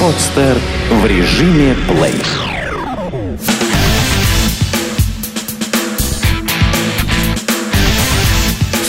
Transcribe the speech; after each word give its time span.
Подстер 0.00 0.56
в 0.90 1.06
режиме 1.06 1.74
плей. 1.88 2.14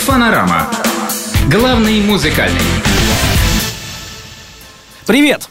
Фанорама. 0.06 0.68
Главный 1.52 2.02
музыкальный. 2.02 2.60
Привет! 5.06 5.47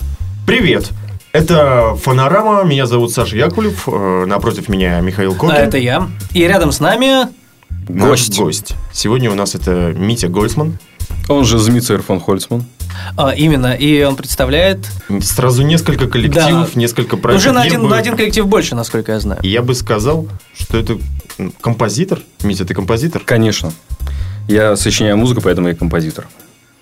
Привет! 0.46 0.90
Это 1.32 1.96
Фонорама, 1.96 2.62
меня 2.64 2.86
зовут 2.86 3.12
Саша 3.12 3.36
Якулев, 3.36 3.88
э, 3.88 4.24
напротив 4.26 4.68
меня 4.68 5.00
Михаил 5.00 5.34
Кокин. 5.34 5.54
А 5.54 5.58
это 5.58 5.76
я. 5.76 6.08
И 6.32 6.42
рядом 6.46 6.72
с 6.72 6.80
нами... 6.80 7.28
Гость. 7.88 8.38
гость. 8.38 8.74
Сегодня 8.92 9.30
у 9.30 9.34
нас 9.34 9.54
это 9.54 9.92
Митя 9.94 10.28
Гольцман. 10.28 10.78
Он 11.28 11.44
же 11.44 11.58
Змитцер 11.58 12.02
фон 12.02 12.20
Хольцман. 12.20 12.64
а, 13.16 13.30
именно, 13.30 13.72
и 13.74 14.02
он 14.04 14.16
представляет... 14.16 14.78
Сразу 15.22 15.62
несколько 15.62 16.06
коллективов, 16.08 16.70
Да. 16.74 16.80
несколько 16.80 17.16
проектов. 17.16 17.44
Уже 17.46 17.52
на 17.54 17.62
один, 17.62 17.82
бы- 17.82 17.88
на 17.88 17.96
один 17.98 18.16
коллектив 18.16 18.46
больше, 18.46 18.74
насколько 18.74 19.12
я 19.12 19.20
знаю. 19.20 19.40
Я 19.42 19.62
бы 19.62 19.74
сказал, 19.74 20.28
что 20.58 20.78
это 20.78 20.98
композитор. 21.60 22.20
Митя, 22.42 22.64
ты 22.64 22.74
композитор? 22.74 23.22
Конечно. 23.24 23.72
Я 24.48 24.76
сочиняю 24.76 25.16
музыку, 25.16 25.40
поэтому 25.42 25.68
я 25.68 25.74
композитор. 25.74 26.26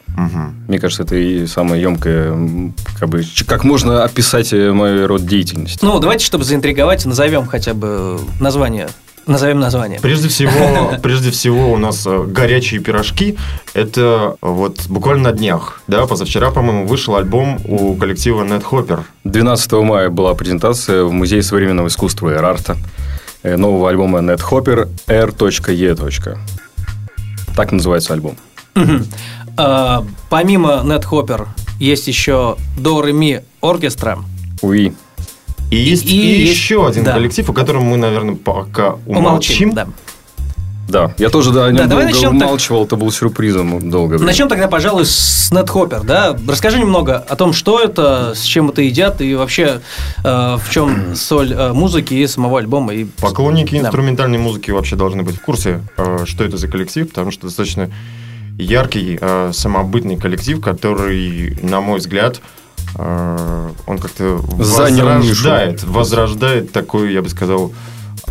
Мгм. 0.08 0.54
Мне 0.68 0.78
кажется, 0.78 1.02
это 1.02 1.16
и 1.16 1.46
самое 1.46 1.82
емкое, 1.82 2.72
как 3.00 3.08
бы, 3.08 3.24
как 3.48 3.64
можно 3.64 4.04
описать 4.04 4.52
э, 4.52 4.70
мой 4.72 5.06
род 5.06 5.26
деятельности. 5.26 5.80
Ну, 5.82 5.98
давайте, 5.98 6.24
чтобы 6.24 6.44
заинтриговать, 6.44 7.04
назовем 7.04 7.46
хотя 7.46 7.74
бы 7.74 8.20
название. 8.38 8.88
Назовем 9.27 9.59
название. 9.59 10.01
Прежде 10.01 10.28
всего, 10.28 10.92
прежде 11.02 11.30
всего 11.30 11.73
у 11.73 11.77
нас 11.77 12.06
э, 12.06 12.24
горячие 12.27 12.80
пирожки. 12.80 13.37
Это 13.73 14.37
вот 14.41 14.87
буквально 14.88 15.30
на 15.30 15.33
днях, 15.33 15.80
да, 15.87 16.06
позавчера, 16.06 16.50
по-моему, 16.50 16.87
вышел 16.87 17.16
альбом 17.16 17.59
у 17.66 17.95
коллектива 17.95 18.44
Net 18.44 18.64
Hopper. 18.70 19.00
12 19.25 19.72
мая 19.72 20.11
была 20.11 20.34
презентация 20.34 21.05
в 21.05 21.12
Музее 21.12 21.42
современного 21.42 21.89
искусства 21.89 22.34
Эрарта 22.34 22.77
э, 23.42 23.56
нового 23.56 23.89
альбома 23.89 24.19
Net 24.19 24.41
Hopper 24.50 24.89
R.E. 25.06 26.36
Так 27.56 27.72
называется 27.72 28.12
альбом. 28.12 28.36
А, 29.56 30.05
помимо 30.28 30.83
Net 30.84 31.05
Hopper 31.11 31.47
есть 31.78 32.09
еще 32.09 32.56
Do 32.77 33.03
Re 33.03 33.12
Mi 33.12 33.42
Оркестра. 33.62 34.19
Уи. 34.62 34.92
И 35.70 35.76
есть 35.76 36.04
и 36.06 36.14
и 36.16 36.40
есть- 36.42 36.52
еще 36.54 36.86
один 36.86 37.04
да. 37.04 37.12
коллектив, 37.12 37.48
о 37.48 37.52
котором 37.52 37.84
мы, 37.84 37.96
наверное, 37.96 38.36
пока 38.36 38.96
умолчим. 39.06 39.72
Да. 39.74 39.86
Да, 40.86 41.14
я 41.16 41.30
тоже 41.30 41.50
да, 41.50 41.64
о 41.64 41.68
нем 41.72 41.78
Да, 41.78 41.86
долго 41.86 42.04
начнем 42.04 42.38
так. 42.38 42.46
умалчивал, 42.48 42.84
это 42.84 42.96
был 42.96 43.10
сюрпризом 43.10 43.90
долго 43.90 44.12
времени. 44.12 44.26
Начнем 44.26 44.48
тогда, 44.50 44.68
пожалуй, 44.68 45.06
с 45.06 45.50
Net 45.50 45.66
Hopper, 45.68 46.04
да? 46.04 46.36
Расскажи 46.46 46.78
немного 46.78 47.16
о 47.16 47.36
том, 47.36 47.54
что 47.54 47.80
это, 47.80 48.34
с 48.36 48.42
чем 48.42 48.68
это 48.68 48.82
едят 48.82 49.22
и 49.22 49.34
вообще 49.34 49.80
э, 50.22 50.22
в 50.22 50.70
чем 50.70 51.14
соль 51.16 51.54
э, 51.54 51.72
музыки 51.72 52.12
и 52.12 52.26
самого 52.26 52.58
альбома. 52.58 52.92
И... 52.92 53.04
Поклонники 53.04 53.72
Да. 53.74 53.86
инструментальной 53.86 54.36
музыки 54.38 54.72
вообще 54.72 54.94
должны 54.94 55.22
быть 55.22 55.36
в 55.36 55.40
курсе, 55.40 55.80
э, 55.96 56.24
что 56.26 56.44
это 56.44 56.58
за 56.58 56.68
коллектив, 56.68 57.08
потому 57.08 57.30
что 57.30 57.46
достаточно 57.46 57.90
яркий, 58.58 59.18
э, 59.18 59.52
самобытный 59.54 60.16
коллектив, 60.18 60.60
который, 60.60 61.58
на 61.62 61.80
мой 61.80 61.98
взгляд, 61.98 62.36
э, 62.36 62.40
он 62.96 63.98
как-то 63.98 64.40
возрождает, 64.42 65.82
возрождает 65.84 66.72
такой, 66.72 67.12
я 67.12 67.22
бы 67.22 67.28
сказал, 67.28 67.72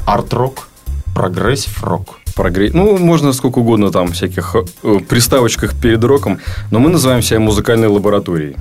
арт-рок, 0.05 0.69
прогрессив-рок. 1.15 2.19
Прогре- 2.35 2.71
Ну, 2.73 2.97
можно 2.97 3.31
сколько 3.33 3.59
угодно 3.59 3.91
там 3.91 4.11
всяких 4.11 4.55
э, 4.83 4.99
приставочках 5.07 5.75
перед 5.79 6.03
роком, 6.03 6.39
но 6.71 6.79
мы 6.79 6.89
называем 6.89 7.21
себя 7.21 7.39
музыкальной 7.39 7.87
лабораторией. 7.87 8.55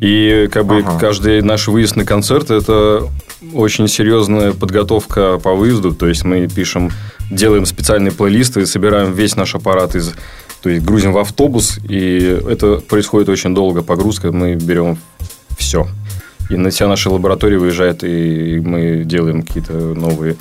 И 0.00 0.48
как 0.52 0.66
бы 0.66 0.78
Ага. 0.78 0.98
каждый 0.98 1.40
наш 1.42 1.68
выезд 1.68 1.96
на 1.96 2.04
концерт 2.04 2.50
это 2.50 3.06
очень 3.54 3.86
серьезная 3.88 4.52
подготовка 4.52 5.38
по 5.38 5.54
выезду. 5.54 5.94
То 5.94 6.08
есть 6.08 6.24
мы 6.24 6.48
пишем, 6.48 6.90
делаем 7.30 7.64
специальные 7.64 8.10
плейлисты, 8.12 8.66
собираем 8.66 9.12
весь 9.12 9.36
наш 9.36 9.54
аппарат 9.54 9.94
из 9.94 10.14
то 10.62 10.70
есть 10.70 10.84
грузим 10.84 11.12
в 11.12 11.18
автобус, 11.18 11.78
и 11.88 12.40
это 12.48 12.76
происходит 12.76 13.28
очень 13.28 13.54
долго, 13.54 13.82
погрузка, 13.82 14.32
мы 14.32 14.54
берем 14.54 14.98
все. 15.56 15.86
И 16.50 16.56
на 16.56 16.70
вся 16.70 16.86
наша 16.88 17.10
лаборатория 17.10 17.58
выезжает, 17.58 18.04
и 18.04 18.60
мы 18.64 19.02
делаем 19.04 19.42
какие-то 19.42 19.72
новые 19.72 20.36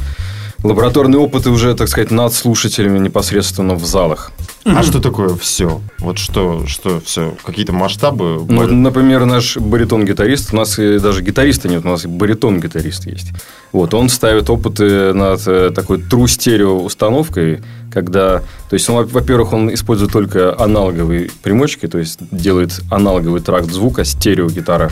лабораторные 0.64 1.20
опыты 1.20 1.50
уже, 1.50 1.76
так 1.76 1.88
сказать, 1.88 2.12
над 2.12 2.34
слушателями 2.34 3.00
непосредственно 3.00 3.76
в 3.76 3.86
залах. 3.86 4.32
А 4.66 4.82
что 4.82 5.00
такое 5.00 5.36
все? 5.36 5.80
Вот 6.00 6.18
что, 6.18 6.66
что 6.68 7.00
все? 7.00 7.36
Какие-то 7.46 7.72
масштабы? 7.74 8.44
Ну, 8.48 8.62
вот, 8.62 8.72
например, 8.72 9.26
наш 9.26 9.58
баритон-гитарист, 9.58 10.54
у 10.54 10.56
нас 10.56 10.80
и 10.80 10.98
даже 11.00 11.22
гитариста 11.22 11.68
нет, 11.68 11.86
у 11.86 11.90
нас 11.90 12.06
баритон-гитарист 12.06 13.06
есть. 13.06 13.28
Вот, 13.72 13.94
он 13.94 14.10
ставит 14.10 14.50
опыты 14.50 15.14
над 15.14 15.46
э, 15.48 15.72
такой 15.76 16.00
true 16.00 16.28
стерео 16.28 16.82
установкой, 16.84 17.62
когда, 17.92 18.40
то 18.70 18.74
есть, 18.74 18.90
он, 18.90 18.96
во- 18.96 19.04
во-первых, 19.06 19.54
он 19.54 19.74
использует 19.74 20.12
только 20.12 20.60
аналоговые 20.60 21.30
примочки, 21.44 21.88
то 21.88 22.00
есть, 22.00 22.20
делает 22.32 22.82
аналоговый 22.90 23.42
тракт 23.42 23.70
звука, 23.70 24.04
стерео 24.04 24.48
гитара, 24.50 24.92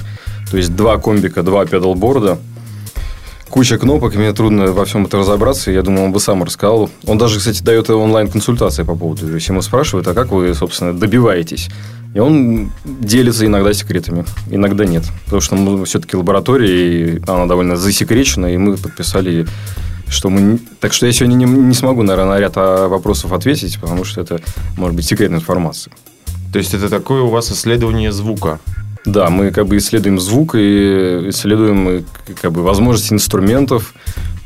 то 0.51 0.57
есть, 0.57 0.75
два 0.75 0.97
комбика, 0.97 1.41
два 1.41 1.65
педалборда, 1.65 2.37
куча 3.53 3.77
кнопок, 3.77 4.15
мне 4.15 4.33
трудно 4.33 4.71
во 4.71 4.83
всем 4.83 5.05
это 5.05 5.19
разобраться. 5.19 5.69
Я 5.69 5.83
думаю, 5.83 6.05
он 6.05 6.11
бы 6.11 6.19
сам 6.19 6.43
рассказал. 6.43 6.89
Он 7.05 7.19
даже, 7.19 7.37
кстати, 7.37 7.61
дает 7.61 7.87
онлайн-консультации 7.87 8.81
по 8.81 8.95
поводу. 8.95 9.27
То 9.27 9.35
есть 9.35 9.47
ему 9.47 9.61
спрашивают, 9.61 10.07
а 10.07 10.15
как 10.15 10.31
вы, 10.31 10.55
собственно, 10.55 10.91
добиваетесь? 10.91 11.69
И 12.15 12.19
он 12.19 12.71
делится 12.83 13.45
иногда 13.45 13.71
секретами, 13.73 14.25
иногда 14.49 14.85
нет. 14.85 15.03
Потому 15.25 15.41
что 15.41 15.55
мы 15.55 15.85
все-таки 15.85 16.17
лаборатория, 16.17 17.17
и 17.17 17.21
она 17.27 17.45
довольно 17.45 17.77
засекречена, 17.77 18.47
и 18.47 18.57
мы 18.57 18.75
подписали, 18.75 19.45
что 20.07 20.31
мы... 20.31 20.57
Так 20.79 20.91
что 20.91 21.05
я 21.05 21.13
сегодня 21.13 21.35
не, 21.35 21.45
не 21.45 21.75
смогу, 21.75 22.01
наверное, 22.01 22.33
на 22.33 22.39
ряд 22.39 22.53
а, 22.55 22.87
вопросов 22.87 23.33
ответить, 23.33 23.79
потому 23.79 24.03
что 24.03 24.21
это, 24.21 24.41
может 24.77 24.95
быть, 24.95 25.05
секретная 25.05 25.37
информация. 25.37 25.93
То 26.51 26.57
есть, 26.57 26.73
это 26.73 26.89
такое 26.89 27.21
у 27.21 27.29
вас 27.29 27.51
исследование 27.51 28.11
звука? 28.11 28.59
Да, 29.05 29.29
мы 29.29 29.51
как 29.51 29.67
бы 29.67 29.77
исследуем 29.77 30.19
звук 30.19 30.55
и 30.55 31.29
исследуем 31.29 31.89
э, 31.89 32.03
как 32.41 32.51
бы 32.51 32.61
возможности 32.61 33.13
инструментов 33.13 33.93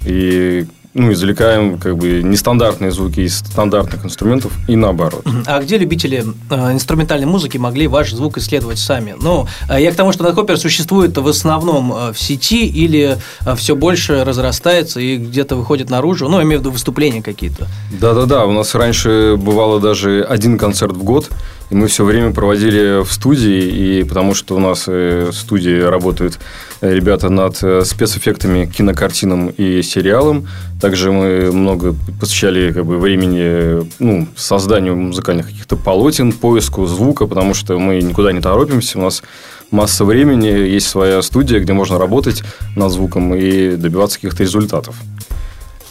и 0.05 0.65
ну, 0.97 1.11
извлекаем 1.13 1.77
как 1.77 1.95
бы 1.95 2.23
нестандартные 2.23 2.91
звуки 2.91 3.19
из 3.21 3.37
стандартных 3.37 4.03
инструментов 4.05 4.51
и 4.67 4.75
наоборот. 4.75 5.23
А 5.45 5.61
где 5.61 5.77
любители 5.77 6.25
э, 6.49 6.73
инструментальной 6.73 7.27
музыки 7.27 7.57
могли 7.57 7.87
ваш 7.87 8.11
звук 8.11 8.37
исследовать 8.37 8.79
сами? 8.79 9.15
Ну, 9.21 9.47
э, 9.69 9.79
я 9.79 9.91
к 9.91 9.95
тому, 9.95 10.11
что 10.11 10.27
Hopper 10.27 10.57
существует 10.57 11.15
в 11.15 11.27
основном 11.27 11.93
э, 11.93 12.13
в 12.13 12.19
сети 12.19 12.65
или 12.65 13.17
все 13.57 13.75
больше 13.75 14.23
разрастается 14.23 14.99
и 14.99 15.17
где-то 15.17 15.55
выходит 15.55 15.89
наружу, 15.89 16.27
ну, 16.29 16.37
я 16.37 16.43
имею 16.43 16.59
в 16.59 16.61
виду 16.61 16.71
выступления 16.71 17.21
какие-то. 17.21 17.67
Да-да-да, 17.91 18.45
у 18.45 18.51
нас 18.51 18.73
раньше 18.73 19.35
бывало 19.37 19.79
даже 19.79 20.25
один 20.27 20.57
концерт 20.57 20.93
в 20.93 21.03
год, 21.03 21.29
и 21.69 21.75
мы 21.75 21.87
все 21.87 22.05
время 22.05 22.31
проводили 22.31 23.03
в 23.03 23.11
студии, 23.11 23.99
и 23.99 24.03
потому 24.03 24.33
что 24.33 24.55
у 24.55 24.59
нас 24.59 24.85
э, 24.87 25.29
в 25.31 25.35
студии 25.35 25.81
работают 25.81 26.39
э, 26.79 26.93
ребята 26.93 27.29
над 27.29 27.61
э, 27.61 27.83
спецэффектами, 27.83 28.65
кинокартинам 28.65 29.49
и 29.49 29.81
сериалам. 29.81 30.47
Также 30.79 31.11
мы 31.11 31.51
много 31.51 31.93
посвящали 32.19 32.71
как 32.71 32.85
бы, 32.85 32.97
времени 32.97 33.85
ну, 33.99 34.27
созданию 34.37 34.95
музыкальных 34.95 35.47
каких-то 35.47 35.75
полотен, 35.75 36.31
поиску 36.31 36.85
звука, 36.85 37.27
потому 37.27 37.53
что 37.53 37.77
мы 37.77 38.01
никуда 38.01 38.31
не 38.31 38.39
торопимся, 38.39 38.97
у 38.99 39.01
нас 39.01 39.21
масса 39.69 40.05
времени, 40.05 40.47
есть 40.47 40.87
своя 40.87 41.21
студия, 41.21 41.59
где 41.59 41.73
можно 41.73 41.97
работать 41.97 42.43
над 42.77 42.91
звуком 42.91 43.35
и 43.35 43.75
добиваться 43.75 44.17
каких-то 44.17 44.43
результатов. 44.43 44.95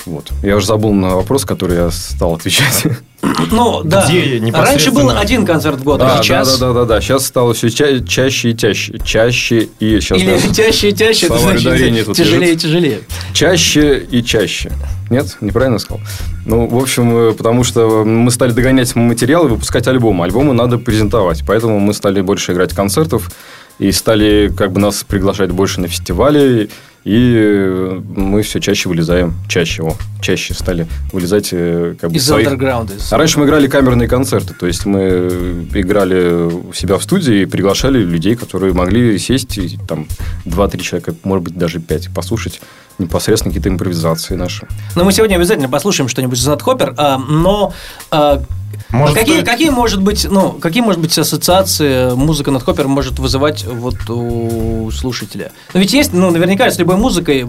Вот. 0.06 0.30
Я 0.42 0.56
уже 0.56 0.66
забыл 0.66 0.92
на 0.94 1.16
вопрос, 1.16 1.44
который 1.44 1.76
я 1.76 1.90
стал 1.90 2.34
отвечать. 2.34 2.84
Ну, 3.50 3.82
да. 3.82 4.04
Где 4.06 4.38
непосредственно- 4.40 4.62
Раньше 4.64 4.90
был 4.92 5.10
один 5.10 5.46
концерт 5.46 5.78
в 5.80 5.84
год, 5.84 6.00
а 6.02 6.16
Да, 6.16 6.22
сейчас... 6.22 6.58
да, 6.58 6.68
да, 6.68 6.72
да, 6.80 6.84
да. 6.84 7.00
Сейчас 7.00 7.26
стало 7.26 7.54
все 7.54 7.70
ча- 7.70 8.00
чаще 8.00 8.50
и 8.50 8.56
чаще. 8.56 8.98
Чаще 9.04 9.68
и 9.80 10.00
сейчас 10.00 10.18
Или 10.18 10.30
даже 10.32 10.54
чаще 10.54 10.88
и 10.90 10.96
чаще, 10.96 11.26
это 11.26 11.38
значит 11.38 11.62
тяжелее 11.62 11.88
и 11.88 11.92
лежит. 11.92 12.60
тяжелее. 12.60 13.00
чаще 13.32 14.06
и 14.10 14.22
чаще. 14.22 14.72
Нет, 15.10 15.36
неправильно 15.40 15.78
сказал. 15.78 16.00
Ну, 16.44 16.66
в 16.68 16.76
общем, 16.76 17.16
э, 17.30 17.32
потому 17.32 17.64
что 17.64 18.04
мы 18.04 18.30
стали 18.30 18.52
догонять 18.52 18.94
материалы, 18.94 19.48
выпускать 19.48 19.86
альбомы. 19.88 20.24
Альбомы 20.24 20.52
надо 20.52 20.78
презентовать, 20.78 21.42
поэтому 21.46 21.78
мы 21.80 21.94
стали 21.94 22.20
больше 22.20 22.52
играть 22.52 22.72
концертов 22.74 23.30
и 23.78 23.92
стали 23.92 24.52
как 24.56 24.72
бы 24.72 24.80
нас 24.80 25.04
приглашать 25.06 25.50
больше 25.50 25.80
на 25.80 25.88
фестивали, 25.88 26.68
и 27.06 27.34
э, 27.36 28.00
мы 28.16 28.42
все 28.42 28.58
чаще 28.58 28.88
вылезаем, 28.88 29.34
чаще, 29.48 29.84
о, 29.84 29.94
чаще 30.20 30.54
стали 30.54 30.88
вылезать 31.12 31.50
э, 31.52 31.94
как 32.00 32.10
бы 32.10 32.16
Из 32.16 32.26
своих- 32.26 32.48
андерграунда. 32.48 32.94
из- 32.94 33.12
А 33.12 33.16
раньше 33.16 33.38
мы 33.38 33.46
играли 33.46 33.68
камерные 33.68 34.08
концерты, 34.08 34.54
то 34.54 34.66
есть 34.66 34.84
мы 34.86 35.68
играли 35.72 36.46
у 36.68 36.72
себя 36.72 36.98
в 36.98 37.02
студии 37.04 37.42
и 37.42 37.46
приглашали 37.46 37.98
людей, 38.00 38.34
которые 38.34 38.72
могли 38.72 39.16
сесть 39.20 39.56
и 39.56 39.78
там 39.86 40.08
2-3 40.46 40.80
человека, 40.82 41.14
может 41.22 41.44
быть, 41.44 41.56
даже 41.56 41.78
5, 41.78 42.08
послушать 42.12 42.60
непосредственно 42.98 43.52
какие-то 43.52 43.68
импровизации 43.68 44.34
наши. 44.34 44.66
Но 44.96 45.04
мы 45.04 45.12
сегодня 45.12 45.36
обязательно 45.36 45.68
послушаем 45.68 46.08
что-нибудь 46.08 46.38
из 46.38 46.48
Hopper, 46.48 46.92
а, 46.96 47.18
но 47.18 47.72
а, 48.10 48.42
Может, 48.90 49.16
а 49.16 49.20
какие, 49.20 49.36
стоит- 49.36 49.46
какие, 49.46 49.70
может 49.70 50.02
быть, 50.02 50.26
ну, 50.30 50.52
какие, 50.52 50.82
может 50.82 51.00
быть, 51.00 51.16
ассоциации 51.18 52.14
музыка 52.14 52.50
над 52.50 52.62
Хоппер 52.62 52.88
может 52.88 53.18
вызывать 53.18 53.64
вот 53.64 53.96
у 54.08 54.90
слушателя? 54.90 55.52
Но 55.74 55.80
ведь 55.80 55.92
есть, 55.92 56.12
ну, 56.12 56.30
наверняка 56.30 56.70
с 56.70 56.78
любой 56.78 56.96
музыкой 56.96 57.46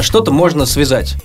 что-то 0.00 0.30
можно 0.32 0.66
связать. 0.66 1.16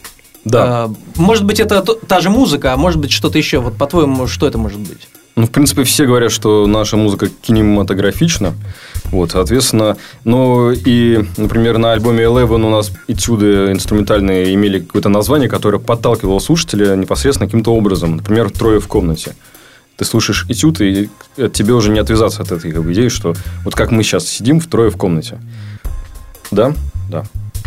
Да. 0.43 0.63
А, 0.65 0.93
Может 1.17 1.45
быть, 1.45 1.59
это 1.59 1.81
то- 1.81 1.93
та 1.93 2.19
же 2.19 2.29
музыка, 2.31 2.73
а 2.73 2.77
может 2.77 2.99
быть, 2.99 3.11
что-то 3.11 3.37
еще. 3.37 3.59
Вот, 3.59 3.77
по-твоему, 3.77 4.25
что 4.27 4.47
это 4.47 4.57
может 4.57 4.79
быть? 4.79 5.07
Ну, 5.35 5.47
в 5.47 5.51
принципе, 5.51 5.83
все 5.83 6.05
говорят, 6.05 6.31
что 6.31 6.67
наша 6.67 6.97
музыка 6.97 7.27
кинематографична. 7.29 8.53
Вот, 9.05 9.31
соответственно, 9.31 9.97
но 10.23 10.71
и, 10.71 11.25
например, 11.37 11.77
на 11.77 11.93
альбоме 11.93 12.23
Eleven 12.23 12.65
у 12.65 12.69
нас 12.69 12.91
этюды 13.07 13.71
инструментальные 13.71 14.53
имели 14.53 14.79
какое-то 14.79 15.09
название, 15.09 15.49
которое 15.49 15.79
подталкивало 15.79 16.39
слушателя 16.39 16.95
непосредственно 16.95 17.47
каким-то 17.47 17.73
образом. 17.73 18.17
Например, 18.17 18.49
«Трое 18.49 18.79
в 18.79 18.87
комнате». 18.87 19.35
Ты 19.97 20.05
слушаешь 20.05 20.45
этюд, 20.49 20.81
и 20.81 21.09
от 21.37 21.53
тебе 21.53 21.73
уже 21.73 21.91
не 21.91 21.99
отвязаться 21.99 22.41
от 22.41 22.51
этой 22.51 22.71
как 22.71 22.83
бы, 22.83 22.93
идеи, 22.93 23.09
что 23.09 23.35
вот 23.63 23.75
как 23.75 23.91
мы 23.91 24.03
сейчас 24.03 24.27
сидим 24.27 24.59
втрое 24.59 24.89
в 24.89 24.97
комнате. 24.97 25.39
Да? 26.49 26.73
Да. 27.09 27.23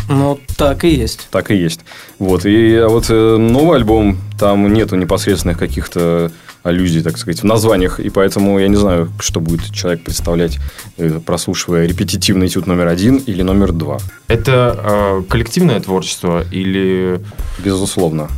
Ну, 0.09 0.39
так 0.57 0.83
и 0.83 0.89
есть. 0.89 1.27
Так 1.31 1.49
и 1.51 1.55
есть. 1.55 1.81
Вот. 2.19 2.45
И 2.45 2.75
а 2.75 2.89
вот 2.89 3.05
э, 3.09 3.37
новый 3.37 3.77
альбом, 3.77 4.17
там 4.39 4.71
нету 4.71 4.95
непосредственных 4.95 5.57
каких-то 5.57 6.31
аллюзий, 6.65 7.01
так 7.01 7.17
сказать, 7.17 7.41
в 7.41 7.45
названиях. 7.45 7.99
И 7.99 8.09
поэтому 8.09 8.59
я 8.59 8.67
не 8.67 8.75
знаю, 8.75 9.09
что 9.19 9.39
будет 9.39 9.71
человек 9.71 10.03
представлять, 10.03 10.57
э, 10.97 11.19
прослушивая 11.25 11.85
репетитивный 11.85 12.47
этюд 12.47 12.67
номер 12.67 12.87
один 12.87 13.17
или 13.17 13.43
номер 13.43 13.71
два. 13.71 13.99
Это 14.27 14.77
э, 14.83 15.23
коллективное 15.29 15.79
творчество 15.79 16.43
или 16.51 17.21
Безусловно. 17.63 18.29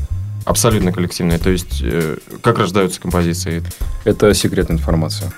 абсолютно 0.46 0.92
коллективное? 0.92 1.40
То 1.40 1.50
есть, 1.50 1.82
э, 1.82 2.18
как 2.42 2.60
рождаются 2.60 3.00
композиции? 3.00 3.64
Это 4.04 4.34
секретная 4.34 4.76
информация. 4.76 5.32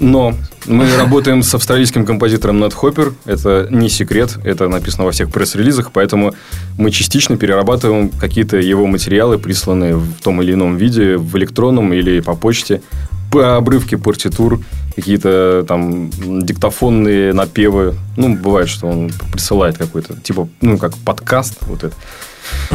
Но 0.00 0.34
мы 0.66 0.96
работаем 0.96 1.42
с 1.42 1.54
австралийским 1.54 2.04
композитором 2.04 2.60
Нед 2.60 2.74
Хоппер. 2.74 3.14
Это 3.24 3.66
не 3.70 3.88
секрет, 3.88 4.38
это 4.44 4.68
написано 4.68 5.04
во 5.04 5.12
всех 5.12 5.30
пресс-релизах, 5.30 5.92
поэтому 5.92 6.34
мы 6.76 6.90
частично 6.90 7.36
перерабатываем 7.36 8.10
какие-то 8.10 8.58
его 8.58 8.86
материалы, 8.86 9.38
присланные 9.38 9.96
в 9.96 10.20
том 10.22 10.42
или 10.42 10.52
ином 10.52 10.76
виде, 10.76 11.16
в 11.16 11.36
электронном 11.36 11.92
или 11.92 12.20
по 12.20 12.34
почте, 12.34 12.82
по 13.30 13.56
обрывке 13.56 13.98
партитур, 13.98 14.60
какие-то 14.94 15.64
там 15.66 16.10
диктофонные 16.44 17.32
напевы. 17.32 17.94
Ну, 18.16 18.36
бывает, 18.36 18.68
что 18.68 18.88
он 18.88 19.10
присылает 19.32 19.78
какой-то, 19.78 20.16
типа, 20.20 20.48
ну, 20.60 20.78
как 20.78 20.96
подкаст, 20.98 21.58
вот 21.62 21.84
это. 21.84 21.94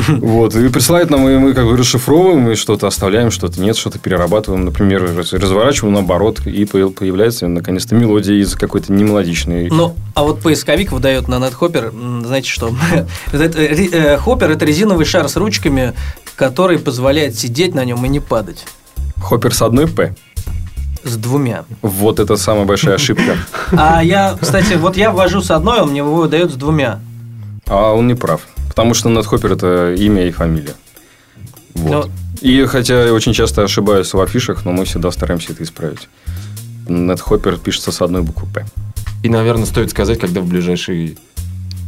Вот, 0.08 0.56
и 0.56 0.68
присылает 0.70 1.10
нам, 1.10 1.28
и 1.30 1.38
мы 1.38 1.54
как 1.54 1.66
бы 1.66 1.78
расшифровываем, 1.78 2.50
и 2.52 2.56
что-то 2.56 2.88
оставляем, 2.88 3.32
что-то 3.32 3.60
нет, 3.62 3.76
что-то 3.78 4.00
перерабатываем. 4.00 4.66
Например, 4.66 5.16
раз- 5.16 5.34
разворачиваем 5.34 5.94
наоборот, 5.94 6.42
и 6.46 6.66
появ- 6.66 6.94
появляется 6.94 7.48
наконец-то 7.48 7.96
мелодия 7.96 8.36
из 8.36 8.56
какой-то 8.56 8.92
немелодичной. 8.94 9.70
Ну, 9.70 9.96
а 10.16 10.24
вот 10.24 10.42
поисковик 10.42 10.92
выдает 10.92 11.28
на 11.28 11.36
NetHopper, 11.36 12.26
знаете 12.26 12.50
что? 12.50 12.74
Э, 13.34 14.18
Хоппер– 14.18 14.52
это 14.52 14.66
резиновый 14.66 15.06
шар 15.06 15.28
с 15.30 15.36
ручками, 15.36 15.94
который 16.36 16.80
позволяет 16.80 17.36
сидеть 17.36 17.76
на 17.76 17.86
нем 17.86 18.04
и 18.06 18.10
не 18.10 18.20
падать. 18.20 18.66
Хоппер 19.22 19.54
с 19.54 19.62
одной 19.62 19.88
П. 19.88 20.16
С 21.04 21.18
двумя. 21.18 21.66
Вот 21.82 22.20
это 22.20 22.36
самая 22.38 22.66
большая 22.66 22.96
ошибка. 22.96 23.36
А 23.72 24.02
я, 24.04 24.38
кстати, 24.40 24.74
вот 24.76 24.96
я 24.98 25.12
ввожу 25.12 25.42
с 25.42 25.52
одной, 25.52 25.82
он 25.82 25.92
мне 25.92 26.04
выдает 26.04 26.52
с 26.52 26.56
двумя. 26.56 27.00
А 27.68 27.92
он 27.94 28.08
не 28.08 28.16
прав. 28.16 28.42
Потому 28.74 28.96
что 28.96 29.10
Нед 29.10 29.26
Хоппер 29.28 29.52
это 29.54 29.94
имя 29.94 30.28
и 30.28 30.32
фамилия. 30.32 30.74
Вот. 31.76 32.06
Ну. 32.08 32.12
И 32.42 32.66
хотя 32.66 33.06
я 33.06 33.14
очень 33.14 33.32
часто 33.34 33.64
ошибаюсь 33.64 34.12
в 34.14 34.20
афишах, 34.20 34.66
но 34.66 34.72
мы 34.72 34.86
всегда 34.86 35.12
стараемся 35.12 35.54
это 35.54 35.64
исправить. 35.64 36.10
Нед 36.90 37.22
Хоппер 37.22 37.58
пишется 37.58 37.92
с 37.92 38.02
одной 38.02 38.24
буквы 38.24 38.48
П. 38.54 38.66
И, 39.22 39.30
наверное, 39.30 39.66
стоит 39.66 39.92
сказать, 39.92 40.20
когда 40.20 40.42
в 40.42 40.46
ближайшие, 40.48 41.16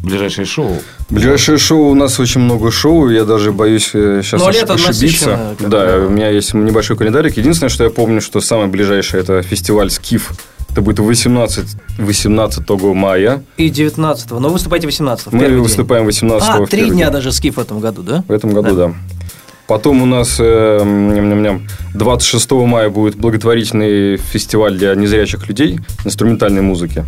ближайшее 0.04 0.46
шоу. 0.46 0.78
Ближайшее 1.10 1.58
шоу 1.58 1.90
у 1.90 1.96
нас 1.96 2.20
очень 2.20 2.42
много 2.42 2.72
шоу, 2.72 3.10
я 3.10 3.26
даже 3.26 3.52
боюсь 3.52 3.88
сейчас 3.92 4.40
Но 4.40 4.52
лето 4.52 4.74
ошибиться. 4.76 4.88
насыщенно, 5.32 5.56
как 5.58 5.70
Да, 5.70 5.98
бы. 5.98 6.06
у 6.06 6.10
меня 6.12 6.30
есть 6.30 6.54
небольшой 6.54 6.96
календарик. 6.98 7.36
Единственное, 7.36 7.70
что 7.70 7.84
я 7.84 7.90
помню, 7.90 8.22
что 8.22 8.40
самое 8.42 8.70
ближайшее 8.70 9.22
это 9.22 9.42
фестиваль 9.42 9.90
Скиф. 9.90 10.32
Это 10.76 10.82
будет 10.82 11.00
18, 11.00 11.68
18 12.00 12.70
мая. 12.94 13.42
И 13.56 13.70
19-го. 13.70 14.40
Но 14.42 14.50
выступаете 14.50 14.88
18 14.88 15.32
Мы 15.32 15.48
выступаем 15.62 16.04
18 16.06 16.50
А, 16.50 16.66
три 16.66 16.90
дня 16.90 17.06
день. 17.06 17.14
даже 17.14 17.32
скиф 17.32 17.56
в 17.56 17.60
этом 17.62 17.80
году, 17.80 18.02
да? 18.04 18.26
В 18.28 18.32
этом 18.34 18.52
году, 18.52 18.76
да. 18.76 18.94
Потом 19.70 20.02
у 20.02 20.06
нас 20.06 20.36
э, 20.38 20.80
ням-ням-ням, 20.84 21.66
26 21.94 22.52
мая 22.52 22.90
будет 22.90 23.16
благотворительный 23.16 24.18
фестиваль 24.18 24.78
для 24.78 24.94
незрячих 24.96 25.48
людей 25.48 25.80
инструментальной 26.04 26.62
музыки. 26.62 27.06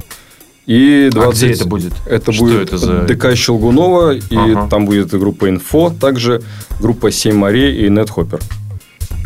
И 0.66 1.10
20... 1.12 1.44
А 1.44 1.46
где 1.46 1.54
это 1.54 1.68
будет? 1.68 1.92
Это 2.06 2.32
Что 2.32 2.46
будет 2.46 2.62
это 2.70 2.78
за- 2.78 3.02
ДК 3.02 3.36
Щелгунова, 3.36 4.14
и 4.16 4.36
Ага. 4.38 4.68
там 4.70 4.86
будет 4.86 5.10
группа 5.10 5.50
Инфо, 5.50 5.90
также 5.90 6.42
группа 6.80 7.12
Семь 7.12 7.36
морей 7.36 7.86
и 7.86 7.90
Нет 7.90 8.10
Хоппер. 8.10 8.40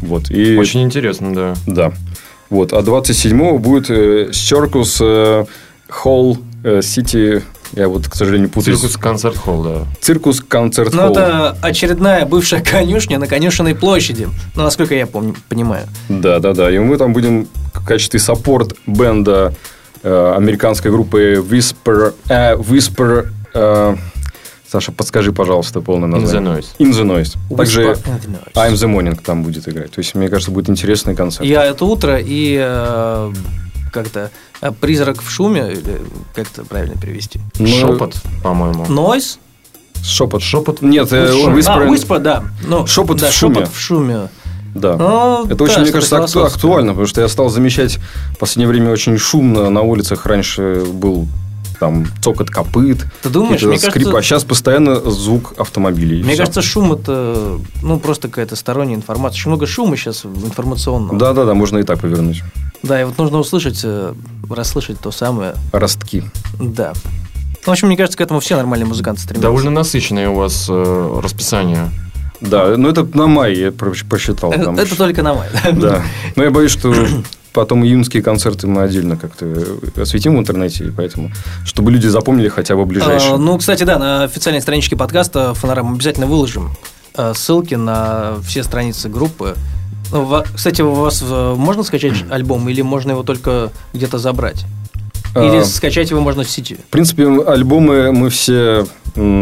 Вот. 0.01 0.31
И, 0.31 0.57
Очень 0.57 0.81
интересно, 0.81 1.31
да. 1.31 1.53
Да. 1.67 1.93
Вот. 2.51 2.73
А 2.73 2.81
27-го 2.81 3.57
будет 3.57 3.89
Circus 3.89 5.47
Hall 5.89 6.37
City... 6.63 7.41
Я 7.73 7.87
вот, 7.87 8.07
к 8.07 8.15
сожалению, 8.15 8.49
путаюсь. 8.49 8.79
Циркус 8.79 8.97
концерт 8.97 9.37
холл, 9.37 9.63
да. 9.63 9.87
Циркус 10.01 10.41
Концерт 10.41 10.93
Ну, 10.93 11.09
это 11.09 11.57
очередная 11.61 12.25
бывшая 12.25 12.61
конюшня 12.61 13.17
на 13.17 13.27
конюшенной 13.27 13.75
площади. 13.75 14.27
Ну, 14.55 14.63
насколько 14.63 14.93
я 14.93 15.07
помню, 15.07 15.35
понимаю. 15.47 15.87
Да, 16.09 16.39
да, 16.39 16.53
да. 16.53 16.69
И 16.69 16.77
мы 16.79 16.97
там 16.97 17.13
будем 17.13 17.47
в 17.73 17.85
качестве 17.85 18.19
саппорт 18.19 18.75
бенда 18.85 19.53
э, 20.03 20.33
американской 20.35 20.91
группы 20.91 21.35
Whisper, 21.35 22.13
э, 22.27 22.55
Whisper 22.55 23.27
э, 23.53 23.95
Саша, 24.71 24.93
подскажи, 24.93 25.33
пожалуйста, 25.33 25.81
полное 25.81 26.07
In 26.07 26.13
the 26.13 26.21
название. 26.21 26.53
Noise. 26.53 26.65
In 26.79 26.91
the 26.91 27.03
Noise. 27.03 27.57
Также 27.57 27.81
the 27.81 27.95
Noise. 27.95 28.53
I'm 28.53 28.73
the 28.73 28.87
Morning 28.87 29.19
там 29.21 29.43
будет 29.43 29.67
играть. 29.67 29.91
То 29.91 29.99
есть, 29.99 30.15
мне 30.15 30.29
кажется, 30.29 30.51
будет 30.51 30.69
интересный 30.69 31.13
концерт. 31.13 31.45
Я 31.45 31.65
это 31.65 31.83
утро 31.83 32.17
и 32.17 32.57
э, 32.57 33.33
как-то 33.91 34.31
э, 34.61 34.71
призрак 34.71 35.21
в 35.21 35.29
шуме, 35.29 35.73
или 35.73 36.01
как 36.33 36.47
это 36.49 36.63
правильно 36.63 36.95
перевести? 36.95 37.41
Ну, 37.59 37.67
Шепот, 37.67 38.15
по-моему. 38.43 38.85
Нойс? 38.87 39.39
Шепот. 40.03 40.41
Шепот? 40.41 40.81
Нет, 40.81 41.11
э, 41.11 41.31
Ну, 41.33 41.57
Whisper, 41.57 41.65
А, 41.67 41.85
Whisper, 41.87 42.19
да. 42.19 42.43
Ну, 42.65 42.87
Шепот 42.87 43.19
да, 43.19 43.29
в 43.29 43.33
шуме. 43.33 43.55
шепот 43.55 43.73
в 43.73 43.77
шуме. 43.79 44.29
Да. 44.73 44.95
Ну, 44.95 45.45
Это 45.47 45.55
да, 45.55 45.63
очень, 45.65 45.81
мне 45.81 45.91
кажется, 45.91 46.17
актуально, 46.45 46.91
потому 46.93 47.07
что 47.07 47.19
я 47.19 47.27
стал 47.27 47.49
замечать 47.49 47.99
в 48.33 48.37
последнее 48.37 48.69
время 48.69 48.91
очень 48.91 49.17
шумно 49.17 49.69
на 49.69 49.81
улицах. 49.81 50.25
Раньше 50.25 50.85
был 50.93 51.27
там 51.81 52.05
цокот 52.21 52.51
копыт, 52.51 53.07
Ты 53.23 53.29
думаешь? 53.29 53.63
Мне 53.63 53.79
скрип, 53.79 53.93
кажется- 53.93 54.17
а 54.17 54.21
сейчас 54.21 54.43
постоянно 54.43 54.97
звук 55.09 55.55
автомобилей. 55.57 56.21
Мне 56.21 56.33
всё. 56.33 56.43
кажется, 56.43 56.61
шум 56.61 56.93
это 56.93 57.59
ну 57.81 57.99
просто 57.99 58.27
какая-то 58.27 58.55
сторонняя 58.55 58.95
информация. 58.95 59.39
Очень 59.39 59.49
много 59.49 59.65
шума 59.65 59.97
сейчас 59.97 60.23
информационного. 60.23 61.17
Да, 61.17 61.33
да, 61.33 61.43
да, 61.43 61.55
можно 61.55 61.79
и 61.79 61.83
так 61.83 61.99
повернуть. 61.99 62.43
Да, 62.83 63.01
и 63.01 63.03
вот 63.03 63.17
нужно 63.17 63.39
услышать, 63.39 63.81
э, 63.83 64.13
расслышать 64.47 64.99
то 64.99 65.09
самое. 65.09 65.55
Ростки. 65.71 66.23
Да. 66.59 66.93
Ну, 67.65 67.65
в 67.65 67.69
общем, 67.69 67.87
мне 67.87 67.97
кажется, 67.97 68.15
к 68.15 68.21
этому 68.21 68.39
все 68.41 68.55
нормальные 68.57 68.87
музыканты 68.87 69.21
стремятся. 69.21 69.41
Довольно 69.41 69.71
насыщенное 69.71 70.29
у 70.29 70.35
вас 70.35 70.67
э, 70.69 71.19
расписание. 71.23 71.89
Да, 72.41 72.77
но 72.77 72.89
это 72.89 73.07
на 73.17 73.25
май 73.25 73.55
я 73.55 73.71
просчитал. 73.71 74.51
Это, 74.51 74.65
там 74.65 74.77
это 74.77 74.95
только 74.95 75.23
на 75.23 75.33
май. 75.33 75.49
Да. 75.73 76.03
Но 76.35 76.43
я 76.43 76.51
боюсь, 76.51 76.71
что 76.71 76.93
потом 77.53 77.83
июньские 77.85 78.23
концерты 78.23 78.67
мы 78.67 78.83
отдельно 78.83 79.17
как-то 79.17 79.45
осветим 79.97 80.37
в 80.37 80.39
интернете, 80.39 80.93
поэтому, 80.95 81.31
чтобы 81.65 81.91
люди 81.91 82.07
запомнили 82.07 82.49
хотя 82.49 82.75
бы 82.75 82.85
ближайшие. 82.85 83.35
А, 83.35 83.37
ну, 83.37 83.57
кстати, 83.57 83.83
да, 83.83 83.99
на 83.99 84.23
официальной 84.23 84.61
страничке 84.61 84.95
подкаста 84.95 85.53
Фонарам 85.53 85.93
обязательно 85.93 86.27
выложим 86.27 86.71
э, 87.15 87.33
ссылки 87.35 87.75
на 87.75 88.35
все 88.45 88.63
страницы 88.63 89.09
группы. 89.09 89.55
Ну, 90.11 90.43
Кстати, 90.53 90.81
у 90.81 90.91
вас 90.91 91.23
э, 91.25 91.55
можно 91.57 91.83
скачать 91.83 92.23
альбом 92.29 92.67
или 92.69 92.81
можно 92.81 93.11
его 93.11 93.23
только 93.23 93.71
где-то 93.93 94.17
забрать? 94.17 94.65
Или 95.35 95.57
А, 95.59 95.63
скачать 95.65 96.09
его 96.11 96.19
можно 96.21 96.43
в 96.43 96.49
сети? 96.49 96.75
В 96.75 96.91
принципе, 96.91 97.25
альбомы 97.45 98.11
мы 98.11 98.29
все 98.29 98.85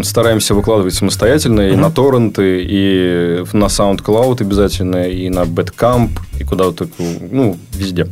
стараемся 0.03 0.53
выкладывать 0.55 0.93
самостоятельно 0.96 1.62
и 1.62 1.72
Мгм. 1.74 1.81
на 1.81 1.91
торренты, 1.91 2.63
и 2.63 3.43
на 3.53 3.65
SoundCloud 3.65 4.41
обязательно, 4.41 5.08
и 5.08 5.29
на 5.29 5.41
Bandcamp, 5.41 6.10
и 6.39 6.43
куда 6.43 6.72
только, 6.72 6.93
ну, 7.00 7.58
везде. 7.74 8.08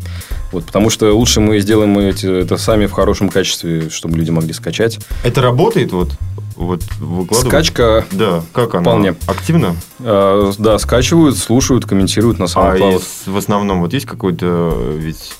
Вот, 0.51 0.65
потому 0.65 0.89
что 0.89 1.11
лучше 1.15 1.39
мы 1.41 1.59
сделаем 1.59 1.97
эти, 1.99 2.25
это 2.41 2.57
сами 2.57 2.85
в 2.85 2.91
хорошем 2.91 3.29
качестве, 3.29 3.89
чтобы 3.89 4.17
люди 4.17 4.29
могли 4.31 4.53
скачать. 4.53 4.99
Это 5.23 5.41
работает 5.41 5.91
вот? 5.91 6.11
Вот 6.55 6.81
выкладывать? 6.99 7.47
Скачка, 7.51 8.05
Да, 8.11 8.41
как 8.53 8.73
она? 8.75 8.81
Вполне. 8.83 9.15
Активно? 9.27 9.75
э, 9.99 10.51
да, 10.57 10.77
скачивают, 10.79 11.37
слушают, 11.37 11.85
комментируют 11.85 12.39
на 12.39 12.45
А 12.45 12.47
SoundCloud. 12.47 12.95
из- 12.97 13.27
в 13.27 13.37
основном 13.37 13.81
вот 13.81 13.93
есть 13.93 14.05
какой-то 14.07 14.73
э, 14.75 14.97
ведь 14.99 15.33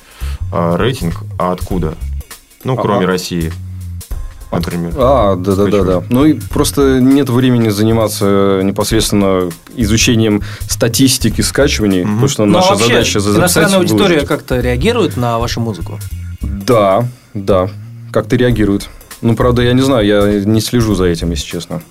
а, 0.51 0.77
рейтинг, 0.77 1.15
а 1.39 1.51
откуда? 1.51 1.93
Ну, 2.63 2.75
кроме 2.75 2.99
Ага. 3.03 3.07
России. 3.07 3.51
например. 4.51 4.93
А, 4.95 5.35
да, 5.35 5.55
да, 5.55 5.65
да, 5.67 5.83
да. 5.83 6.03
Ну 6.09 6.23
и 6.25 6.33
просто 6.33 6.99
нет 7.01 7.29
времени 7.29 7.67
заниматься 7.69 8.61
непосредственно 8.63 9.49
изучением 9.75 10.41
статистики 10.69 11.41
скачиваний, 11.41 12.03
потому 12.03 12.27
что 12.29 12.45
Ну, 12.45 12.53
а 12.57 12.61
наша 12.61 12.69
вообще, 12.75 12.87
задача 12.87 13.19
за- 13.19 13.31
записать. 13.33 13.39
иностранная 13.41 13.77
аудитория 13.79 14.07
выложить. 14.07 14.27
как-то 14.29 14.59
реагирует 14.61 15.17
на 15.17 15.37
вашу 15.37 15.59
музыку? 15.59 15.99
Да, 16.41 17.05
да, 17.33 17.69
как-то 18.11 18.37
реагирует. 18.37 18.87
Ну, 19.21 19.35
правда, 19.35 19.63
я 19.63 19.73
не 19.73 19.81
знаю, 19.81 20.05
я 20.07 20.39
не 20.45 20.61
слежу 20.61 20.95
за 20.95 21.05
этим, 21.05 21.29
если 21.31 21.45
честно. 21.45 21.81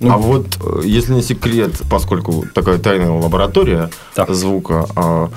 Ну, 0.00 0.12
а 0.12 0.16
вот, 0.16 0.46
э, 0.64 0.80
если 0.86 1.12
не 1.12 1.22
секрет, 1.22 1.72
поскольку 1.90 2.46
такая 2.54 2.78
тайная 2.78 3.10
лаборатория 3.10 3.90
Да. 4.16 4.26
звука, 4.32 4.86
а, 4.96 5.28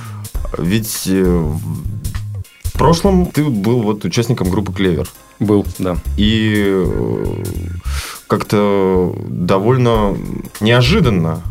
ведь 0.58 1.02
э, 1.08 1.54
прошлом 2.82 3.26
ты 3.28 3.44
был 3.44 3.82
вот 3.82 4.04
участником 4.06 4.50
группы 4.50 4.74
Клевер. 4.74 5.08
Был, 5.40 5.66
да. 5.80 5.98
И 6.18 6.54
э, 6.68 7.44
как-то 8.28 9.16
довольно 9.28 10.18
неожиданно 10.60 11.42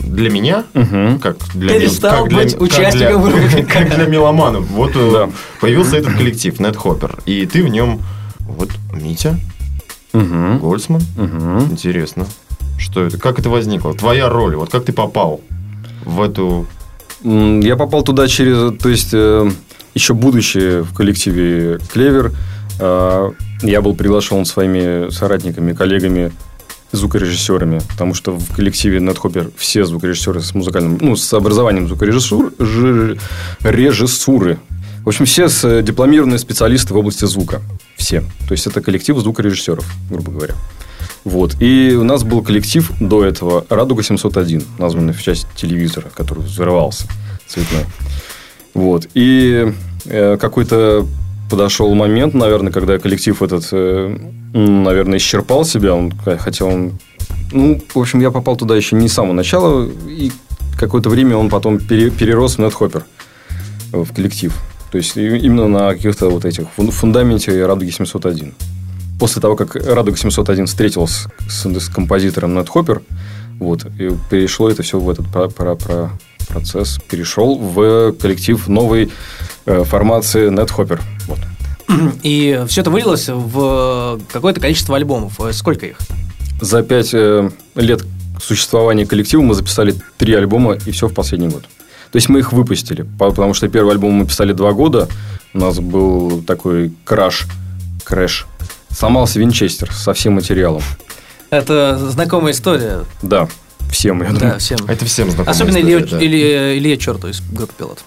для 0.00 0.30
меня, 0.30 0.64
Мгм. 0.74 1.18
как 1.18 1.36
для 1.54 1.74
Перестал 1.78 2.20
как 2.24 2.28
для- 2.28 2.38
быть 2.42 2.52
как 2.52 2.62
участником 2.62 3.22
для- 3.30 3.48
группы. 3.48 3.72
как 3.72 3.94
для 3.94 4.06
меломанов. 4.06 4.66
Вот 4.70 4.92
э, 4.94 5.10
Да. 5.12 5.30
появился 5.60 5.96
этот 5.96 6.14
коллектив 6.14 6.58
Нетхоппер, 6.60 7.18
и 7.26 7.44
ты 7.46 7.62
в 7.64 7.68
нем 7.68 8.00
вот 8.40 8.70
Митя. 8.92 9.38
Гольцман. 10.12 11.02
Интересно, 11.70 12.26
что 12.78 13.02
это, 13.02 13.18
как 13.18 13.38
это 13.38 13.50
возникло? 13.50 13.92
Твоя 13.92 14.28
роль, 14.30 14.56
вот 14.56 14.70
как 14.70 14.84
ты 14.84 14.92
попал 14.94 15.42
в 16.04 16.22
эту 16.22 16.66
Я 17.22 17.76
попал 17.76 18.02
туда 18.02 18.26
через, 18.28 18.78
то 18.78 18.88
есть 18.88 19.10
э, 19.12 19.50
еще 19.96 20.12
будучи 20.12 20.82
в 20.82 20.92
коллективе 20.92 21.78
Клевер, 21.90 22.30
э, 22.78 23.30
я 23.62 23.80
был 23.80 23.94
приглашен 23.94 24.44
своими 24.44 25.10
соратниками, 25.10 25.72
коллегами, 25.72 26.32
звукорежиссерами, 26.92 27.80
потому 27.88 28.12
что 28.12 28.32
в 28.38 28.54
коллективе 28.54 29.00
Нетхоппер 29.00 29.50
все 29.56 29.86
звукорежиссеры 29.86 30.42
с 30.42 30.54
музыкальным, 30.54 30.98
ну, 31.00 31.16
с 31.16 31.32
образованием 31.32 31.88
звукорежиссур, 31.88 32.52
жи- 32.58 33.16
режиссуры. 33.62 34.58
В 35.02 35.08
общем, 35.08 35.24
все 35.24 35.48
с- 35.48 35.64
э, 35.64 35.82
дипломированные 35.82 36.38
специалисты 36.38 36.92
в 36.92 36.96
области 36.98 37.24
звука. 37.24 37.62
Все. 37.96 38.20
То 38.46 38.52
есть, 38.52 38.66
это 38.66 38.82
коллектив 38.82 39.18
звукорежиссеров, 39.18 39.86
грубо 40.10 40.30
говоря. 40.30 40.54
Вот. 41.24 41.56
И 41.60 41.96
у 41.98 42.04
нас 42.04 42.22
был 42.22 42.42
коллектив 42.42 42.90
до 43.00 43.24
этого 43.24 43.64
«Радуга-701», 43.70 44.62
названный 44.78 45.14
в 45.14 45.22
честь 45.22 45.46
телевизора, 45.56 46.10
который 46.14 46.44
взрывался 46.44 47.04
цветной. 47.48 47.84
Вот. 48.74 49.08
И 49.14 49.72
какой-то 50.08 51.06
подошел 51.50 51.94
момент, 51.94 52.34
наверное, 52.34 52.72
когда 52.72 52.98
коллектив 52.98 53.40
этот, 53.42 53.68
э, 53.72 54.16
наверное, 54.52 55.18
исчерпал 55.18 55.64
себя. 55.64 55.94
Он 55.94 56.12
хотел... 56.38 56.66
он- 56.68 56.92
Ну, 57.52 57.80
в 57.94 57.98
общем, 57.98 58.20
я 58.20 58.30
попал 58.30 58.56
туда 58.56 58.74
еще 58.76 58.96
не 58.96 59.08
с 59.08 59.12
самого 59.14 59.32
начала. 59.32 59.88
И 60.08 60.32
какое-то 60.78 61.08
время 61.10 61.36
он 61.36 61.48
потом 61.48 61.78
пере- 61.78 62.10
перерос 62.10 62.56
в 62.56 62.58
Нетхоппер, 62.58 63.04
э, 63.92 64.02
в 64.04 64.12
коллектив. 64.12 64.52
То 64.90 64.98
есть, 64.98 65.16
именно 65.16 65.68
на 65.68 65.92
каких-то 65.92 66.28
вот 66.30 66.44
этих 66.44 66.64
фун- 66.76 66.90
фундаменте 66.90 67.64
«Радуги-701». 67.66 68.52
После 69.20 69.40
того, 69.42 69.56
как 69.56 69.76
«Радуга-701» 69.76 70.66
встретился 70.66 71.30
с, 71.48 71.64
с 71.66 71.88
композитором 71.88 72.54
Нетхоппер, 72.54 73.02
вот, 73.58 73.86
и 73.98 74.10
перешло 74.30 74.68
это 74.70 74.82
все 74.82 74.98
в 74.98 75.08
этот 75.08 75.26
про- 75.32 75.48
про- 75.48 75.74
про- 75.76 76.10
процесс, 76.46 76.98
перешел 77.08 77.56
в 77.58 78.12
коллектив 78.12 78.66
новой 78.68 79.10
э, 79.66 79.84
формации 79.84 80.48
Нетхоппер. 80.48 81.00
Вот. 81.26 81.38
И 82.22 82.62
все 82.68 82.80
это 82.80 82.90
вылилось 82.90 83.28
в 83.28 84.20
какое-то 84.32 84.60
количество 84.60 84.96
альбомов. 84.96 85.40
Э, 85.40 85.52
Сколько 85.52 85.86
их? 85.86 85.96
За 86.60 86.82
пять 86.82 87.10
э, 87.12 87.50
лет 87.74 88.02
существования 88.42 89.06
коллектива 89.06 89.42
мы 89.42 89.54
записали 89.54 89.94
три 90.18 90.34
альбома, 90.34 90.76
и 90.86 90.90
все 90.90 91.08
в 91.08 91.14
последний 91.14 91.48
год. 91.48 91.62
То 92.12 92.16
есть 92.16 92.28
мы 92.28 92.38
их 92.38 92.52
выпустили, 92.52 93.02
по- 93.02 93.30
потому 93.30 93.54
что 93.54 93.68
первый 93.68 93.92
альбом 93.92 94.12
мы 94.14 94.26
писали 94.26 94.52
два 94.52 94.72
года. 94.72 95.08
У 95.54 95.58
нас 95.58 95.78
был 95.78 96.42
такой 96.42 96.92
краш, 97.04 97.46
крэш. 98.04 98.46
Сломался 98.90 99.38
винчестер 99.38 99.92
со 99.92 100.12
всем 100.14 100.34
материалом. 100.34 100.82
Это 101.50 101.98
знакомая 102.10 102.52
история. 102.52 103.00
Да, 103.22 103.48
всем, 103.90 104.22
я 104.22 104.30
Да, 104.32 104.38
думаю. 104.38 104.58
всем. 104.58 104.78
Это 104.88 105.04
всем 105.04 105.30
знакомая 105.30 105.52
Особенно 105.54 105.76
история, 105.78 105.96
Илья, 105.96 106.06
да. 106.10 106.24
Илья, 106.26 106.78
Илья 106.78 106.96
Черту 106.96 107.28
из 107.28 107.40
группы 107.52 107.72
Пилот. 107.78 108.04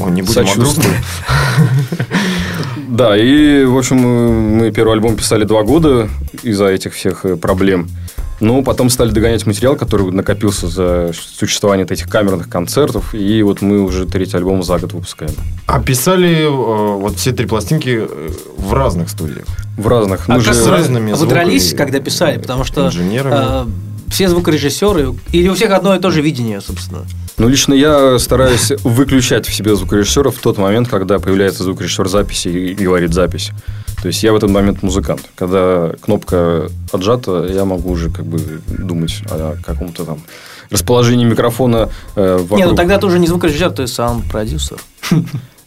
О, 0.00 0.08
не 0.10 0.22
будем 0.22 0.26
Сочувствую. 0.46 0.94
Да, 2.88 3.16
и, 3.16 3.64
в 3.64 3.76
общем, 3.76 3.96
мы 4.58 4.70
первый 4.70 4.94
альбом 4.94 5.16
писали 5.16 5.44
два 5.44 5.62
года 5.62 6.08
из-за 6.42 6.66
этих 6.66 6.94
всех 6.94 7.24
э, 7.24 7.36
проблем. 7.36 7.88
Но 8.40 8.62
потом 8.62 8.90
стали 8.90 9.10
догонять 9.10 9.46
материал, 9.46 9.76
который 9.76 10.10
накопился 10.10 10.66
за 10.68 11.12
существование 11.14 11.86
этих 11.88 12.08
камерных 12.08 12.48
концертов. 12.48 13.14
И 13.14 13.42
вот 13.42 13.62
мы 13.62 13.80
уже 13.80 14.06
третий 14.06 14.36
альбом 14.36 14.62
за 14.62 14.78
год 14.78 14.92
выпускаем. 14.92 15.32
А 15.66 15.80
писали 15.80 16.44
э, 16.44 16.48
вот 16.48 17.16
все 17.16 17.32
три 17.32 17.46
пластинки 17.46 18.06
э, 18.08 18.28
в 18.58 18.72
разных 18.74 19.08
студиях. 19.08 19.46
В 19.76 19.86
разных. 19.88 20.28
А 20.28 20.32
Мы 20.34 20.42
как 20.42 20.54
же- 20.54 20.60
с 20.60 20.66
разными 20.66 21.12
вы 21.12 21.16
звуками, 21.16 21.34
дрались, 21.44 21.74
когда 21.74 22.00
писали? 22.00 22.38
Потому 22.38 22.64
что 22.64 22.86
инженерами. 22.88 23.34
э, 23.36 23.66
все 24.10 24.28
звукорежиссеры, 24.28 25.14
или 25.32 25.48
у 25.48 25.54
всех 25.54 25.72
одно 25.72 25.94
и 25.94 26.00
то 26.00 26.10
же 26.10 26.22
видение, 26.22 26.60
собственно. 26.60 27.04
Ну, 27.36 27.48
лично 27.48 27.74
я 27.74 28.18
стараюсь 28.18 28.72
выключать 28.84 29.46
в 29.46 29.54
себе 29.54 29.74
звукорежиссера 29.74 30.30
в 30.30 30.38
тот 30.38 30.56
момент, 30.56 30.88
когда 30.88 31.18
появляется 31.18 31.64
звукорежиссер 31.64 32.08
записи 32.08 32.48
и 32.48 32.74
говорит 32.74 33.12
запись. 33.12 33.50
То 34.00 34.08
есть 34.08 34.22
я 34.22 34.32
в 34.32 34.36
этот 34.36 34.50
момент 34.50 34.82
музыкант. 34.82 35.22
Когда 35.34 35.94
кнопка 36.00 36.70
отжата, 36.92 37.46
я 37.50 37.64
могу 37.64 37.90
уже 37.90 38.10
как 38.10 38.24
бы 38.24 38.60
думать 38.66 39.22
о 39.30 39.56
каком-то 39.64 40.04
там 40.04 40.18
расположении 40.70 41.24
микрофона 41.24 41.90
э, 42.14 42.36
вокруг. 42.36 42.58
Не, 42.58 42.66
ну 42.66 42.74
тогда 42.74 42.98
ты 42.98 43.06
уже 43.06 43.18
не 43.18 43.26
звукорежиссер, 43.26 43.70
ты 43.70 43.86
саунд-продюсер. 43.86 44.78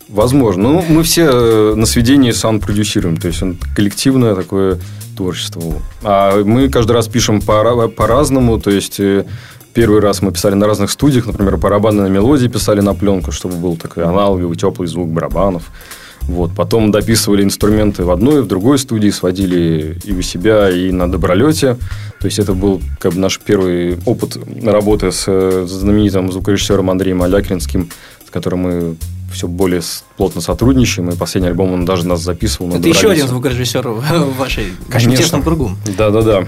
Возможно. 0.08 0.70
Ну, 0.70 0.86
мы 0.88 1.04
все 1.04 1.30
э, 1.30 1.74
на 1.76 1.86
сведении 1.86 2.32
саунд-продюсируем. 2.32 3.18
То 3.18 3.28
есть, 3.28 3.42
он 3.42 3.58
коллективное 3.76 4.36
такое 4.36 4.80
творчество. 5.18 5.62
А 6.04 6.44
мы 6.44 6.70
каждый 6.70 6.92
раз 6.94 7.08
пишем 7.08 7.42
по- 7.42 7.88
по-разному. 7.90 8.60
То 8.60 8.72
есть, 8.72 9.00
э, 9.00 9.26
первый 9.74 10.00
раз 10.00 10.22
мы 10.22 10.32
писали 10.32 10.56
на 10.56 10.68
разных 10.68 10.90
студиях. 10.92 11.26
Например, 11.26 11.58
барабанные 11.58 12.10
мелодии 12.10 12.48
писали 12.48 12.82
на 12.82 12.94
пленку, 12.94 13.32
чтобы 13.32 13.56
был 13.56 13.76
такой 13.76 14.04
аналоговый, 14.04 14.56
теплый 14.56 14.88
звук 14.88 15.10
барабанов. 15.10 15.64
Вот. 16.22 16.52
Потом 16.56 16.92
дописывали 16.92 17.44
инструменты 17.44 18.04
в 18.04 18.12
одной 18.12 18.42
в 18.42 18.48
другой 18.48 18.78
студии, 18.78 19.12
сводили 19.12 19.98
и 20.04 20.14
у 20.14 20.22
себя, 20.22 20.70
и 20.70 20.92
на 20.92 21.12
добролете. 21.12 21.78
То 22.20 22.28
есть, 22.28 22.40
это 22.40 22.54
был 22.54 22.82
как 23.00 23.14
бы 23.14 23.20
наш 23.20 23.40
первый 23.40 23.98
опыт 24.06 24.38
работы 24.64 25.12
с 25.12 25.26
э, 25.28 25.66
знаменитым 25.68 26.32
звукорежиссером 26.32 26.90
Андреем 26.90 27.22
Алякинским, 27.22 27.90
с 28.28 28.32
которым 28.32 28.60
мы 28.60 28.96
все 29.38 29.48
более 29.48 29.82
плотно 30.18 30.42
сотрудничаем. 30.42 31.10
И 31.10 31.16
последний 31.16 31.50
альбом 31.50 31.72
он 31.72 31.86
даже 31.86 32.06
нас 32.08 32.22
записывал. 32.22 32.68
на 32.72 32.76
Это 32.78 32.90
еще 32.90 33.10
один 33.12 33.28
звукорежиссер 33.28 33.88
в 33.88 34.38
вашей, 34.38 34.74
Конечно. 34.90 35.16
тесном 35.16 35.44
кругу. 35.44 35.72
Да-да-да. 35.98 36.46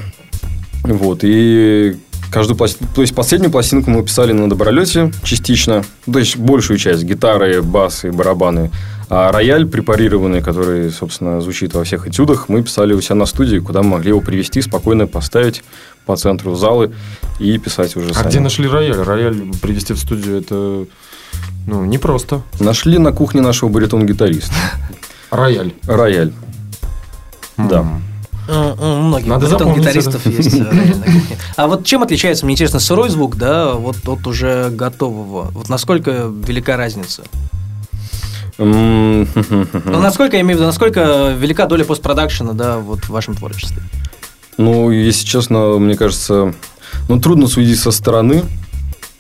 Вот. 0.84 1.20
И 1.24 1.98
каждую 2.32 2.58
пластинку... 2.58 2.94
То 2.96 3.02
есть, 3.02 3.14
последнюю 3.14 3.52
пластинку 3.52 3.92
мы 3.92 4.04
писали 4.04 4.32
на 4.32 4.50
добролете 4.50 5.12
частично. 5.24 5.84
То 6.12 6.20
есть, 6.20 6.38
большую 6.38 6.78
часть. 6.78 7.04
Гитары, 7.04 7.62
басы, 7.62 8.12
барабаны. 8.12 8.72
А 9.12 9.32
рояль 9.32 9.66
препарированный, 9.66 10.42
который, 10.42 10.92
собственно, 10.92 11.42
звучит 11.42 11.74
во 11.74 11.84
всех 11.84 12.08
этюдах, 12.08 12.48
мы 12.48 12.62
писали 12.64 12.94
у 12.94 13.02
себя 13.02 13.16
на 13.16 13.26
студии, 13.26 13.58
куда 13.58 13.82
мы 13.82 13.90
могли 13.90 14.10
его 14.10 14.22
привести, 14.22 14.62
спокойно 14.62 15.08
поставить 15.08 15.64
по 16.06 16.16
центру 16.16 16.56
залы 16.56 16.94
и 17.40 17.58
писать 17.58 17.96
уже 17.96 18.12
А 18.12 18.14
сами. 18.14 18.30
где 18.30 18.40
нашли 18.40 18.68
рояль? 18.68 19.02
Рояль 19.02 19.36
привезти 19.62 19.94
в 19.94 20.00
студию 20.00 20.40
это 20.40 20.86
ну, 21.68 21.86
непросто. 21.86 22.42
Нашли 22.60 22.98
на 22.98 23.12
кухне 23.12 23.42
нашего 23.42 23.70
баритон-гитариста. 23.70 24.54
Рояль. 25.32 25.74
Рояль. 25.86 26.34
Да. 27.58 27.86
М, 28.48 28.76
У 28.80 29.02
многих 29.04 29.28
Надо 29.28 29.46
баритон- 29.46 29.50
запомнить 29.50 29.80
гитаристов 29.82 30.26
это. 30.26 30.30
есть 30.36 30.56
э, 30.56 30.64
рояль 30.72 30.98
на 30.98 31.04
кухне. 31.06 31.38
А 31.56 31.68
вот 31.68 31.86
чем 31.86 32.02
отличается, 32.02 32.46
мне 32.46 32.54
интересно, 32.56 32.80
сырой 32.80 33.10
звук, 33.10 33.36
да, 33.36 33.74
вот 33.74 33.98
от 34.08 34.26
уже 34.26 34.70
готового? 34.72 35.52
Вот 35.52 35.70
насколько 35.70 36.32
велика 36.48 36.76
разница? 36.78 37.24
Ну, 38.58 39.26
насколько, 39.86 40.36
я 40.36 40.42
имею 40.42 40.58
в 40.58 40.60
виду, 40.60 40.68
насколько 40.68 41.34
велика 41.38 41.66
доля 41.66 41.86
постпродакшена, 41.86 42.54
да, 42.54 42.78
вот 42.80 43.06
в 43.06 43.10
вашем 43.10 43.36
творчестве? 43.36 43.82
Ну, 44.58 44.92
если 44.92 45.26
честно, 45.26 45.78
мне 45.80 45.96
кажется, 45.96 46.54
ну, 47.08 47.20
трудно 47.22 47.48
судить 47.48 47.80
со 47.80 47.92
стороны, 47.92 48.44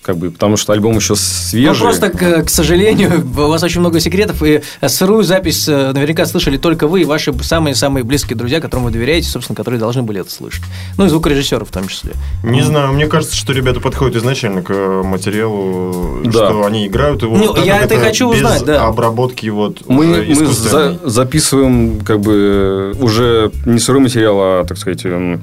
как 0.10 0.18
бы, 0.18 0.32
потому 0.32 0.58
что 0.58 0.74
альбом 0.74 0.96
еще 0.96 1.16
свежий. 1.16 1.78
Ну, 1.80 1.86
просто, 1.86 2.10
к, 2.10 2.46
к 2.46 2.50
сожалению, 2.50 3.24
у 3.38 3.48
вас 3.48 3.62
очень 3.62 3.80
много 3.80 4.00
секретов, 4.00 4.42
и 4.42 4.64
сырую 4.88 5.22
запись 5.22 5.68
э, 5.68 5.92
наверняка 5.92 6.26
слышали 6.26 6.58
только 6.58 6.88
вы 6.88 7.02
и 7.02 7.06
ваши 7.06 7.32
самые-самые 7.44 8.04
близкие 8.04 8.36
друзья, 8.36 8.60
которым 8.60 8.86
вы 8.86 8.92
доверяете, 8.92 9.30
собственно, 9.30 9.56
которые 9.56 9.80
должны 9.80 10.02
были 10.02 10.22
это 10.22 10.32
слышать. 10.32 10.64
Ну, 10.98 11.06
и 11.06 11.10
звукорежиссеров 11.10 11.70
в 11.70 11.72
том 11.72 11.88
числе. 11.88 12.14
Не 12.42 12.64
знаю, 12.64 12.92
мне 12.94 13.06
кажется, 13.06 13.36
что 13.36 13.54
ребята 13.54 13.80
подходят 13.82 14.16
изначально 14.16 14.64
к 14.64 14.72
э, 14.72 15.04
материалу, 15.04 16.22
Да. 16.26 16.32
что 16.32 16.66
они 16.66 16.88
играют 16.88 17.22
его. 17.22 17.38
Ну, 17.38 17.56
я 17.64 17.78
это 17.78 17.94
и 17.94 17.98
хочу 18.00 18.32
без 18.32 18.38
узнать, 18.38 18.66
да. 18.66 18.88
обработки 18.88 19.46
вот 19.50 19.88
Мы, 19.88 20.10
уже 20.10 20.26
мы 20.34 20.46
за- 20.48 21.00
записываем 21.04 22.02
как 22.02 22.20
бы 22.20 22.96
уже 23.00 23.52
не 23.68 23.78
сырой 23.78 24.02
материал, 24.02 24.38
а, 24.40 24.66
так 24.66 24.80
сказать, 24.80 25.06
эм, 25.06 25.40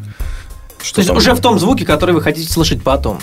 что 0.82 0.96
То 0.96 1.00
есть 1.02 1.08
там? 1.08 1.16
уже 1.16 1.34
в 1.34 1.40
том 1.40 1.58
звуке, 1.60 1.84
который 1.84 2.14
вы 2.16 2.20
хотите 2.20 2.52
слышать 2.52 2.82
потом. 2.82 3.18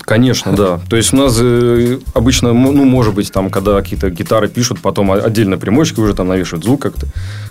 Конечно, 0.00 0.52
да. 0.52 0.80
То 0.88 0.96
есть 0.96 1.12
у 1.12 1.16
нас 1.16 1.36
э, 1.40 1.98
обычно, 2.14 2.52
ну, 2.52 2.84
может 2.84 3.14
быть, 3.14 3.32
там, 3.32 3.50
когда 3.50 3.80
какие-то 3.80 4.10
гитары 4.10 4.48
пишут, 4.48 4.80
потом 4.80 5.12
отдельно 5.12 5.58
примочки 5.58 6.00
уже 6.00 6.14
там 6.14 6.28
навешивают 6.28 6.64
звук 6.64 6.82
как-то. 6.82 7.06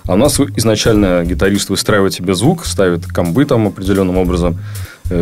А 0.08 0.14
у 0.14 0.18
нас 0.18 0.40
изначально 0.40 1.24
гитарист 1.24 1.70
выстраивает 1.70 2.14
себе 2.14 2.34
звук, 2.34 2.66
ставит 2.66 3.06
комбы 3.06 3.46
там 3.46 3.68
определенным 3.68 4.18
образом, 4.18 4.60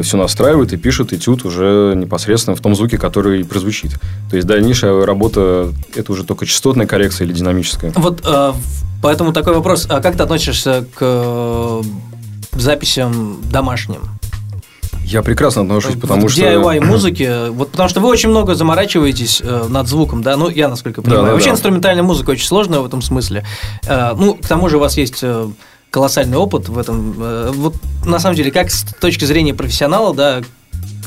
все 0.02 0.18
настраивает 0.18 0.74
и 0.74 0.78
пишет 0.78 1.14
этюд 1.14 1.46
уже 1.46 1.94
непосредственно 1.96 2.56
в 2.56 2.62
том 2.62 2.76
звуке, 2.76 2.98
который 2.98 3.44
прозвучит. 3.44 3.94
То 4.30 4.36
есть 4.36 4.48
дальнейшая 4.48 5.06
работа 5.06 5.74
это 5.96 6.12
уже 6.12 6.24
только 6.24 6.46
частотная 6.46 6.86
коррекция 6.86 7.26
или 7.26 7.34
динамическая. 7.34 7.92
Вот 7.96 8.22
э, 8.26 8.54
поэтому 9.02 9.34
такой 9.34 9.54
вопрос. 9.54 9.88
А 9.90 10.02
как 10.02 10.16
ты 10.16 10.24
относишься 10.24 10.86
к 10.94 11.00
э, 11.02 11.82
записям 12.54 13.40
домашним? 13.52 14.19
Я 15.10 15.24
прекрасно 15.24 15.64
отношусь, 15.64 15.96
потому 16.00 16.28
в 16.28 16.32
что... 16.32 16.42
DIY 16.42 16.82
музыки, 16.86 17.50
вот 17.50 17.72
потому 17.72 17.90
что 17.90 18.00
вы 18.00 18.10
очень 18.10 18.30
много 18.30 18.54
заморачиваетесь 18.54 19.42
э, 19.44 19.66
над 19.68 19.88
звуком, 19.88 20.22
да, 20.22 20.38
ну 20.38 20.50
я 20.50 20.70
насколько 20.70 21.02
понимаю. 21.02 21.26
да, 21.26 21.32
Вообще 21.32 21.50
да. 21.50 21.54
инструментальная 21.56 22.04
музыка 22.04 22.30
очень 22.32 22.46
сложная 22.46 22.80
в 22.80 22.86
этом 22.86 23.02
смысле. 23.02 23.44
Э, 23.88 24.14
ну, 24.16 24.36
к 24.36 24.48
тому 24.48 24.70
же 24.70 24.78
у 24.78 24.80
вас 24.80 24.98
есть 24.98 25.20
э, 25.24 25.50
колоссальный 25.90 26.38
опыт 26.38 26.70
в 26.70 26.78
этом. 26.78 27.16
Э, 27.18 27.52
вот 27.54 27.74
на 28.06 28.20
самом 28.20 28.36
деле, 28.36 28.52
как 28.52 28.70
с 28.70 28.84
точки 29.02 29.26
зрения 29.26 29.56
профессионала, 29.56 30.14
да, 30.14 30.42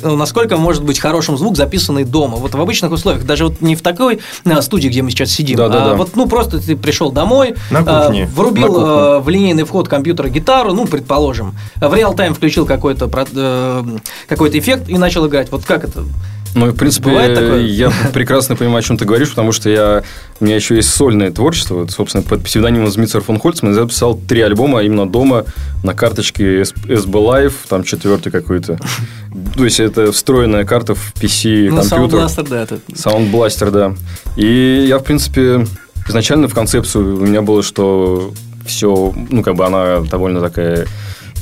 насколько 0.03 0.57
может 0.57 0.83
быть 0.83 0.99
хорошим 0.99 1.39
звук, 1.39 1.57
записанный 1.57 2.05
дома. 2.05 2.37
Вот 2.37 2.55
в 2.55 2.61
обычных 2.61 2.91
условиях, 2.93 3.25
даже 3.25 3.45
вот 3.45 3.61
не 3.61 3.77
в 3.77 3.83
такой 3.83 4.19
э, 4.45 4.63
студии, 4.63 4.89
где 4.89 5.03
мы 5.03 5.11
сейчас 5.11 5.31
сидим, 5.31 5.57
Да, 5.57 5.69
да, 5.69 5.85
а 5.85 5.89
да. 5.91 5.95
вот 5.95 6.17
ну 6.17 6.29
просто 6.29 6.59
ты 6.61 6.77
пришел 6.77 7.13
домой, 7.13 7.55
На 7.71 7.79
э, 7.79 8.05
кухне. 8.05 8.27
врубил 8.35 8.63
На 8.63 8.69
кухне. 8.69 8.87
э, 8.87 9.19
в 9.21 9.29
линейный 9.29 9.65
вход 9.65 9.89
компьютера 9.89 10.29
гитару, 10.29 10.73
ну, 10.75 10.87
предположим, 10.87 11.55
в 11.77 11.95
реал-тайм 11.95 12.35
включил 12.35 12.67
какой-то 12.67 13.09
э, 13.35 13.85
какой-то 14.29 14.59
эффект 14.59 14.89
и 14.89 14.99
начал 14.99 15.27
играть. 15.29 15.51
Вот 15.53 15.65
как 15.65 15.85
это? 15.85 16.03
Ну, 16.55 16.67
в 16.67 16.77
принципе, 16.77 17.09
Бывает 17.09 17.35
такое? 17.35 17.61
я 17.63 17.91
прекрасно 18.13 18.57
понимаю, 18.57 18.79
о 18.79 18.83
чем 18.83 18.99
ты 18.99 19.05
говоришь, 19.05 19.31
потому 19.31 19.53
что 19.53 19.71
я, 19.71 20.03
у 20.41 20.45
меня 20.45 20.57
еще 20.57 20.77
есть 20.77 20.91
сольное 20.91 21.31
творчество. 21.31 21.77
Вот, 21.77 21.91
собственно, 21.91 22.23
под 22.23 22.43
псевдонимом 22.45 22.91
Змитцер 22.91 23.23
фон 23.23 23.39
Хольцман 23.39 23.73
я 23.73 23.81
записал 23.81 24.15
три 24.17 24.43
альбома 24.43 24.83
именно 24.83 25.09
дома 25.09 25.45
на 25.83 25.95
карточке 25.95 26.63
SB 26.63 27.11
Live, 27.11 27.55
там 27.69 27.85
четвертый 27.85 28.31
какой-то. 28.31 28.79
То 29.57 29.65
есть, 29.65 29.81
это 29.81 30.13
встроенная 30.13 30.65
карта 30.65 30.95
в 30.95 31.15
PC 31.15 31.71
Ну, 31.71 31.77
компьютер. 31.83 32.19
Sound 32.19 32.27
Blaster, 32.27 32.49
да, 32.49 32.63
это 32.63 32.75
Sound 32.93 33.31
Blaster, 33.31 33.71
да. 33.71 33.95
И 34.37 34.85
я, 34.87 34.99
в 34.99 35.05
принципе, 35.05 35.67
изначально 36.07 36.49
в 36.49 36.55
концепцию 36.55 37.17
у 37.17 37.27
меня 37.27 37.43
было, 37.43 37.63
что 37.63 38.33
все, 38.67 39.13
ну, 39.31 39.43
как 39.43 39.57
бы 39.57 39.65
она 39.65 40.01
довольно 40.01 40.41
такая 40.41 40.87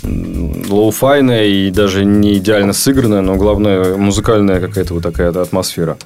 лоу-файная 0.03 1.47
и 1.47 1.71
даже 1.71 2.05
не 2.05 2.39
идеально 2.39 2.73
сыгранная, 2.73 3.21
но 3.21 3.37
главное 3.37 3.97
музыкальная 3.97 4.61
какая-то 4.61 4.95
вот 4.95 5.03
такая 5.03 5.29
атмосфера. 5.31 5.97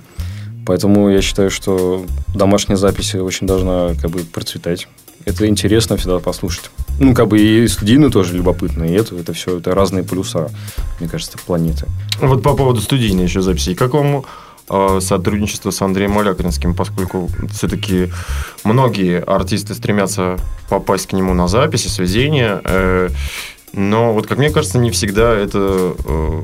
Поэтому 0.66 1.10
я 1.10 1.20
считаю, 1.20 1.50
что 1.50 2.04
домашняя 2.34 2.76
запись 2.76 3.14
очень 3.14 3.46
должна 3.46 3.94
как 4.00 4.10
бы 4.10 4.20
процветать. 4.20 4.88
Это 5.24 5.46
интересно 5.46 5.96
всегда 5.96 6.18
послушать. 6.18 6.70
Ну, 7.00 7.14
как 7.14 7.28
бы 7.28 7.40
и 7.40 7.66
студийную 7.68 8.10
тоже 8.10 8.34
любопытно, 8.34 8.84
и 8.84 8.92
это, 8.92 9.16
это 9.16 9.32
все, 9.32 9.58
это 9.58 9.74
разные 9.74 10.04
полюса, 10.04 10.50
мне 11.00 11.08
кажется, 11.08 11.38
планеты. 11.44 11.86
Вот 12.20 12.42
по 12.42 12.54
поводу 12.54 12.80
студийной 12.80 13.24
еще 13.24 13.40
записи. 13.40 13.74
Как 13.74 13.94
вам 13.94 14.24
сотрудничество 15.00 15.70
с 15.70 15.82
Андреем 15.82 16.12
Малякинским, 16.12 16.74
поскольку 16.74 17.28
все-таки 17.52 18.10
многие 18.64 19.20
артисты 19.20 19.74
стремятся 19.74 20.38
попасть 20.70 21.08
к 21.08 21.12
нему 21.12 21.34
на 21.34 21.48
записи, 21.48 21.88
сведения, 21.88 22.62
э, 22.64 23.10
но 23.76 24.12
вот, 24.12 24.26
как 24.26 24.38
мне 24.38 24.50
кажется, 24.50 24.78
не 24.78 24.90
всегда 24.90 25.34
это 25.34 25.94
э, 26.04 26.42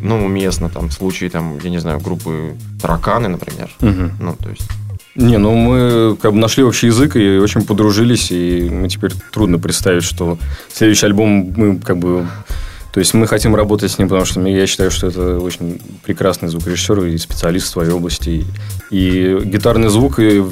ну, 0.00 0.24
уместно. 0.24 0.68
Там, 0.68 0.88
в 0.88 0.92
случае, 0.92 1.30
там, 1.30 1.58
я 1.62 1.70
не 1.70 1.78
знаю, 1.78 2.00
группы 2.00 2.54
«Тараканы», 2.80 3.28
например. 3.28 3.70
Ну, 3.80 4.36
то 4.40 4.50
есть... 4.50 4.68
Не, 5.14 5.38
ну 5.38 5.54
мы 5.54 6.14
как 6.20 6.32
бы 6.32 6.38
нашли 6.38 6.62
общий 6.62 6.88
язык 6.88 7.16
и 7.16 7.38
очень 7.38 7.62
подружились, 7.62 8.30
и 8.30 8.68
мы 8.70 8.86
теперь 8.90 9.12
трудно 9.32 9.58
представить, 9.58 10.02
что 10.02 10.38
следующий 10.70 11.06
альбом 11.06 11.54
мы 11.56 11.78
как 11.78 11.96
бы... 11.96 12.26
То 12.92 13.00
есть 13.00 13.14
мы 13.14 13.26
хотим 13.26 13.54
работать 13.54 13.90
с 13.90 13.98
ним, 13.98 14.08
потому 14.08 14.26
что 14.26 14.40
я 14.42 14.66
считаю, 14.66 14.90
что 14.90 15.06
это 15.06 15.38
очень 15.38 15.80
прекрасный 16.04 16.48
звукорежиссер 16.48 17.04
и 17.04 17.16
специалист 17.18 17.66
в 17.66 17.70
своей 17.70 17.92
области. 17.92 18.44
И 18.90 19.38
гитарный 19.44 19.88
звук 19.88 20.18
и 20.18 20.42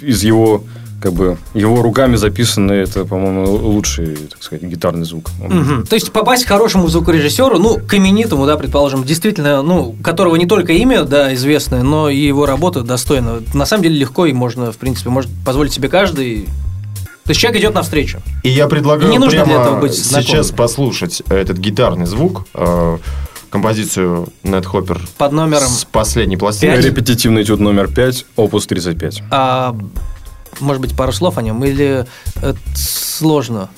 из 0.00 0.22
его 0.22 0.64
как 1.02 1.12
бы 1.12 1.36
его 1.52 1.82
руками 1.82 2.16
записанный, 2.16 2.78
это, 2.78 3.04
по-моему, 3.04 3.44
лучший, 3.44 4.16
так 4.30 4.42
сказать, 4.42 4.62
гитарный 4.62 5.04
звук. 5.04 5.30
Мгм. 5.40 5.84
То 5.86 5.96
есть 5.96 6.12
попасть 6.12 6.44
к 6.44 6.48
хорошему 6.48 6.88
звукорежиссеру, 6.88 7.58
ну, 7.58 7.78
к 7.78 7.94
именитому, 7.94 8.46
да, 8.46 8.56
предположим, 8.56 9.02
действительно, 9.04 9.62
ну, 9.62 9.96
которого 10.02 10.36
не 10.36 10.46
только 10.46 10.72
имя, 10.72 11.02
да, 11.02 11.34
известное, 11.34 11.82
но 11.82 12.08
и 12.08 12.18
его 12.18 12.46
работа 12.46 12.82
достойна. 12.82 13.42
На 13.52 13.66
самом 13.66 13.82
деле 13.82 13.96
легко 13.96 14.26
и 14.26 14.32
можно, 14.32 14.70
в 14.70 14.76
принципе, 14.76 15.10
может 15.10 15.30
позволить 15.44 15.72
себе 15.72 15.88
каждый. 15.88 16.46
То 17.24 17.30
есть 17.30 17.40
человек 17.40 17.60
идет 17.60 17.74
навстречу. 17.74 18.20
И 18.42 18.48
я 18.48 18.66
предлагаю 18.68 19.10
Не 19.10 19.18
нужно 19.18 19.44
для 19.44 19.44
прямо 19.44 19.62
этого 19.62 19.80
быть 19.80 19.94
сейчас 19.94 20.46
знакомым. 20.46 20.56
послушать 20.56 21.22
этот 21.28 21.58
гитарный 21.58 22.06
звук, 22.06 22.46
э, 22.54 22.98
композицию 23.50 24.28
Нед 24.42 24.66
Хоппер 24.66 25.00
Под 25.18 25.32
номером, 25.32 25.68
с 25.68 25.84
последней 25.84 26.36
пластины. 26.36 26.74
Пять. 26.74 26.84
Репетитивный 26.84 27.42
этюд 27.42 27.60
номер 27.60 27.88
5, 27.88 28.26
опус 28.36 28.66
35. 28.66 29.22
а, 29.30 29.76
может 30.60 30.80
быть, 30.80 30.96
пару 30.96 31.12
слов 31.12 31.38
о 31.38 31.42
нем, 31.42 31.62
или 31.64 32.06
это 32.36 32.56
сложно? 32.74 33.70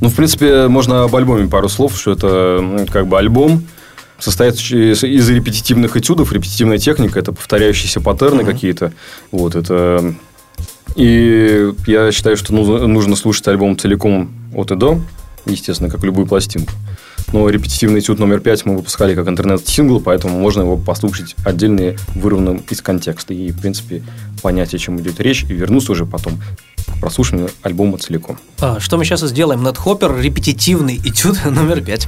Ну, 0.00 0.08
в 0.08 0.14
принципе, 0.14 0.68
можно 0.68 1.04
об 1.04 1.14
альбоме 1.14 1.48
пару 1.48 1.68
слов, 1.68 1.98
что 1.98 2.12
это 2.12 2.58
ну, 2.60 2.86
как 2.86 3.06
бы 3.06 3.18
альбом, 3.18 3.64
состоит 4.18 4.54
из, 4.56 5.02
репетитивных 5.02 5.96
этюдов, 5.96 6.32
репетитивная 6.32 6.78
техника, 6.78 7.18
это 7.18 7.32
повторяющиеся 7.32 8.00
паттерны 8.00 8.44
какие-то. 8.44 8.92
Вот, 9.30 9.54
это... 9.54 10.14
И 10.96 11.72
я 11.86 12.12
считаю, 12.12 12.36
что 12.36 12.52
нужно 12.52 13.16
слушать 13.16 13.48
альбом 13.48 13.76
целиком 13.76 14.30
от 14.54 14.70
и 14.70 14.76
до, 14.76 15.00
естественно, 15.44 15.90
как 15.90 16.04
любую 16.04 16.26
пластинку 16.26 16.72
но 17.34 17.48
репетитивный 17.48 17.98
этюд 17.98 18.20
номер 18.20 18.38
пять 18.38 18.64
мы 18.64 18.76
выпускали 18.76 19.16
как 19.16 19.26
интернет-сингл, 19.26 20.00
поэтому 20.00 20.38
можно 20.38 20.60
его 20.60 20.76
послушать 20.76 21.34
отдельно, 21.44 21.96
вырванным 22.14 22.62
из 22.70 22.80
контекста. 22.80 23.34
И, 23.34 23.50
в 23.50 23.60
принципе, 23.60 24.04
понять, 24.40 24.72
о 24.72 24.78
чем 24.78 25.00
идет 25.00 25.18
речь, 25.18 25.42
и 25.48 25.52
вернуться 25.52 25.90
уже 25.90 26.06
потом 26.06 26.34
к 26.86 27.00
прослушиванию 27.00 27.50
альбома 27.62 27.98
целиком. 27.98 28.38
А, 28.60 28.78
что 28.78 28.96
мы 28.98 29.04
сейчас 29.04 29.24
и 29.24 29.26
сделаем? 29.26 29.64
Над 29.64 29.76
Хоппер 29.76 30.16
репетитивный 30.16 30.96
этюд 30.98 31.44
номер 31.44 31.80
пять. 31.80 32.06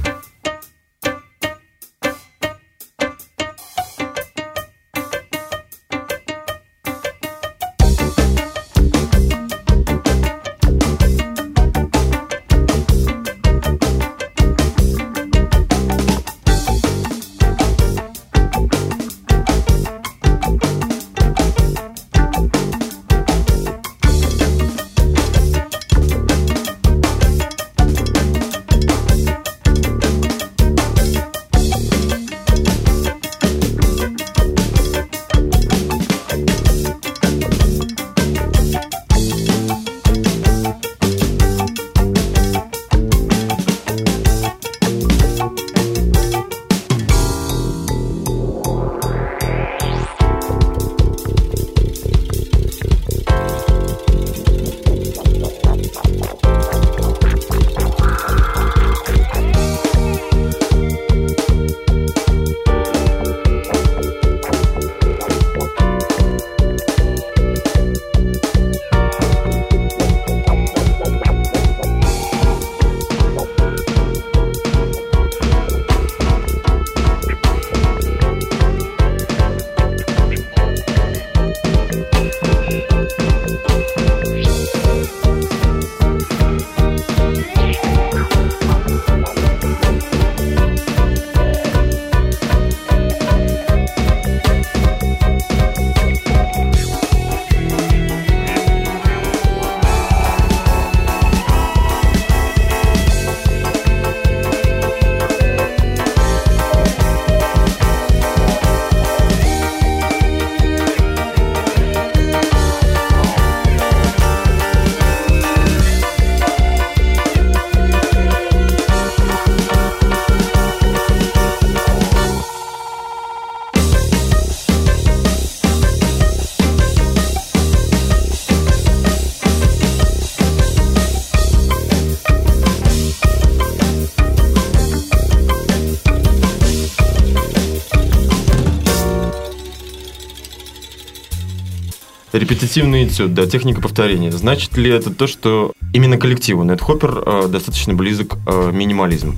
Репетитивный 142.47 143.05
этюд, 143.05 143.33
да, 143.33 143.45
техника 143.45 143.81
повторения. 143.81 144.31
Значит 144.31 144.77
ли 144.77 144.89
это 144.89 145.13
то, 145.13 145.27
что 145.27 145.73
именно 145.91 146.17
коллективу 146.17 146.63
Нетхоппер 146.63 147.23
э, 147.25 147.47
достаточно 147.49 147.93
близок 147.93 148.37
э, 148.47 148.71
минимализм? 148.71 149.37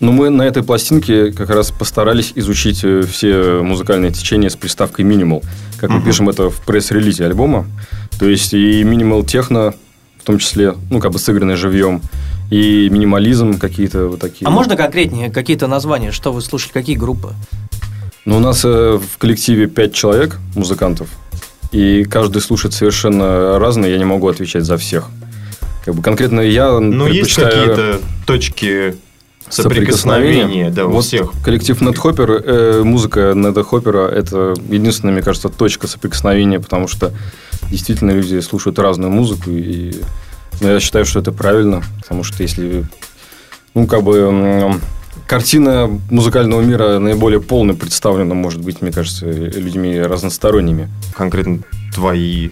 Ну, 0.00 0.12
мы 0.12 0.30
на 0.30 0.44
этой 0.44 0.62
пластинке 0.62 1.30
как 1.30 1.50
раз 1.50 1.70
постарались 1.70 2.32
изучить 2.36 2.80
э, 2.84 3.02
все 3.02 3.60
музыкальные 3.62 4.12
течения 4.12 4.48
с 4.48 4.56
приставкой 4.56 5.04
минимал, 5.04 5.42
как 5.78 5.90
мы 5.90 6.00
пишем 6.00 6.30
это 6.30 6.48
в 6.48 6.64
пресс-релизе 6.64 7.26
альбома. 7.26 7.66
То 8.18 8.26
есть 8.26 8.54
и 8.54 8.82
минимал 8.82 9.24
техно, 9.24 9.74
в 10.18 10.24
том 10.24 10.38
числе, 10.38 10.74
ну, 10.88 11.00
как 11.00 11.12
бы 11.12 11.18
сыгранный 11.18 11.56
живьем, 11.56 12.00
и 12.50 12.88
минимализм 12.88 13.58
какие-то 13.58 14.08
вот 14.08 14.20
такие. 14.20 14.46
А 14.46 14.50
можно 14.50 14.74
конкретнее 14.74 15.28
какие-то 15.28 15.66
названия, 15.66 16.12
что 16.12 16.32
вы 16.32 16.40
слушаете, 16.40 16.72
какие 16.72 16.96
группы? 16.96 17.34
Ну, 18.24 18.38
у 18.38 18.40
нас 18.40 18.64
э, 18.64 18.98
в 18.98 19.18
коллективе 19.18 19.66
пять 19.66 19.92
человек, 19.92 20.38
музыкантов, 20.54 21.08
и 21.72 22.04
каждый 22.04 22.40
слушает 22.40 22.74
совершенно 22.74 23.58
разное, 23.58 23.90
я 23.90 23.98
не 23.98 24.04
могу 24.04 24.28
отвечать 24.28 24.64
за 24.64 24.76
всех. 24.76 25.08
Как 25.84 25.94
бы 25.94 26.02
конкретно 26.02 26.40
я 26.40 26.78
Ну, 26.78 27.06
есть 27.06 27.34
какие-то 27.34 28.00
точки 28.26 28.96
соприкосновения, 29.48 30.70
да, 30.70 30.86
у 30.86 30.90
вот 30.90 31.04
всех. 31.04 31.32
Коллектив 31.44 31.80
Нетхоппер, 31.80 32.30
э, 32.30 32.82
музыка 32.82 33.32
Нетхоппера– 33.34 34.08
это 34.10 34.54
единственная, 34.68 35.14
мне 35.14 35.22
кажется, 35.22 35.48
точка 35.48 35.86
соприкосновения, 35.86 36.60
потому 36.60 36.88
что 36.88 37.12
действительно 37.70 38.10
люди 38.10 38.40
слушают 38.40 38.78
разную 38.78 39.10
музыку, 39.10 39.50
и 39.50 39.94
ну, 40.60 40.68
я 40.68 40.80
считаю, 40.80 41.06
что 41.06 41.20
это 41.20 41.32
правильно, 41.32 41.82
потому 42.00 42.24
что 42.24 42.42
если, 42.42 42.84
ну, 43.74 43.86
как 43.86 44.02
бы, 44.02 44.78
картина 45.28 46.00
музыкального 46.10 46.62
мира 46.62 46.98
наиболее 46.98 47.40
полно 47.40 47.74
представлена, 47.74 48.34
может 48.34 48.60
быть, 48.62 48.80
мне 48.80 48.90
кажется, 48.90 49.26
людьми 49.26 50.00
разносторонними. 50.00 50.88
Конкретно 51.14 51.60
твои, 51.94 52.50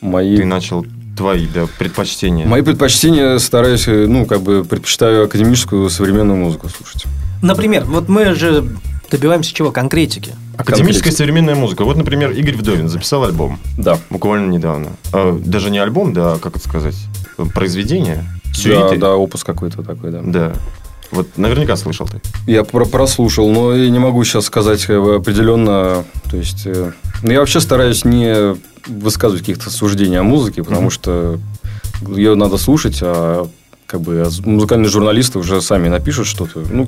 Мои 0.00 0.36
ты 0.36 0.44
начал 0.44 0.86
твои, 1.16 1.46
да, 1.52 1.66
предпочтения. 1.78 2.46
Мои 2.46 2.62
предпочтения 2.62 3.38
стараюсь, 3.38 3.88
э, 3.88 4.06
ну, 4.06 4.26
как 4.26 4.42
бы 4.42 4.64
предпочитаю 4.64 5.24
академическую 5.24 5.88
современную 5.90 6.38
музыку 6.38 6.68
слушать. 6.68 7.04
Например, 7.42 7.84
вот 7.84 8.08
мы 8.08 8.34
же 8.34 8.66
добиваемся 9.10 9.54
чего? 9.54 9.72
Конкретики. 9.72 10.34
Академическая 10.56 11.10
конкретно. 11.10 11.16
современная 11.16 11.54
музыка. 11.54 11.84
Вот, 11.84 11.96
например, 11.96 12.30
Игорь 12.32 12.56
Вдовин 12.56 12.88
записал 12.88 13.24
альбом. 13.24 13.58
Да. 13.78 13.98
Буквально 14.10 14.50
недавно. 14.50 14.88
Э, 15.12 15.38
даже 15.42 15.70
не 15.70 15.78
альбом, 15.78 16.12
да, 16.12 16.36
как 16.38 16.56
это 16.56 16.68
сказать, 16.68 16.96
э, 17.38 17.44
произведение. 17.54 18.24
Да, 18.64 18.94
да, 18.96 19.16
опус 19.16 19.42
какой-то 19.42 19.82
такой, 19.82 20.10
да. 20.10 20.20
Да. 20.22 20.52
Вот 21.10 21.26
наверняка 21.36 21.76
слышал 21.76 22.06
ты. 22.06 22.20
Я 22.46 22.62
про- 22.64 22.84
прослушал, 22.86 23.50
но 23.50 23.74
я 23.74 23.90
не 23.90 23.98
могу 23.98 24.22
сейчас 24.24 24.44
сказать 24.44 24.86
бы, 24.86 25.16
определенно. 25.16 26.04
То 26.30 26.36
есть, 26.36 26.62
э, 26.66 26.92
ну, 27.22 27.32
я 27.32 27.40
вообще 27.40 27.60
стараюсь 27.60 28.04
не 28.04 28.54
высказывать 28.86 29.42
каких-то 29.42 29.70
суждений 29.70 30.16
о 30.16 30.22
музыке, 30.22 30.62
потому 30.62 30.82
Мгм. 30.82 30.90
что 30.90 31.38
ее 32.16 32.34
надо 32.34 32.56
слушать, 32.58 32.98
а 33.02 33.48
как 33.86 34.02
бы 34.02 34.22
а 34.24 34.30
музыкальные 34.48 34.88
журналисты 34.88 35.40
уже 35.40 35.60
сами 35.60 35.88
напишут 35.88 36.26
что-то. 36.28 36.60
Ну, 36.70 36.86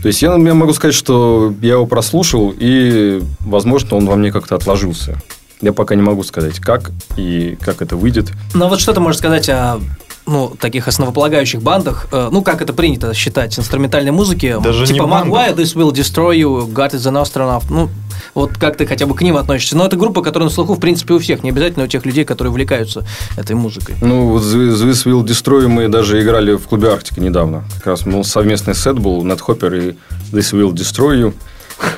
то 0.00 0.08
есть 0.08 0.22
я, 0.22 0.32
я 0.36 0.54
могу 0.54 0.72
сказать, 0.72 0.94
что 0.94 1.52
я 1.60 1.72
его 1.72 1.86
прослушал, 1.86 2.54
и, 2.56 3.20
возможно, 3.40 3.96
он 3.96 4.06
во 4.06 4.14
мне 4.14 4.30
как-то 4.30 4.54
отложился. 4.54 5.20
Я 5.60 5.72
пока 5.72 5.94
не 5.96 6.02
могу 6.02 6.22
сказать, 6.22 6.60
как 6.60 6.92
и 7.16 7.58
как 7.60 7.82
это 7.82 7.96
выйдет. 7.96 8.30
Ну, 8.54 8.68
вот 8.68 8.78
что 8.78 8.92
ты 8.92 9.00
можешь 9.00 9.18
сказать 9.18 9.48
о 9.48 9.80
ну, 10.26 10.52
таких 10.58 10.88
основополагающих 10.88 11.62
бандах, 11.62 12.08
э, 12.12 12.28
ну, 12.30 12.42
как 12.42 12.60
это 12.60 12.72
принято 12.72 13.14
считать, 13.14 13.58
инструментальной 13.58 14.10
музыки, 14.10 14.56
Даже 14.62 14.86
типа. 14.86 15.04
Maguire, 15.04 15.54
This 15.54 15.74
Will 15.76 15.92
Destroy 15.92 16.36
You, 16.36 16.72
God 16.72 16.92
is 16.92 17.06
an 17.10 17.22
Astronaut, 17.22 17.64
ну, 17.70 17.88
вот 18.34 18.58
как 18.58 18.76
ты 18.76 18.86
хотя 18.86 19.06
бы 19.06 19.14
к 19.14 19.22
ним 19.22 19.36
относишься. 19.36 19.76
Но 19.76 19.86
это 19.86 19.96
группа, 19.96 20.22
которая 20.22 20.48
на 20.48 20.54
слуху, 20.54 20.74
в 20.74 20.80
принципе, 20.80 21.14
у 21.14 21.18
всех, 21.18 21.42
не 21.42 21.50
обязательно 21.50 21.84
у 21.84 21.88
тех 21.88 22.04
людей, 22.04 22.24
которые 22.24 22.50
увлекаются 22.50 23.06
этой 23.36 23.54
музыкой. 23.54 23.96
Ну, 24.00 24.36
This 24.38 25.06
Will 25.06 25.24
Destroy 25.24 25.68
мы 25.68 25.88
даже 25.88 26.20
играли 26.20 26.54
в 26.54 26.66
клубе 26.66 26.90
Арктика 26.90 27.20
недавно. 27.20 27.64
Как 27.76 27.86
раз 27.86 28.04
ну, 28.04 28.24
совместный 28.24 28.74
сет 28.74 28.98
был, 28.98 29.24
Нетхоппер 29.24 29.74
и 29.74 29.96
This 30.32 30.52
Will 30.52 30.72
Destroy 30.72 31.20
You. 31.20 31.34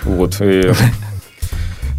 Вот. 0.04 0.40
И, 0.40 0.72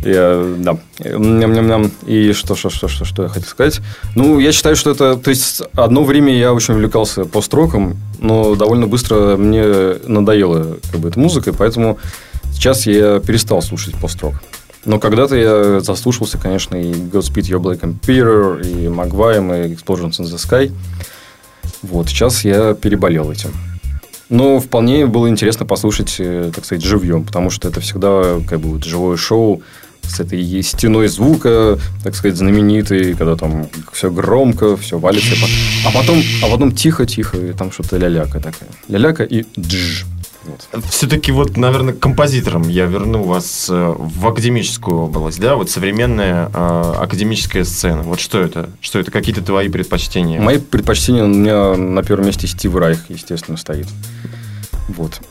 я, 0.03 0.55
да. 0.57 0.77
Ням-ням-ням. 0.99 1.91
И 2.05 2.31
что, 2.33 2.55
что, 2.55 2.69
что, 2.69 2.87
что, 2.87 3.05
что 3.05 3.23
я 3.23 3.29
хотел 3.29 3.49
сказать? 3.49 3.81
Ну, 4.15 4.39
я 4.39 4.51
считаю, 4.51 4.75
что 4.75 4.91
это... 4.91 5.15
То 5.17 5.29
есть, 5.29 5.61
одно 5.73 6.03
время 6.03 6.33
я 6.37 6.53
очень 6.53 6.73
увлекался 6.75 7.25
пост-роком, 7.25 7.97
но 8.19 8.55
довольно 8.55 8.87
быстро 8.87 9.35
мне 9.37 9.63
надоела 10.07 10.77
как 10.91 11.01
бы, 11.01 11.09
эта 11.09 11.19
музыка, 11.19 11.53
поэтому 11.53 11.97
сейчас 12.53 12.85
я 12.85 13.19
перестал 13.19 13.61
слушать 13.61 13.95
пост-рок. 13.95 14.35
Но 14.85 14.99
когда-то 14.99 15.35
я 15.35 15.79
заслушался, 15.81 16.37
конечно, 16.37 16.75
и 16.75 16.93
Godspeed 16.93 17.49
Your 17.49 17.59
Black 17.59 17.81
Emperor, 17.81 18.61
и 18.61 18.87
Magwime, 18.87 19.67
и 19.67 19.73
Explosions 19.73 20.19
in 20.19 20.25
the 20.25 20.37
Sky. 20.37 20.71
Вот, 21.81 22.07
сейчас 22.07 22.45
я 22.45 22.73
переболел 22.73 23.31
этим. 23.31 23.51
Но 24.29 24.59
вполне 24.59 25.07
было 25.07 25.27
интересно 25.27 25.65
послушать, 25.65 26.15
э, 26.19 26.51
так 26.53 26.63
сказать, 26.63 26.83
живьем, 26.83 27.25
потому 27.25 27.49
что 27.49 27.67
это 27.67 27.81
всегда 27.81 28.39
как 28.47 28.59
бы 28.59 28.81
живое 28.81 29.17
шоу 29.17 29.63
с 30.09 30.19
этой 30.19 30.61
стеной 30.63 31.07
звука, 31.07 31.79
так 32.03 32.15
сказать, 32.15 32.37
знаменитой, 32.37 33.13
когда 33.13 33.35
там 33.35 33.67
все 33.93 34.09
громко, 34.11 34.77
все 34.77 34.97
валится. 34.97 35.35
А 35.85 35.91
потом, 35.91 36.21
а 36.43 36.47
потом 36.47 36.71
тихо-тихо, 36.71 37.37
и 37.37 37.53
там 37.53 37.71
что-то 37.71 37.97
ляляка 37.97 38.39
такая. 38.39 38.69
Ляляка 38.87 39.23
и 39.23 39.45
дж. 39.55 40.05
Вот. 40.45 40.83
Все-таки 40.89 41.31
вот, 41.31 41.57
наверное, 41.57 41.93
композитором 41.93 42.67
я 42.69 42.85
верну 42.85 43.23
вас 43.23 43.67
э, 43.69 43.93
в 43.97 44.27
академическую 44.27 44.97
область, 44.97 45.39
да, 45.39 45.55
вот 45.55 45.69
современная 45.69 46.49
э, 46.51 46.93
академическая 46.97 47.63
сцена. 47.63 48.01
Вот 48.03 48.19
что 48.19 48.39
это? 48.39 48.69
Что 48.81 48.99
это? 48.99 49.11
Какие-то 49.11 49.43
твои 49.43 49.69
предпочтения? 49.69 50.41
Мои 50.41 50.57
предпочтения 50.57 51.23
у 51.23 51.27
меня 51.27 51.75
на 51.75 52.03
первом 52.03 52.25
месте 52.25 52.47
Стив 52.47 52.75
Райх, 52.75 52.99
естественно, 53.09 53.57
стоит. 53.57 53.87
Вот. 54.87 55.21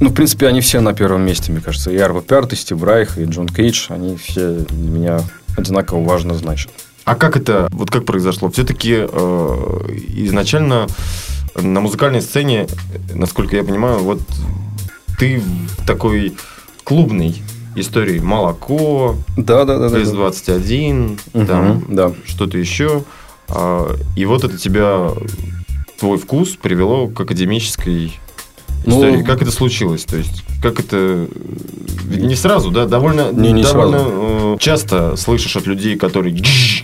Ну, 0.00 0.10
в 0.10 0.14
принципе, 0.14 0.48
они 0.48 0.60
все 0.60 0.80
на 0.80 0.92
первом 0.92 1.22
месте, 1.24 1.52
мне 1.52 1.60
кажется. 1.60 1.90
И 1.90 1.96
Арво 1.98 2.20
Пярт, 2.20 2.52
и 2.52 2.56
Стив 2.56 2.82
Райх, 2.82 3.16
и 3.18 3.24
Джон 3.24 3.48
Кейдж, 3.48 3.86
они 3.90 4.16
все 4.16 4.50
для 4.68 4.90
меня 4.90 5.20
одинаково 5.56 6.02
важно 6.04 6.34
значат. 6.34 6.72
А 7.04 7.14
как 7.14 7.36
это, 7.36 7.68
вот 7.70 7.90
как 7.90 8.04
произошло? 8.04 8.50
Все-таки 8.50 8.92
изначально 10.26 10.86
на 11.54 11.80
музыкальной 11.80 12.22
сцене, 12.22 12.66
насколько 13.12 13.56
я 13.56 13.64
понимаю, 13.64 13.98
вот 14.00 14.20
ты 15.18 15.40
в 15.78 15.86
такой 15.86 16.34
клубной 16.82 17.42
истории 17.76 18.18
молоко, 18.20 19.16
Да, 19.36 19.64
да, 19.64 19.78
да. 19.78 19.88
да, 19.88 19.98
да. 19.98 20.02
ТС-21, 20.02 21.18
Мгм, 21.34 21.46
там 21.46 21.84
да. 21.88 22.12
что-то 22.26 22.58
еще. 22.58 23.04
А, 23.48 23.94
И 24.16 24.24
вот 24.26 24.44
это 24.44 24.56
тебя, 24.58 25.10
твой 25.98 26.18
вкус 26.18 26.50
привело 26.60 27.08
к 27.08 27.20
академической 27.20 28.18
Ну, 28.86 28.96
истории. 28.96 29.22
Как 29.22 29.42
это 29.42 29.50
случилось? 29.50 30.04
То 30.04 30.16
есть, 30.16 30.44
как 30.62 30.80
это... 30.80 31.26
Не 32.08 32.34
сразу, 32.36 32.70
да? 32.70 32.86
Довольно, 32.86 33.32
Не, 33.32 33.52
не 33.52 33.62
довольно 33.62 33.98
э, 34.00 34.56
часто 34.60 35.16
слышишь 35.16 35.56
от 35.56 35.66
людей, 35.66 35.96
которые 35.96 36.36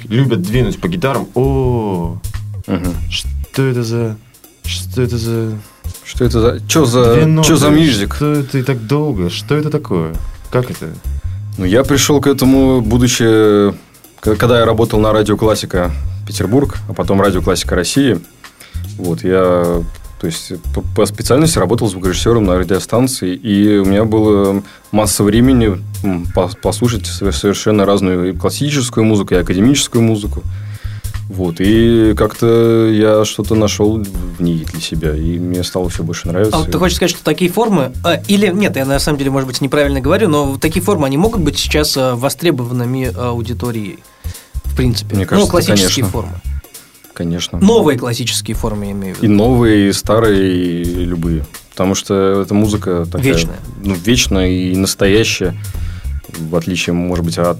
любят 0.08 0.42
двинуть 0.42 0.80
по 0.80 0.88
гитарам. 0.88 1.28
О, 1.34 2.18
Мгм. 2.66 2.94
что 3.10 3.62
это 3.62 3.82
за... 3.82 4.16
Что 4.64 5.02
это 5.02 5.18
за... 5.18 5.58
Что 6.04 6.24
это 6.24 6.40
за... 6.40 6.68
Что 6.68 6.84
за... 6.84 7.42
Что 7.42 7.56
за 7.56 7.70
мюзик? 7.70 8.14
Что 8.14 8.32
это 8.32 8.58
и 8.58 8.62
так 8.62 8.86
долго? 8.86 9.30
Что 9.30 9.54
это 9.56 9.70
такое? 9.70 10.14
Как 10.50 10.70
это? 10.70 10.88
Ну, 11.58 11.64
я 11.64 11.84
пришел 11.84 12.20
к 12.20 12.26
этому, 12.26 12.80
будучи... 12.80 13.72
Когда 14.20 14.58
я 14.58 14.64
работал 14.66 15.00
на 15.00 15.12
радио 15.12 15.36
«Классика» 15.36 15.90
Петербург, 16.26 16.76
а 16.88 16.92
потом 16.92 17.20
радио 17.20 17.40
«Классика 17.40 17.74
России». 17.74 18.20
Вот, 18.98 19.24
я 19.24 19.82
то 20.20 20.26
есть 20.26 20.52
по, 20.74 20.83
по 20.83 21.06
специальности 21.06 21.59
работал 21.59 21.88
звукорежиссером 21.88 22.44
на 22.44 22.59
радиостанции, 22.59 23.35
и 23.35 23.78
у 23.78 23.87
меня 23.87 24.04
было 24.04 24.62
масса 24.92 25.24
времени 25.24 25.83
послушать 26.62 27.06
совершенно 27.06 27.87
разную 27.87 28.30
и 28.30 28.37
классическую 28.37 29.04
музыку, 29.04 29.35
и 29.35 29.38
академическую 29.38 30.02
музыку. 30.02 30.42
Вот, 31.28 31.61
и 31.61 32.12
как-то 32.16 32.88
я 32.90 33.24
что-то 33.24 33.54
нашел 33.54 34.02
в 34.02 34.42
ней 34.42 34.64
для 34.64 34.80
себя, 34.80 35.14
и 35.14 35.38
мне 35.38 35.62
стало 35.62 35.88
все 35.88 36.02
больше 36.02 36.26
нравиться. 36.26 36.59
А 36.59 36.64
ты 36.64 36.76
хочешь 36.76 36.96
сказать, 36.96 37.12
что 37.12 37.24
такие 37.24 37.50
формы, 37.50 37.92
а, 38.04 38.16
или 38.26 38.48
нет, 38.48 38.74
я 38.76 38.85
на 38.85 38.98
самом 38.98 39.16
деле, 39.18 39.30
может 39.30 39.46
быть, 39.46 39.61
неправильно 39.61 40.00
говорю, 40.00 40.28
но 40.28 40.59
такие 40.59 40.83
формы, 40.83 41.06
они 41.06 41.16
могут 41.16 41.40
быть 41.40 41.56
сейчас 41.56 41.96
а, 41.96 42.16
востребованными 42.16 43.16
аудиторией, 43.16 44.00
в 44.64 44.76
принципе? 44.76 45.14
Мне 45.14 45.24
кажется, 45.24 45.46
ну, 45.46 45.50
классические 45.50 46.04
конечно. 46.04 46.11
формы. 46.11 46.40
Конечно. 47.20 47.59
Новые 47.59 47.98
классические 47.98 48.54
формы, 48.56 48.87
я 48.87 48.92
имею 48.92 49.14
в 49.14 49.18
И 49.22 49.26
виду. 49.26 49.35
новые, 49.35 49.90
и 49.90 49.92
старые, 49.92 50.80
и 50.80 51.04
любые. 51.04 51.44
Потому 51.72 51.94
что 51.94 52.40
эта 52.40 52.54
музыка 52.54 53.04
такая... 53.04 53.22
Вечная. 53.35 53.59
Ну, 53.85 53.94
вечная 53.94 54.48
и 54.48 54.74
настоящая, 54.74 55.54
в 56.38 56.56
отличие, 56.56 56.94
может 56.94 57.22
быть, 57.22 57.37
от 57.37 57.59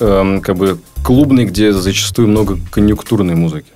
эм, 0.00 0.40
как 0.40 0.56
бы 0.56 0.78
клубной, 1.04 1.44
где 1.44 1.74
зачастую 1.74 2.28
много 2.28 2.58
конъюнктурной 2.70 3.34
музыки. 3.34 3.68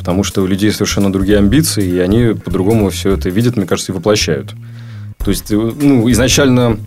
Потому 0.00 0.24
что 0.24 0.42
у 0.42 0.46
людей 0.48 0.72
совершенно 0.72 1.12
другие 1.12 1.38
амбиции, 1.38 1.88
и 1.88 1.98
они 2.00 2.34
по-другому 2.34 2.90
все 2.90 3.12
это 3.12 3.28
видят, 3.30 3.56
мне 3.56 3.66
кажется, 3.66 3.92
и 3.92 3.94
воплощают. 3.94 4.52
То 5.18 5.30
есть, 5.30 5.50
э, 5.50 5.56
ну, 5.56 6.10
изначально 6.10 6.78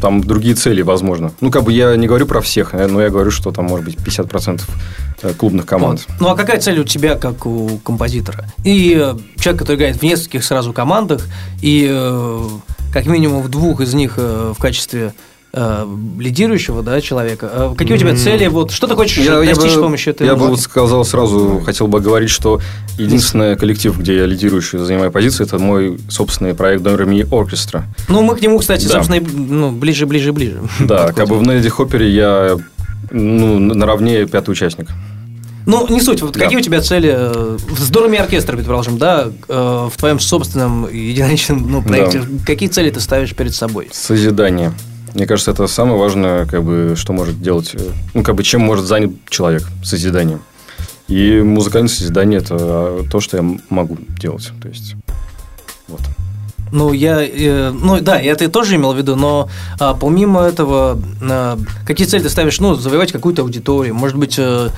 там 0.00 0.20
другие 0.20 0.54
цели, 0.54 0.82
возможно. 0.82 1.32
Ну, 1.40 1.50
как 1.50 1.64
бы 1.64 1.72
я 1.72 1.96
не 1.96 2.06
говорю 2.06 2.26
про 2.26 2.40
всех, 2.40 2.74
э, 2.74 2.86
но 2.86 3.00
я 3.00 3.10
говорю, 3.10 3.30
что 3.30 3.50
там 3.52 3.66
может 3.66 3.86
быть 3.86 3.96
50% 3.96 4.62
э, 5.22 5.32
клубных 5.34 5.64
команд. 5.64 6.04
Вот. 6.08 6.20
Ну 6.20 6.28
а 6.28 6.36
какая 6.36 6.60
цель 6.60 6.80
у 6.80 6.84
тебя, 6.84 7.14
как 7.14 7.46
у 7.46 7.78
композитора? 7.78 8.46
И 8.64 8.92
человек, 9.38 9.60
который 9.60 9.76
играет 9.76 9.96
в 9.96 10.02
нескольких 10.02 10.44
сразу 10.44 10.72
командах, 10.72 11.26
и 11.62 11.86
как 12.92 13.06
минимум 13.06 13.42
в 13.42 13.48
двух 13.48 13.80
из 13.80 13.94
них 13.94 14.16
в 14.16 14.56
качестве 14.58 15.14
э, 15.56 15.86
лидирующего 16.18 16.82
да, 16.82 17.00
человека. 17.00 17.50
Э, 17.52 17.74
Какие 17.76 17.94
у 17.94 17.98
тебя 17.98 18.16
цели? 18.16 18.46
Вот, 18.48 18.70
что 18.72 18.86
ты 18.86 18.94
хочешь 18.94 19.24
достичь 19.24 19.72
с 19.72 19.76
бы- 19.76 19.82
помощью 19.82 20.12
этой 20.12 20.26
Я 20.26 20.34
бы 20.34 20.48
музыки? 20.48 20.64
сказал 20.64 21.04
сразу, 21.04 21.62
хотел 21.64 21.86
бы 21.86 22.00
говорить, 22.00 22.30
что 22.30 22.60
единственный 22.98 23.56
коллектив, 23.56 23.96
где 23.98 24.16
я 24.16 24.26
лидирующий, 24.26 24.78
занимаю 24.78 25.10
позицию, 25.12 25.46
это 25.46 25.58
мой 25.58 25.98
собственный 26.08 26.54
проект 26.54 26.82
Дорами 26.82 27.26
Оркестра. 27.30 27.84
Ну, 28.08 28.22
мы 28.22 28.36
к 28.36 28.42
нему, 28.42 28.58
кстати, 28.58 28.86
Да. 28.86 28.94
собственно, 29.02 29.20
ну, 29.32 29.70
ближе, 29.72 30.06
ближе, 30.06 30.32
ближе. 30.32 30.60
Да, 30.80 31.06
подходим. 31.06 31.14
как 31.14 31.28
бы 31.28 31.38
в 31.38 31.42
Неди 31.42 31.68
Хоппере 31.68 32.10
я 32.10 32.56
ну, 33.10 33.58
наравне 33.58 34.26
пятый 34.26 34.50
участник. 34.50 34.88
Ну, 35.66 35.86
не 35.88 36.00
суть. 36.02 36.20
Вот 36.20 36.32
Да. 36.32 36.40
какие 36.40 36.58
у 36.58 36.62
тебя 36.62 36.80
цели 36.82 37.10
э, 37.14 37.58
с 37.78 37.88
Дорами 37.90 38.18
оркестра, 38.18 38.54
предположим, 38.54 38.98
да, 38.98 39.28
в 39.48 39.92
твоем 39.96 40.20
собственном 40.20 40.88
единоличном 40.92 41.70
ну, 41.70 41.82
проекте? 41.82 42.22
Какие 42.44 42.68
цели 42.68 42.90
ты 42.90 43.00
ставишь 43.00 43.34
перед 43.34 43.54
собой? 43.54 43.88
Созидание. 43.92 44.72
Мне 45.14 45.26
кажется, 45.26 45.52
это 45.52 45.66
самое 45.68 45.98
важное, 45.98 46.44
как 46.44 46.64
бы, 46.64 46.94
что 46.96 47.12
может 47.12 47.40
делать, 47.40 47.70
э, 47.74 47.90
ну, 48.14 48.22
как 48.22 48.34
бы, 48.34 48.42
чем 48.42 48.60
может 48.60 48.84
занят 48.84 49.12
человек 49.28 49.62
созиданием. 49.82 50.42
И 51.06 51.40
музыкальное 51.40 51.88
созидание– 51.88 52.40
это 52.40 52.56
а, 52.58 53.04
то, 53.10 53.20
что 53.20 53.36
я 53.36 53.44
могу 53.68 53.96
делать. 54.18 54.50
То 54.60 54.68
есть, 54.68 54.94
вот. 55.86 56.00
Ну, 56.72 56.92
я, 56.92 57.22
э, 57.22 57.70
ну 57.70 58.00
да, 58.00 58.18
я 58.18 58.32
это 58.32 58.48
тоже 58.48 58.74
имел 58.74 58.92
в 58.94 58.98
виду, 58.98 59.14
но 59.14 59.48
а, 59.78 59.94
помимо 59.94 60.42
этого, 60.42 61.00
а, 61.22 61.58
какие 61.86 62.06
цели 62.06 62.22
ты 62.22 62.30
ставишь? 62.30 62.58
Ну, 62.58 62.74
завоевать 62.74 63.12
какую-то 63.12 63.42
аудиторию, 63.42 63.94
может 63.94 64.16
быть, 64.16 64.36
э, 64.38 64.70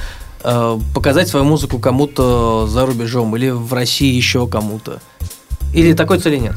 э, 0.45 0.79
показать 0.95 1.29
свою 1.29 1.47
музыку 1.47 1.79
кому-то 1.79 2.67
за 2.67 2.85
рубежом 2.85 3.35
или 3.37 3.49
в 3.49 3.73
России 3.73 4.15
еще 4.15 4.47
кому-то. 4.47 5.01
Или 5.75 5.95
такой 5.95 6.19
цели 6.19 6.37
нет? 6.37 6.57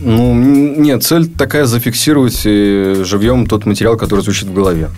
Ну, 0.00 0.34
нет, 0.34 1.02
цель 1.02 1.28
такая 1.28 1.66
зафиксировать 1.66 2.42
э, 2.44 3.02
живьем 3.04 3.46
тот 3.46 3.66
материал, 3.66 3.96
который 3.96 4.20
звучит 4.20 4.48
в 4.48 4.54
голове. 4.54 4.88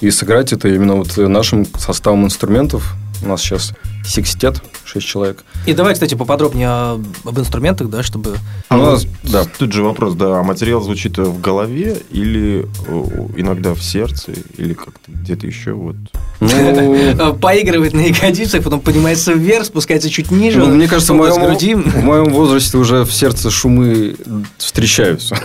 И 0.00 0.10
сыграть 0.10 0.52
это 0.52 0.68
именно 0.68 0.96
вот 0.96 1.16
нашим 1.16 1.66
составом 1.78 2.24
инструментов. 2.24 2.94
У 3.22 3.28
нас 3.28 3.42
сейчас 3.42 3.72
секстет, 4.04 4.62
6 4.84 5.06
человек. 5.06 5.44
И 5.66 5.74
давай, 5.74 5.94
кстати, 5.94 6.14
поподробнее 6.14 6.68
о- 6.68 7.00
об 7.24 7.38
инструментах, 7.38 7.88
да, 7.90 8.02
чтобы... 8.02 8.36
А 8.68 8.78
у 8.78 8.82
нас- 8.82 9.06
да. 9.22 9.44
Тут 9.58 9.72
же 9.72 9.82
вопрос, 9.82 10.14
да, 10.14 10.40
а 10.40 10.42
материал 10.42 10.80
звучит 10.80 11.18
в 11.18 11.40
голове 11.40 11.98
или 12.10 12.66
э, 12.86 13.02
иногда 13.36 13.74
в 13.74 13.82
сердце, 13.82 14.32
или 14.56 14.72
как-то 14.74 15.12
где-то 15.12 15.46
еще 15.46 15.72
вот. 15.72 15.96
Ну, 16.40 17.34
Поигрывает 17.34 17.92
на 17.92 18.00
ягодицах, 18.00 18.64
потом 18.64 18.80
поднимается 18.80 19.32
вверх, 19.32 19.66
спускается 19.66 20.08
чуть 20.08 20.30
ниже. 20.30 20.58
ну, 20.60 20.66
мне 20.74 20.88
кажется, 20.88 21.12
в 21.12 21.16
моем, 21.16 21.44
груди. 21.44 21.74
в 21.74 22.02
моем 22.02 22.30
возрасте 22.32 22.78
уже 22.78 23.04
в 23.04 23.12
сердце 23.12 23.50
шумы 23.50 24.16
встречаются. 24.56 25.38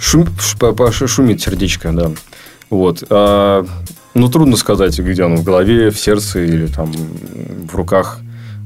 Шум, 0.00 0.28
шумит 1.06 1.40
сердечко, 1.42 1.92
да. 1.92 2.10
Вот. 2.70 3.02
А, 3.10 3.66
ну, 4.14 4.28
трудно 4.28 4.56
сказать, 4.56 4.98
где 4.98 5.24
оно, 5.24 5.36
в 5.36 5.44
голове, 5.44 5.90
в 5.90 5.98
сердце 5.98 6.40
или 6.44 6.66
там 6.66 6.92
в 6.92 7.74
руках. 7.74 8.20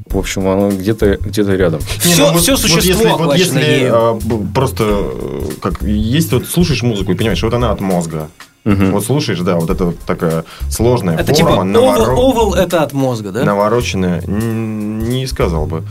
В 0.09 0.19
общем, 0.19 0.47
оно 0.47 0.71
где-то 0.71 1.17
где 1.17 1.43
рядом. 1.43 1.81
Не, 2.05 2.13
Все, 2.13 2.27
ну 2.27 2.33
вот- 2.35 2.43
все 2.43 2.53
вот 2.53 2.61
существо 2.61 3.03
если, 3.03 3.09
вот 3.25 3.37
если, 3.37 3.89
а, 3.93 4.19
просто 4.55 4.85
э, 4.89 5.43
как 5.61 5.83
есть 5.83 6.33
вот 6.33 6.47
слушаешь 6.47 6.83
музыку 6.83 7.11
и 7.13 7.15
понимаешь, 7.17 7.43
вот 7.43 7.55
она 7.55 7.73
от 7.73 7.81
мозга. 7.81 8.29
Мгм. 8.65 8.93
Вот 8.93 9.05
слушаешь, 9.05 9.41
да, 9.41 9.57
вот 9.57 9.71
это 9.71 9.87
вот 9.87 9.99
такая 10.01 10.45
сложная 10.71 11.17
Это 11.17 11.33
типа 11.33 11.51
форма, 11.51 11.79
овал, 11.79 11.97
наворо- 12.05 12.31
овал 12.31 12.55
это 12.55 12.83
от 12.83 12.93
мозга, 12.93 13.31
да? 13.31 13.45
навороченная. 13.45 14.23
Не 14.27 15.27
сказал 15.27 15.67
бы. 15.67 15.83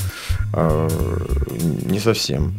А, 0.54 0.88
Не 1.86 2.00
совсем. 2.00 2.54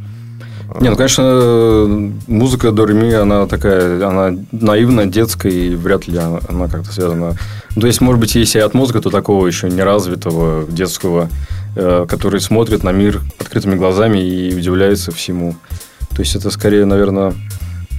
Не, 0.81 0.91
ну, 0.91 0.97
конечно, 0.97 2.13
музыка 2.27 2.73
Дореми, 2.73 3.13
она 3.13 3.47
такая, 3.47 4.07
она 4.07 4.37
наивная, 4.53 5.07
детская, 5.07 5.51
и 5.51 5.75
вряд 5.75 6.09
ли 6.09 6.19
она, 6.19 6.69
как-то 6.69 6.93
связана. 6.93 7.37
Ну, 7.75 7.81
то 7.81 7.87
есть, 7.87 8.01
может 8.01 8.21
быть, 8.21 8.35
если 8.35 8.59
от 8.59 8.75
мозга, 8.75 9.01
то 9.01 9.11
такого 9.11 9.47
еще 9.47 9.69
неразвитого, 9.71 10.67
детского, 10.69 11.29
э, 11.77 12.07
который 12.09 12.41
смотрит 12.41 12.83
на 12.83 12.91
мир 12.91 13.23
открытыми 13.39 13.77
глазами 13.77 14.19
и 14.19 14.55
удивляется 14.55 15.13
всему. 15.13 15.55
То 16.11 16.21
есть, 16.21 16.35
это 16.35 16.51
скорее, 16.51 16.85
наверное, 16.85 17.35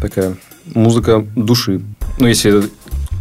такая 0.01 0.35
музыка 0.73 1.25
души. 1.35 1.81
Ну, 2.19 2.27
если 2.27 2.63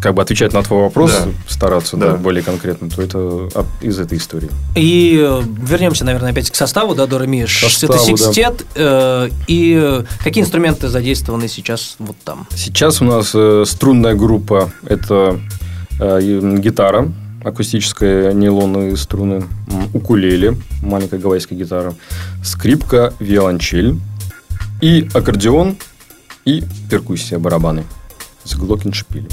как 0.06 0.14
бы 0.14 0.22
отвечать 0.22 0.52
на 0.52 0.62
твой 0.62 0.82
вопрос, 0.82 1.10
Да. 1.10 1.32
стараться 1.48 1.96
да, 1.96 2.10
Да. 2.12 2.16
более 2.16 2.40
конкретно, 2.44 2.88
то 2.88 3.02
это 3.02 3.48
от- 3.58 3.66
из 3.82 3.98
этой 3.98 4.18
истории. 4.18 4.48
И 4.76 5.18
э, 5.20 5.42
вернемся, 5.68 6.04
наверное, 6.04 6.30
опять 6.30 6.48
к 6.48 6.54
составу, 6.54 6.94
да, 6.94 7.08
Дора 7.08 7.24
Ми. 7.24 7.44
Ш- 7.46 7.68
Составу, 7.68 7.94
Это 7.94 8.02
да. 8.02 8.16
секстет. 8.16 8.64
э, 8.76 9.30
и 9.48 9.76
э, 9.76 10.04
какие 10.22 10.44
инструменты 10.44 10.86
задействованы 10.86 11.48
сейчас 11.48 11.96
вот 11.98 12.16
там? 12.24 12.46
Сейчас 12.54 13.02
у 13.02 13.04
нас 13.04 13.32
э, 13.34 13.64
струнная 13.66 14.14
группа– 14.14 14.70
это 14.86 15.40
э, 15.98 16.20
гитара, 16.60 17.12
акустическая, 17.42 18.32
нейлоновые 18.32 18.96
струны, 18.96 19.42
укулеле, 19.92 20.56
маленькая 20.84 21.18
гавайская 21.18 21.58
гитара, 21.58 21.94
скрипка, 22.44 23.12
виолончель 23.18 23.96
и 24.80 25.08
аккордеон 25.12 25.76
и 26.44 26.62
перкуссия, 26.88 27.40
барабаны 27.40 27.82
с 28.44 28.54
глокеншпилем 28.54 29.26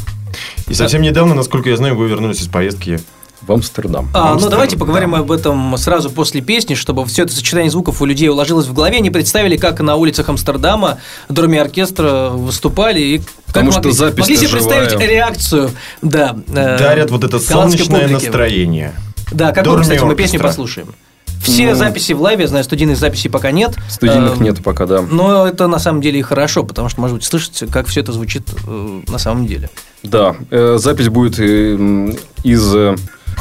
И 0.67 0.73
совсем 0.73 1.01
недавно, 1.01 1.33
насколько 1.35 1.69
я 1.69 1.77
знаю, 1.77 1.95
вы 1.95 2.07
вернулись 2.07 2.41
из 2.41 2.47
поездки. 2.47 2.99
в 3.41 3.51
Амстердам. 3.51 4.09
А, 4.13 4.19
ну 4.19 4.31
Амстердам, 4.31 4.51
давайте 4.51 4.77
поговорим 4.77 5.11
да. 5.11 5.17
об 5.17 5.31
этом 5.31 5.75
сразу 5.77 6.09
после 6.09 6.39
песни, 6.39 6.75
чтобы 6.75 7.05
все 7.05 7.23
это 7.23 7.33
сочетание 7.33 7.69
звуков 7.69 8.01
у 8.01 8.05
людей 8.05 8.29
уложилось 8.29 8.67
в 8.67 8.73
голове. 8.73 8.97
Они 8.97 9.09
представили, 9.09 9.57
как 9.57 9.81
на 9.81 9.97
улицах 9.97 10.29
Амстердама 10.29 10.99
Дорми 11.27 11.57
оркестра 11.57 12.29
выступали 12.29 13.01
и 13.01 13.17
как 13.17 13.27
Потому 13.47 13.71
что 13.71 13.79
могли, 13.79 13.91
запись-то 13.91 14.21
могли 14.21 14.37
себе 14.37 14.49
представить 14.49 14.99
реакцию, 14.99 15.71
да, 16.01 16.37
э, 16.47 16.77
Дарят 16.77 17.11
вот 17.11 17.25
это 17.25 17.37
солнечное 17.39 18.01
публики. 18.01 18.13
настроение. 18.13 18.93
Да, 19.31 19.51
какую, 19.51 19.81
кстати, 19.81 20.01
мы 20.03 20.15
песню 20.15 20.39
послушаем. 20.39 20.95
Все 21.43 21.69
Ну, 21.69 21.75
записи 21.75 22.13
в 22.13 22.21
лайве, 22.21 22.43
я 22.43 22.47
знаю, 22.47 22.63
студийных 22.63 22.97
записей 22.97 23.29
пока 23.29 23.51
нет. 23.51 23.75
Студийных 23.89 24.39
Э, 24.39 24.43
нет 24.43 24.63
пока, 24.63 24.85
да. 24.85 25.01
Но 25.01 25.45
это 25.45 25.67
на 25.67 25.79
самом 25.79 26.01
деле 26.01 26.19
и 26.19 26.21
хорошо, 26.21 26.63
потому 26.63 26.89
что, 26.89 27.01
может 27.01 27.17
быть, 27.17 27.25
слышите, 27.25 27.67
как 27.67 27.87
все 27.87 28.01
это 28.01 28.11
звучит 28.13 28.43
э, 28.65 29.01
на 29.07 29.17
самом 29.17 29.45
деле. 29.45 29.69
Да, 30.03 30.35
э, 30.51 30.77
запись 30.79 31.09
будет 31.09 31.39
э, 31.39 32.15
из 32.43 32.75
э, 32.75 32.95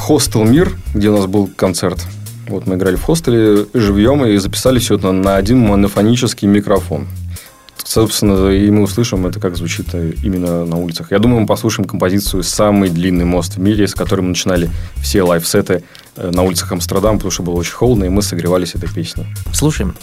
Hostel 0.09 0.49
Мир, 0.49 0.73
где 0.95 1.11
у 1.11 1.17
нас 1.17 1.27
был 1.27 1.49
концерт. 1.55 1.99
Вот 2.49 2.67
мы 2.67 2.75
играли 2.75 2.97
в 2.97 3.03
хостеле 3.03 3.67
живьем 3.73 4.25
и 4.25 4.37
записали 4.37 4.79
все 4.79 4.97
это 4.97 5.13
на 5.13 5.37
один 5.37 5.61
монофонический 5.61 6.49
микрофон. 6.49 7.07
Собственно, 7.85 8.49
и 8.51 8.71
мы 8.71 8.83
услышим 8.83 9.27
это, 9.27 9.41
как 9.41 9.57
звучит 9.57 9.89
э, 9.93 10.13
именно 10.23 10.65
на 10.65 10.77
улицах. 10.77 11.11
Я 11.11 11.19
думаю, 11.19 11.41
мы 11.41 11.47
послушаем 11.47 11.89
композицию 11.89 12.43
«Самый 12.43 12.91
длинный 12.91 13.25
мост 13.25 13.57
в 13.57 13.59
мире», 13.59 13.89
с 13.89 13.95
которой 13.95 14.21
мы 14.21 14.29
начинали 14.29 14.71
все 15.03 15.23
лайфсеты 15.23 15.83
э, 16.17 16.31
на 16.31 16.43
улицах 16.43 16.71
Амстердама, 16.73 17.17
потому 17.17 17.31
что 17.31 17.43
было 17.43 17.55
очень 17.55 17.73
холодно, 17.73 18.05
и 18.05 18.09
мы 18.09 18.23
согревались 18.23 18.75
этой 18.75 18.89
песней. 18.89 19.27
Слушаем. 19.53 19.97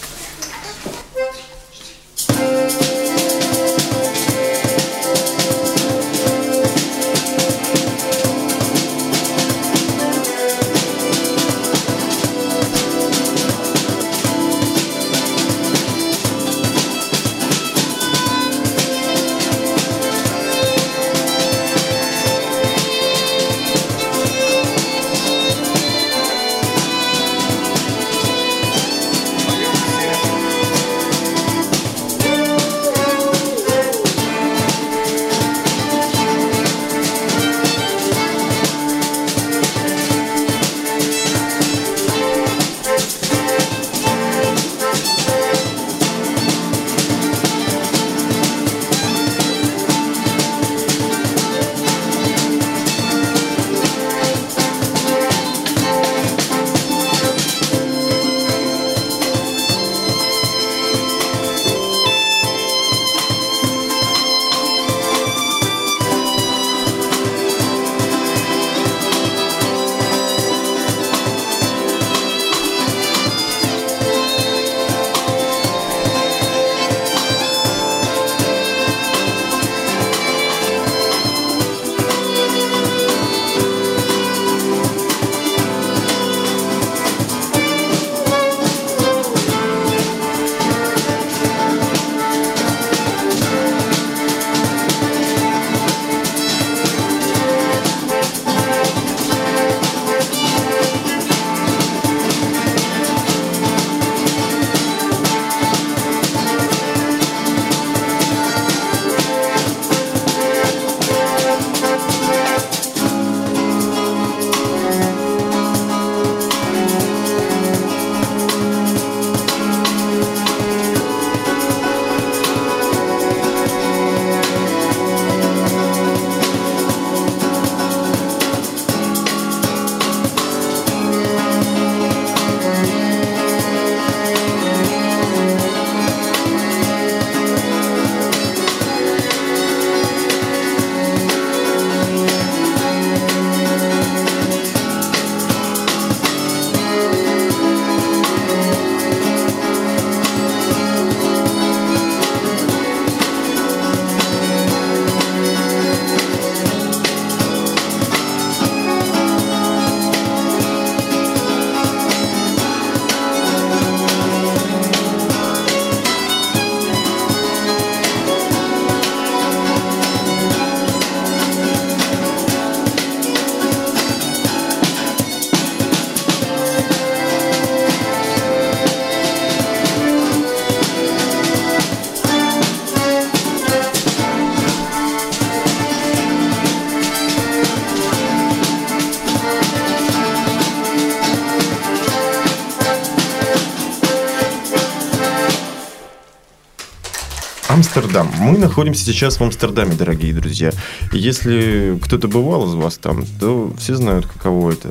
Амстердам. 197.90 198.30
Мы 198.40 198.60
находимся 198.60 199.04
сейчас 199.04 199.40
в 199.40 199.42
Амстердаме, 199.42 199.96
дорогие 199.96 200.32
друзья. 200.32 200.72
Если 201.12 201.98
кто-то 202.04 202.28
бывал 202.28 202.68
из 202.68 202.76
вас 202.76 203.00
там, 203.00 203.26
то 203.40 203.74
все 203.80 203.96
знают, 203.96 204.28
каково 204.28 204.74
это. 204.74 204.90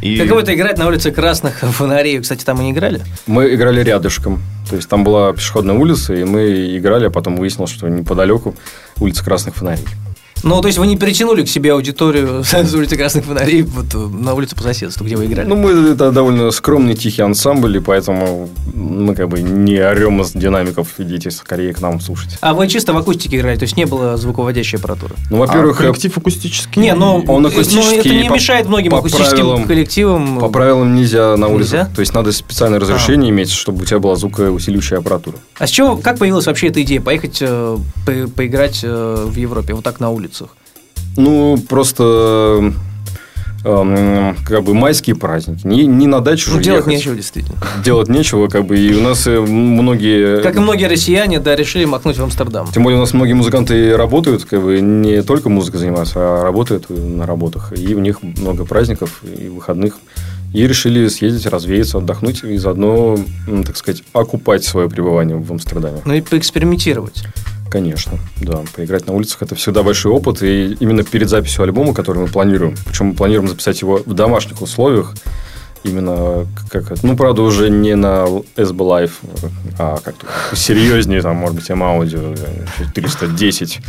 И... 0.00 0.16
Каково 0.16 0.40
это 0.40 0.54
играть 0.54 0.78
на 0.78 0.86
улице 0.86 1.10
красных 1.10 1.58
фонарей? 1.58 2.18
Кстати, 2.20 2.42
там 2.42 2.56
мы 2.56 2.64
не 2.64 2.70
играли? 2.70 3.02
Мы 3.26 3.54
играли 3.54 3.82
рядышком. 3.82 4.42
То 4.70 4.76
есть 4.76 4.88
там 4.88 5.04
была 5.04 5.34
пешеходная 5.34 5.76
улица, 5.76 6.14
и 6.14 6.24
мы 6.24 6.78
играли, 6.78 7.06
а 7.06 7.10
потом 7.10 7.36
выяснилось, 7.36 7.70
что 7.70 7.88
неподалеку 7.88 8.54
улица 9.00 9.22
красных 9.22 9.56
фонарей. 9.56 9.84
Ну, 10.44 10.60
то 10.60 10.68
есть 10.68 10.78
вы 10.78 10.86
не 10.86 10.96
перетянули 10.96 11.42
к 11.42 11.48
себе 11.48 11.72
аудиторию 11.72 12.44
с 12.44 12.74
улицы 12.74 12.96
Красных 12.96 13.24
Фонарей 13.24 13.62
вот, 13.62 13.94
на 13.94 14.34
улицу 14.34 14.54
по 14.54 14.62
соседству, 14.62 15.04
где 15.04 15.16
вы 15.16 15.26
играли? 15.26 15.48
Ну, 15.48 15.56
мы 15.56 15.70
это 15.90 16.12
довольно 16.12 16.50
скромный, 16.50 16.94
тихий 16.94 17.22
ансамбль, 17.22 17.78
и 17.78 17.80
поэтому 17.80 18.48
мы 18.74 19.14
как 19.14 19.28
бы 19.28 19.40
не 19.40 19.78
орем 19.78 20.20
из 20.20 20.32
динамиков, 20.32 20.88
идите 20.98 21.30
скорее 21.30 21.72
к 21.72 21.80
нам 21.80 22.00
слушать. 22.00 22.36
А 22.40 22.52
вы 22.52 22.68
чисто 22.68 22.92
в 22.92 22.96
акустике 22.98 23.38
играли, 23.38 23.56
то 23.56 23.62
есть 23.62 23.76
не 23.76 23.86
было 23.86 24.16
звуководящей 24.16 24.78
аппаратуры? 24.78 25.14
Ну, 25.30 25.38
во-первых... 25.38 25.80
А 25.80 25.84
коллектив 25.84 26.16
акустический? 26.16 26.80
Не, 26.80 26.94
но, 26.94 27.22
ну, 27.24 27.32
он 27.32 27.46
акустический. 27.46 27.96
Но 27.96 28.00
это 28.00 28.08
не 28.10 28.28
по, 28.28 28.34
мешает 28.34 28.68
многим 28.68 28.90
по 28.90 28.98
акустическим 28.98 29.36
правилам, 29.36 29.64
коллективам. 29.64 30.38
По 30.40 30.48
правилам 30.48 30.94
нельзя 30.94 31.36
на 31.36 31.48
улице. 31.48 31.76
Нельзя? 31.76 31.90
То 31.94 32.00
есть 32.00 32.12
надо 32.12 32.32
специальное 32.32 32.78
разрешение 32.78 33.30
а. 33.30 33.34
иметь, 33.34 33.50
чтобы 33.50 33.82
у 33.82 33.84
тебя 33.86 33.98
была 33.98 34.16
звукоусиливающая 34.16 34.98
аппаратура. 34.98 35.38
А 35.58 35.66
с 35.66 35.70
чего, 35.70 35.96
как 35.96 36.18
появилась 36.18 36.46
вообще 36.46 36.68
эта 36.68 36.82
идея 36.82 37.00
поехать 37.00 37.38
э, 37.40 37.78
по, 38.04 38.12
поиграть 38.28 38.80
э, 38.82 39.26
в 39.26 39.36
Европе 39.36 39.74
вот 39.74 39.84
так 39.84 40.00
на 40.00 40.10
улицах? 40.34 40.56
Ну, 41.16 41.58
просто 41.68 42.72
эм, 43.64 44.36
как 44.46 44.64
бы 44.64 44.74
майские 44.74 45.16
праздники. 45.16 45.66
Не, 45.66 45.86
не 45.86 46.06
на 46.06 46.20
дачу 46.20 46.50
ну, 46.50 46.56
же 46.56 46.64
делать 46.64 46.86
ехать. 46.86 46.98
нечего, 46.98 47.14
действительно. 47.14 47.58
Делать 47.84 48.08
нечего, 48.08 48.48
как 48.48 48.66
бы, 48.66 48.78
и 48.78 48.94
у 48.94 49.00
нас 49.00 49.26
э, 49.26 49.40
многие... 49.40 50.42
Как 50.42 50.56
и 50.56 50.58
многие 50.58 50.86
россияне, 50.86 51.38
да, 51.38 51.54
решили 51.54 51.84
махнуть 51.84 52.18
в 52.18 52.22
Амстердам. 52.22 52.68
Тем 52.72 52.82
более 52.82 52.98
у 52.98 53.00
нас 53.00 53.12
многие 53.12 53.34
музыканты 53.34 53.96
работают, 53.96 54.44
как 54.44 54.62
бы, 54.62 54.80
не 54.80 55.22
только 55.22 55.48
музыкой 55.48 55.80
занимаются, 55.80 56.18
а 56.18 56.42
работают 56.42 56.90
на 56.90 57.26
работах. 57.26 57.72
И 57.76 57.94
у 57.94 58.00
них 58.00 58.22
много 58.22 58.64
праздников 58.64 59.22
и 59.22 59.48
выходных. 59.48 59.98
И 60.52 60.66
решили 60.68 61.08
съездить, 61.08 61.46
развеяться, 61.46 61.98
отдохнуть 61.98 62.44
и 62.44 62.56
заодно, 62.58 63.18
так 63.66 63.76
сказать, 63.76 64.04
окупать 64.12 64.62
свое 64.64 64.88
пребывание 64.88 65.36
в 65.36 65.50
Амстердаме. 65.50 66.00
Ну 66.04 66.14
и 66.14 66.20
поэкспериментировать. 66.20 67.24
Конечно, 67.74 68.20
да. 68.40 68.62
Поиграть 68.76 69.08
на 69.08 69.14
улицах– 69.14 69.38
это 69.42 69.56
всегда 69.56 69.82
большой 69.82 70.12
опыт. 70.12 70.44
И 70.44 70.76
именно 70.78 71.02
перед 71.02 71.28
записью 71.28 71.64
альбома, 71.64 71.92
который 71.92 72.18
мы 72.18 72.28
планируем, 72.28 72.76
причем 72.86 73.06
мы 73.06 73.14
планируем 73.14 73.48
записать 73.48 73.80
его 73.80 74.00
в 74.06 74.14
домашних 74.14 74.62
условиях, 74.62 75.12
именно 75.82 76.46
как 76.70 76.92
это, 76.92 77.04
ну, 77.04 77.16
правда, 77.16 77.42
уже 77.42 77.70
не 77.70 77.96
на 77.96 78.26
SB 78.54 78.76
Live, 78.76 79.10
а 79.76 79.98
как-то 80.04 80.24
серьезнее, 80.54 81.20
там, 81.20 81.34
может 81.34 81.56
быть, 81.56 81.68
M-Audio 81.68 82.38
310, 82.94 83.80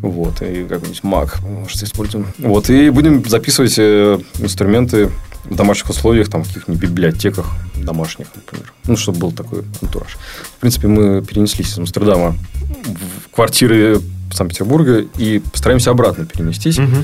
вот, 0.00 0.40
и 0.40 0.64
какой-нибудь 0.64 1.00
Mac, 1.02 1.46
может, 1.46 1.82
используем. 1.82 2.28
Вот, 2.38 2.70
и 2.70 2.88
будем 2.88 3.22
записывать 3.28 3.74
э, 3.76 4.20
инструменты 4.38 5.10
в 5.44 5.54
домашних 5.54 5.90
условиях, 5.90 6.28
там, 6.28 6.44
в 6.44 6.48
каких-нибудь 6.48 6.82
библиотеках 6.82 7.46
домашних, 7.76 8.28
например. 8.34 8.72
Ну, 8.86 8.96
чтобы 8.96 9.18
был 9.18 9.32
такой 9.32 9.64
антураж. 9.80 10.16
В 10.56 10.60
принципе, 10.60 10.88
мы 10.88 11.22
перенеслись 11.22 11.72
из 11.72 11.78
Амстердама 11.78 12.36
в 12.84 13.34
квартиры 13.34 14.00
Санкт-Петербурга 14.32 15.04
и 15.18 15.40
постараемся 15.40 15.90
обратно 15.90 16.24
перенестись. 16.24 16.78
Угу. 16.78 16.96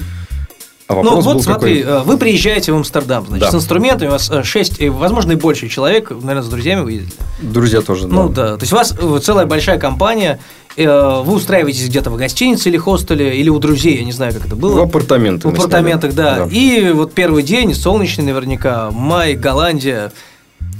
А 0.89 0.95
ну 0.95 1.21
вот 1.21 1.43
смотри, 1.43 1.83
какой? 1.83 2.01
Э, 2.01 2.03
вы 2.03 2.17
приезжаете 2.17 2.73
в 2.73 2.77
Амстердам, 2.77 3.27
значит, 3.27 3.45
да. 3.45 3.53
с 3.53 3.55
инструментами, 3.55 4.09
у 4.09 4.13
вас 4.13 4.31
6, 4.43 4.81
э, 4.81 4.89
возможно, 4.89 5.33
и 5.33 5.35
больше 5.35 5.69
человек, 5.69 6.11
наверное, 6.11 6.43
с 6.43 6.49
друзьями 6.49 6.81
вы 6.81 6.93
ездили. 6.93 7.13
Друзья 7.43 7.83
тоже, 7.83 8.09
да. 8.09 8.15
Ну 8.15 8.29
да, 8.31 8.57
то 8.57 8.63
есть 8.63 8.73
у 8.73 8.77
вас 8.77 8.95
э, 8.99 9.21
целая 9.23 9.45
большая 9.45 9.79
компания, 9.79 10.41
вы 10.87 11.35
устраиваетесь 11.35 11.89
где-то 11.89 12.11
в 12.11 12.17
гостинице 12.17 12.69
или 12.69 12.77
хостеле, 12.77 13.39
или 13.39 13.49
у 13.49 13.59
друзей, 13.59 13.99
я 13.99 14.05
не 14.05 14.13
знаю, 14.13 14.33
как 14.33 14.47
это 14.47 14.57
было. 14.57 14.81
В 14.81 14.83
апартаментах. 14.83 15.51
В 15.51 15.55
апартаментах, 15.55 16.15
да. 16.15 16.47
да. 16.47 16.49
И 16.51 16.91
вот 16.93 17.13
первый 17.13 17.43
день, 17.43 17.75
солнечный 17.75 18.25
наверняка, 18.25 18.91
май, 18.91 19.35
Голландия, 19.35 20.13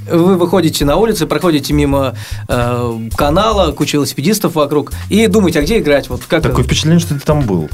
вы 0.09 0.37
выходите 0.37 0.85
на 0.85 0.95
улицу, 0.97 1.27
проходите 1.27 1.73
мимо 1.73 2.15
э, 2.47 2.99
канала, 3.15 3.71
куча 3.71 3.97
велосипедистов 3.97 4.55
вокруг, 4.55 4.91
и 5.09 5.27
думаете, 5.27 5.59
а 5.59 5.61
где 5.61 5.79
играть? 5.79 6.09
Вот 6.09 6.21
как 6.27 6.43
Такое 6.43 6.63
впечатление, 6.63 6.99
что 6.99 7.15
ты 7.15 7.21
там 7.21 7.41
был. 7.41 7.69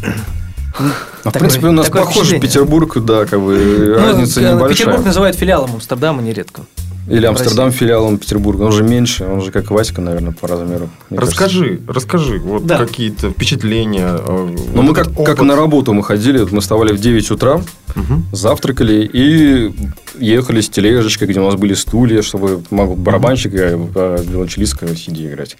А, 1.23 1.29
в 1.29 1.33
принципе, 1.33 1.67
у 1.67 1.71
нас 1.71 1.89
похож 1.89 2.29
Петербург, 2.31 2.97
да, 3.03 3.25
как 3.25 3.39
бы 3.39 3.95
ну, 3.97 4.05
разница 4.05 4.41
небольшая. 4.41 4.69
Петербург 4.69 5.05
называют 5.05 5.37
филиалом 5.37 5.75
Амстердама 5.75 6.21
нередко. 6.21 6.63
Или 7.07 7.25
Амстердам 7.25 7.71
филиалом 7.71 8.17
Петербурга. 8.17 8.63
Он 8.63 8.71
же 8.71 8.83
меньше, 8.83 9.25
он 9.25 9.41
же 9.41 9.51
как 9.51 9.69
Васька, 9.69 10.01
наверное, 10.01 10.33
по 10.33 10.47
размеру. 10.47 10.89
Расскажи, 11.09 11.77
кажется. 11.77 11.93
расскажи, 11.93 12.39
вот 12.39 12.65
да. 12.65 12.77
какие-то 12.79 13.29
впечатления. 13.29 14.17
Э, 14.17 14.55
ну, 14.73 14.81
мы 14.81 14.93
как, 14.93 15.13
как 15.13 15.41
на 15.41 15.55
работу 15.55 15.93
мы 15.93 16.03
ходили, 16.03 16.45
мы 16.49 16.61
вставали 16.61 16.93
в 16.93 16.99
9 16.99 17.31
утра, 17.31 17.55
угу. 17.55 18.23
завтракали 18.31 19.09
и 19.11 19.73
ехали 20.19 20.61
с 20.61 20.69
тележечкой, 20.69 21.27
где 21.27 21.39
у 21.39 21.45
нас 21.45 21.55
были 21.55 21.73
стулья, 21.75 22.21
чтобы 22.21 22.63
мог 22.71 22.97
барабанщик 22.97 23.53
и 23.53 23.57
виолончелистка 23.57 24.95
сидя 24.95 25.27
играть. 25.27 25.57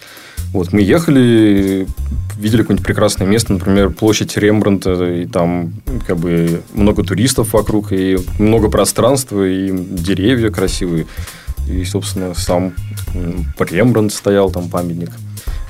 Вот, 0.55 0.71
мы 0.71 0.81
ехали, 0.81 1.85
видели 2.37 2.61
какое-нибудь 2.61 2.85
прекрасное 2.85 3.27
место, 3.27 3.51
например, 3.51 3.89
площадь 3.89 4.37
Рембрандта, 4.37 5.03
и 5.03 5.25
там 5.25 5.73
как 6.07 6.15
бы 6.15 6.61
много 6.73 7.03
туристов 7.03 7.51
вокруг, 7.51 7.91
и 7.91 8.17
много 8.39 8.69
пространства, 8.69 9.45
и 9.45 9.69
деревья 9.69 10.51
красивые. 10.51 11.07
И, 11.69 11.83
собственно, 11.83 12.33
сам 12.33 12.71
Рембрандт 13.59 14.13
стоял, 14.13 14.49
там 14.49 14.69
памятник. 14.69 15.11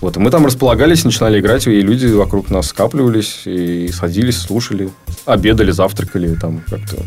Вот, 0.02 0.18
и 0.18 0.20
мы 0.20 0.30
там 0.30 0.46
располагались, 0.46 1.04
начинали 1.04 1.40
играть, 1.40 1.66
и 1.66 1.82
люди 1.82 2.06
вокруг 2.06 2.52
нас 2.52 2.68
скапливались, 2.68 3.42
и 3.46 3.88
садились, 3.88 4.38
слушали, 4.38 4.92
обедали, 5.26 5.72
завтракали, 5.72 6.36
там 6.36 6.62
как-то 6.70 6.98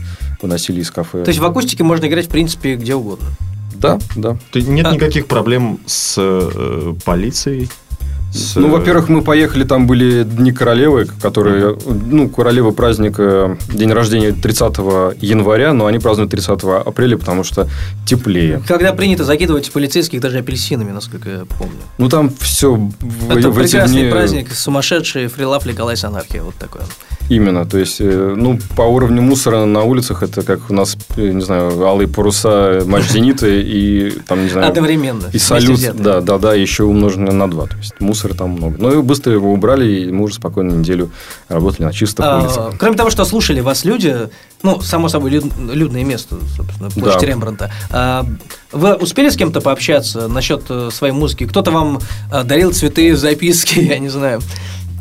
выносили 0.42 0.80
из 0.80 0.90
кафе. 0.90 1.22
То 1.22 1.28
есть 1.28 1.38
в 1.38 1.44
акустике 1.44 1.84
можно 1.84 2.06
играть, 2.06 2.26
в 2.26 2.30
принципе, 2.30 2.74
где 2.74 2.96
угодно? 2.96 3.28
Да, 3.78 3.98
да. 4.16 4.38
Нет 4.54 4.86
а... 4.86 4.94
никаких 4.94 5.26
проблем 5.26 5.80
с 5.86 6.16
э, 6.18 6.94
полицией? 7.04 7.68
С... 8.32 8.56
Ну, 8.56 8.68
во-первых, 8.68 9.08
мы 9.08 9.22
поехали, 9.22 9.64
там 9.64 9.86
были 9.86 10.22
Дни 10.22 10.52
Королевы, 10.52 11.06
которые, 11.06 11.78
ну, 11.86 12.28
Королева 12.28 12.72
праздник, 12.72 13.14
э, 13.18 13.56
день 13.72 13.90
рождения 13.90 14.32
30 14.32 14.78
января, 15.22 15.72
но 15.72 15.86
они 15.86 15.98
празднуют 15.98 16.30
30 16.30 16.62
апреля, 16.86 17.16
потому 17.16 17.42
что 17.42 17.68
теплее. 18.06 18.62
Когда 18.66 18.92
принято 18.92 19.24
закидывать 19.24 19.72
полицейских 19.72 20.20
даже 20.20 20.38
апельсинами, 20.38 20.90
насколько 20.90 21.30
я 21.30 21.44
помню. 21.58 21.78
Ну, 21.96 22.08
там 22.10 22.30
все 22.38 22.90
Это 23.30 23.50
в 23.50 23.54
прекрасный 23.54 24.02
дни... 24.02 24.10
праздник, 24.10 24.52
сумасшедший 24.52 25.28
фрилав 25.28 25.64
Николай 25.64 25.96
Анархия, 26.02 26.42
вот 26.42 26.54
такой. 26.56 26.82
Именно, 27.28 27.66
то 27.66 27.76
есть, 27.76 28.00
э, 28.00 28.34
ну, 28.36 28.58
по 28.74 28.82
уровню 28.82 29.20
мусора 29.20 29.66
на 29.66 29.82
улицах 29.82 30.22
это 30.22 30.42
как 30.42 30.70
у 30.70 30.74
нас, 30.74 30.96
э, 31.16 31.30
не 31.30 31.42
знаю, 31.42 31.86
алые 31.86 32.08
паруса, 32.08 32.82
матч 32.86 33.10
Зенита 33.10 33.46
и 33.46 34.10
там, 34.26 34.44
не 34.44 34.48
знаю... 34.48 34.68
Одновременно. 34.68 35.26
И 35.32 35.38
салют, 35.38 35.78
да, 35.94 36.22
да, 36.22 36.38
да, 36.38 36.54
еще 36.54 36.84
умноженное 36.84 37.34
на 37.34 37.50
два. 37.50 37.66
То 37.66 37.76
есть, 37.76 38.00
мусора 38.00 38.32
там 38.32 38.50
много. 38.52 38.76
Но 38.78 38.92
и 38.92 39.02
быстро 39.02 39.32
его 39.34 39.52
убрали, 39.52 39.86
и 39.86 40.10
мы 40.10 40.24
уже 40.24 40.36
спокойно 40.36 40.72
неделю 40.72 41.10
работали 41.48 41.84
на 41.84 41.92
чистых 41.92 42.24
а, 42.26 42.40
улицах. 42.40 42.74
Кроме 42.78 42.96
того, 42.96 43.10
что 43.10 43.26
слушали 43.26 43.60
вас 43.60 43.84
люди, 43.84 44.16
ну, 44.62 44.80
само 44.80 45.08
собой, 45.08 45.30
люд, 45.30 45.44
людное 45.58 46.04
место, 46.04 46.36
собственно, 46.56 46.88
площадь 46.90 47.20
да. 47.20 47.26
Рембранта. 47.26 47.72
А, 47.90 48.26
вы 48.72 48.94
успели 48.94 49.28
с 49.28 49.36
кем-то 49.36 49.60
пообщаться 49.60 50.28
насчет 50.28 50.62
э, 50.70 50.90
своей 50.92 51.12
музыки? 51.12 51.46
Кто-то 51.46 51.70
вам 51.70 52.00
дарил 52.30 52.72
цветы, 52.72 53.14
записки, 53.16 53.78
я 53.80 53.98
не 53.98 54.08
знаю. 54.08 54.40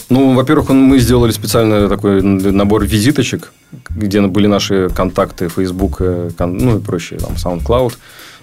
Ну, 0.09 0.33
во-первых, 0.35 0.69
мы 0.69 0.99
сделали 0.99 1.31
специально 1.31 1.89
такой 1.89 2.21
набор 2.21 2.85
визиточек, 2.85 3.51
где 3.89 4.21
были 4.21 4.47
наши 4.47 4.89
контакты, 4.89 5.49
Facebook, 5.49 5.97
э, 5.99 6.29
ну 6.39 6.77
и 6.77 6.81
прочее, 6.81 7.19
там, 7.19 7.33
SoundCloud. 7.33 7.93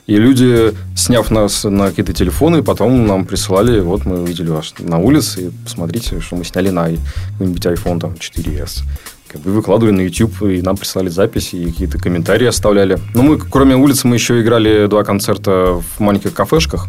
И 0.06 0.16
люди, 0.16 0.74
сняв 0.94 1.30
нас 1.30 1.64
на 1.64 1.88
какие-то 1.88 2.12
телефоны, 2.12 2.62
потом 2.62 3.06
нам 3.06 3.24
присылали, 3.24 3.80
вот 3.80 4.04
мы 4.04 4.20
увидели 4.20 4.50
вас 4.50 4.74
на 4.78 4.98
улице, 4.98 5.46
и 5.46 5.50
посмотрите, 5.64 6.20
что 6.20 6.36
мы 6.36 6.44
сняли 6.44 6.68
на 6.68 6.90
какой-нибудь 7.32 7.66
iPhone 7.66 8.00
там 8.00 8.12
4S. 8.12 8.82
Как 9.28 9.40
бы 9.40 9.52
выкладывали 9.52 9.94
на 9.94 10.02
YouTube, 10.02 10.42
и 10.42 10.60
нам 10.60 10.76
прислали 10.76 11.08
записи, 11.08 11.56
и 11.56 11.70
какие-то 11.70 11.98
комментарии 11.98 12.46
оставляли. 12.46 12.98
Ну, 13.14 13.22
мы, 13.22 13.38
кроме 13.38 13.76
улицы, 13.76 14.06
мы 14.06 14.16
еще 14.16 14.42
играли 14.42 14.86
два 14.86 15.04
концерта 15.04 15.80
в 15.80 16.00
маленьких 16.00 16.34
кафешках. 16.34 16.88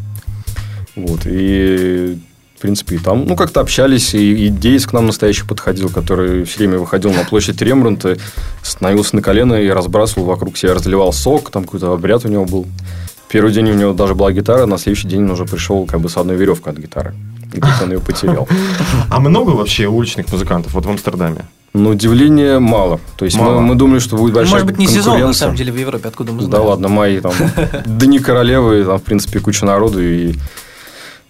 Вот, 0.98 1.22
и 1.26 2.20
в 2.56 2.62
принципе, 2.62 2.96
и 2.96 3.00
там, 3.00 3.26
ну, 3.26 3.36
как-то 3.36 3.60
общались, 3.60 4.14
и, 4.14 4.48
и 4.48 4.50
Дейс 4.50 4.86
к 4.86 4.94
нам 4.94 5.08
настоящий 5.08 5.46
подходил, 5.46 5.90
который 5.90 6.46
все 6.46 6.60
время 6.60 6.80
выходил 6.80 7.12
на 7.12 7.26
площадь 7.26 7.62
Рембрандта, 7.62 8.18
становился 8.64 9.16
на 9.16 9.22
колено 9.22 9.56
и 9.56 9.68
разбрасывал 9.68 10.26
вокруг 10.26 10.58
себя, 10.58 10.74
разливал 10.74 11.12
сок, 11.12 11.52
там 11.52 11.66
какой-то 11.66 11.94
обряд 11.94 12.24
у 12.26 12.30
него 12.30 12.46
был. 12.46 12.66
Первый 13.28 13.52
день 13.52 13.70
у 13.72 13.74
него 13.74 13.94
даже 13.94 14.16
была 14.16 14.32
гитара, 14.32 14.66
на 14.66 14.78
следующий 14.78 15.08
день 15.08 15.24
он 15.24 15.32
уже 15.32 15.46
пришел 15.46 15.86
как 15.86 16.00
бы 16.00 16.10
с 16.10 16.16
одной 16.16 16.38
веревкой 16.38 16.74
от 16.74 16.80
гитары. 16.80 17.14
И 17.54 17.60
он 17.84 17.92
ее 17.92 18.00
потерял. 18.00 18.48
А 19.10 19.20
много 19.20 19.52
вообще 19.52 19.88
уличных 19.88 20.32
музыкантов 20.32 20.74
вот 20.74 20.86
в 20.86 20.90
Амстердаме? 20.90 21.46
Ну, 21.74 21.90
удивления 21.90 22.60
мало. 22.60 23.02
То 23.18 23.26
есть 23.26 23.38
мало. 23.38 23.60
Мы, 23.60 23.68
мы 23.68 23.76
думали, 23.76 24.00
что 24.00 24.16
будет 24.16 24.34
большая 24.34 24.54
Может 24.54 24.68
быть, 24.68 24.78
не 24.78 24.88
сезон, 24.88 25.20
на 25.20 25.34
самом 25.34 25.58
деле, 25.58 25.74
в 25.74 25.78
Европе, 25.78 26.08
откуда 26.08 26.32
мы 26.32 26.44
знаем. 26.44 26.52
Да 26.52 26.62
ладно, 26.62 26.88
май, 26.88 27.20
там, 27.20 27.34
Дни 27.86 28.20
Королевы, 28.20 28.86
там, 28.86 28.98
в 28.98 29.04
принципе, 29.04 29.42
куча 29.42 29.66
народу, 29.66 30.02
и 30.02 30.36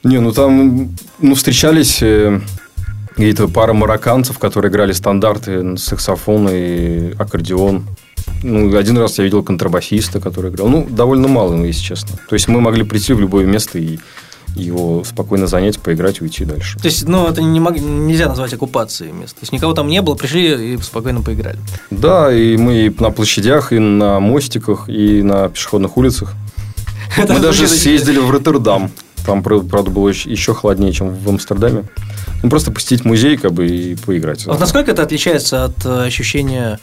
Не, 0.06 0.20
ну 0.20 0.32
там 0.32 0.96
ну, 1.20 1.34
встречались 1.34 1.98
э, 2.04 2.40
какие-то 3.10 3.48
пара 3.48 3.74
марокканцев, 3.74 4.38
которые 4.38 4.72
играли 4.72 4.92
стандарты, 4.92 5.78
саксофон 5.78 6.48
и 6.52 7.14
аккордеон. 7.18 7.88
Ну, 8.44 8.78
один 8.78 9.00
раз 9.00 9.18
я 9.18 9.24
видел 9.24 9.42
контрабасиста, 9.42 10.20
который 10.20 10.52
играл. 10.52 10.68
Ну, 10.68 10.86
довольно 10.88 11.28
мало, 11.28 11.56
если 11.64 11.82
честно. 11.82 12.20
То 12.30 12.36
есть 12.36 12.48
мы 12.48 12.62
могли 12.62 12.84
прийти 12.84 13.14
в 13.14 13.20
любое 13.20 13.46
место 13.46 13.80
и 13.80 13.98
его 14.56 15.04
спокойно 15.04 15.48
занять, 15.48 15.80
поиграть 15.80 16.22
и 16.22 16.24
уйти 16.24 16.46
дальше. 16.46 16.78
То 16.78 16.86
есть, 16.86 17.08
ну, 17.08 17.28
это 17.28 17.42
не 17.42 17.60
мог, 17.60 17.76
нельзя 17.76 18.28
назвать 18.28 18.54
оккупацией 18.54 19.12
места. 19.12 19.40
То 19.40 19.44
есть, 19.44 19.54
никого 19.54 19.74
там 19.74 19.88
не 19.88 20.04
было, 20.04 20.14
пришли 20.14 20.76
и 20.76 20.78
спокойно 20.84 21.24
поиграли. 21.24 21.58
Да, 21.90 22.32
и 22.32 22.58
мы 22.58 22.86
и 22.86 22.96
на 23.00 23.10
площадях, 23.10 23.74
и 23.74 23.80
на 23.80 24.20
мостиках, 24.20 24.88
и 24.88 25.24
на 25.24 25.50
пешеходных 25.50 25.98
улицах. 25.98 26.34
Мы 27.18 27.40
даже 27.40 27.68
съездили 27.68 28.20
в 28.20 28.30
Роттердам. 28.30 28.92
Там, 29.26 29.44
правда, 29.44 29.90
было 29.90 30.10
еще 30.10 30.54
холоднее, 30.54 30.92
чем 30.94 31.14
в 31.14 31.30
Амстердаме. 31.30 31.86
Ну, 32.44 32.50
просто 32.50 32.72
посетить 32.72 33.06
музей, 33.06 33.38
как 33.38 33.54
бы, 33.54 33.68
и 33.68 33.96
поиграть. 33.96 34.46
Вот 34.46 34.60
насколько 34.60 34.92
это 34.92 35.04
отличается 35.04 35.66
от 35.66 35.86
э, 35.86 36.06
ощущения 36.06 36.80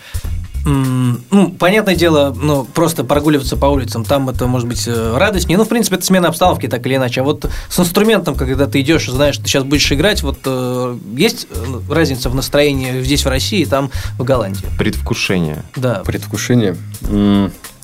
ну, 0.65 1.51
понятное 1.59 1.97
дело, 1.97 2.35
ну, 2.41 2.65
просто 2.65 3.03
прогуливаться 3.03 3.57
по 3.57 3.67
улицам, 3.67 4.05
там 4.05 4.29
это 4.29 4.47
может 4.47 4.69
быть 4.69 4.87
э, 4.87 5.17
радостнее. 5.17 5.59
Ну, 5.59 5.65
в 5.65 5.69
принципе, 5.69 5.97
это 5.97 6.05
смена 6.05 6.29
обстановки, 6.29 6.69
так 6.69 6.87
или 6.87 6.97
иначе. 6.97 7.23
А 7.23 7.25
вот 7.25 7.51
с 7.69 7.81
инструментом, 7.81 8.37
когда 8.37 8.67
ты 8.67 8.81
идешь, 8.81 9.09
знаешь, 9.09 9.39
ты 9.39 9.45
сейчас 9.45 9.65
будешь 9.65 9.91
играть, 9.91 10.23
вот 10.23 10.39
э, 10.45 10.99
есть 11.17 11.49
разница 11.91 12.31
в 12.31 12.35
настроении 12.35 13.03
здесь, 13.03 13.25
в 13.25 13.29
России, 13.29 13.63
и 13.63 13.67
там, 13.67 13.91
в 14.19 14.25
Голландии? 14.25 14.65
Предвкушение. 14.79 15.65
Да. 15.75 16.03
Предвкушение. 16.05 16.77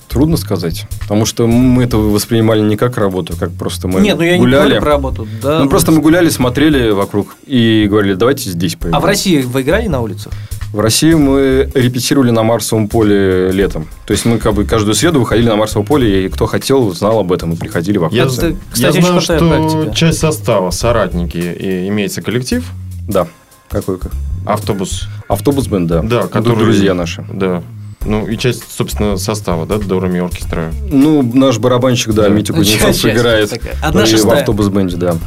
Трудно 0.09 0.37
сказать, 0.37 0.87
потому 1.01 1.25
что 1.27 1.45
мы 1.45 1.83
это 1.83 1.97
воспринимали 1.97 2.61
не 2.61 2.77
как 2.77 2.97
работу, 2.97 3.35
как 3.39 3.51
просто 3.51 3.87
мы 3.87 4.01
Нет, 4.01 4.17
ну 4.17 4.23
я 4.23 4.37
гуляли. 4.37 4.73
не 4.73 4.79
про 4.79 4.89
работу, 4.89 5.27
да. 5.41 5.59
Ну, 5.59 5.69
просто 5.69 5.91
мы 5.91 6.01
гуляли, 6.01 6.29
смотрели 6.29 6.89
вокруг 6.89 7.35
и 7.45 7.85
говорили, 7.87 8.15
давайте 8.15 8.49
здесь 8.49 8.73
поиграем. 8.73 8.95
А 8.95 8.99
в 8.99 9.05
России 9.05 9.41
вы 9.43 9.61
играли 9.61 9.87
на 9.87 10.01
улицах? 10.01 10.33
В 10.73 10.79
России 10.79 11.13
мы 11.13 11.69
репетировали 11.75 12.31
на 12.31 12.41
Марсовом 12.41 12.87
поле 12.87 13.51
летом. 13.51 13.87
То 14.07 14.13
есть 14.13 14.25
мы 14.25 14.39
как 14.39 14.55
бы 14.55 14.65
каждую 14.65 14.95
среду 14.95 15.19
выходили 15.19 15.47
на 15.47 15.55
Марсовое 15.55 15.85
поле, 15.85 16.25
и 16.25 16.29
кто 16.29 16.47
хотел, 16.47 16.91
знал 16.95 17.19
об 17.19 17.31
этом 17.31 17.53
и 17.53 17.55
приходили 17.55 17.99
вокруг. 17.99 18.17
Я, 18.17 18.23
это, 18.23 18.55
кстати, 18.71 18.95
я 18.97 19.01
знаю, 19.01 19.21
что 19.21 19.37
практика. 19.37 19.95
часть 19.95 20.19
состава 20.19 20.71
соратники 20.71 21.37
и 21.37 21.87
имеется 21.87 22.23
коллектив. 22.23 22.65
Да. 23.07 23.27
Какой? 23.69 23.97
Автобус. 24.45 25.07
Автобус 25.27 25.67
бенд, 25.67 25.87
да. 25.87 26.01
Да, 26.01 26.27
который 26.27 26.57
друзья 26.57 26.95
наши. 26.95 27.23
Да. 27.31 27.63
Ну, 28.05 28.27
и 28.27 28.37
часть, 28.37 28.63
собственно, 28.71 29.17
состава, 29.17 29.65
да, 29.65 29.77
Дорами 29.77 30.19
оркестра. 30.19 30.71
Ну, 30.89 31.21
наш 31.21 31.57
барабанщик, 31.57 32.13
да, 32.13 32.23
да. 32.23 32.29
Митя 32.29 32.53
Кузнецов 32.53 33.05
играет 33.05 33.51
Одна 33.81 34.05
в 34.05 34.31
автобус-бенде, 34.31 34.95
да. 34.95 35.17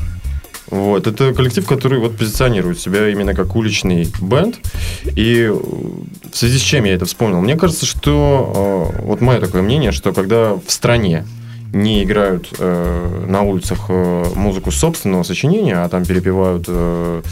Вот. 0.73 1.07
Это 1.07 1.35
коллектив, 1.35 1.67
который 1.67 1.99
вот 1.99 2.17
позиционирует 2.17 2.81
себя 2.81 3.07
именно 3.11 3.35
как 3.35 3.55
уличный 3.57 4.11
бенд. 4.23 4.57
И 5.05 5.53
в 5.53 6.35
связи 6.35 6.59
с 6.59 6.63
чем 6.63 6.85
я 6.85 6.95
это 6.95 7.05
вспомнил? 7.05 7.43
Мне 7.43 7.57
кажется, 7.57 7.85
что 7.85 8.91
э, 8.97 9.03
вот 9.03 9.21
мое 9.21 9.39
такое 9.39 9.61
мнение, 9.61 9.93
что 9.93 10.15
когда 10.15 10.55
в 10.55 10.73
стране 10.73 11.27
не 11.73 12.03
играют 12.03 12.49
э, 12.59 13.25
на 13.27 13.43
улицах 13.43 13.87
э, 13.89 14.25
музыку 14.35 14.71
собственного 14.71 15.23
сочинения, 15.23 15.83
а 15.83 15.89
там 15.89 16.05
перепевают 16.05 16.65
э, 16.69 17.23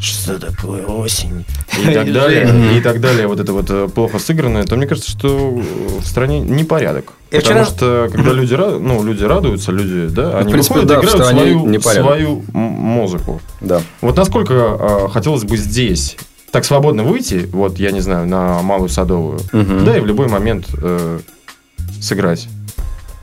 что 0.00 0.38
такое 0.38 0.84
осень 0.84 1.44
и 1.78 1.86
так 1.94 2.12
далее, 2.12 2.78
и 2.78 2.80
так 2.80 3.00
далее, 3.00 3.26
вот 3.26 3.40
это 3.40 3.52
вот 3.52 3.66
э, 3.70 3.88
плохо 3.88 4.18
сыгранное, 4.18 4.64
то 4.64 4.76
мне 4.76 4.86
кажется, 4.86 5.10
что 5.10 5.28
в 5.28 6.04
стране 6.04 6.40
непорядок. 6.40 7.14
Я 7.30 7.40
Потому 7.40 7.64
вчера... 7.64 7.76
что 7.76 8.08
когда 8.12 8.32
люди, 8.32 8.54
ну, 8.54 9.02
люди 9.02 9.24
радуются, 9.24 9.72
люди, 9.72 10.12
да, 10.14 10.38
они 10.38 10.48
в 10.48 10.52
принципе, 10.52 10.80
выходят, 10.80 10.88
да, 10.88 11.00
играют 11.00 11.26
свою, 11.26 11.80
свою 11.80 12.44
музыку. 12.52 13.40
Да. 13.60 13.82
Вот 14.00 14.16
насколько 14.16 14.54
э, 14.54 15.08
хотелось 15.12 15.44
бы 15.44 15.56
здесь 15.56 16.16
так 16.50 16.64
свободно 16.64 17.02
выйти, 17.02 17.48
вот, 17.52 17.78
я 17.78 17.90
не 17.90 18.00
знаю, 18.00 18.26
на 18.26 18.62
Малую 18.62 18.88
Садовую, 18.88 19.40
угу. 19.52 19.84
да, 19.84 19.96
и 19.96 20.00
в 20.00 20.06
любой 20.06 20.28
момент 20.28 20.66
э, 20.80 21.20
сыграть. 22.00 22.48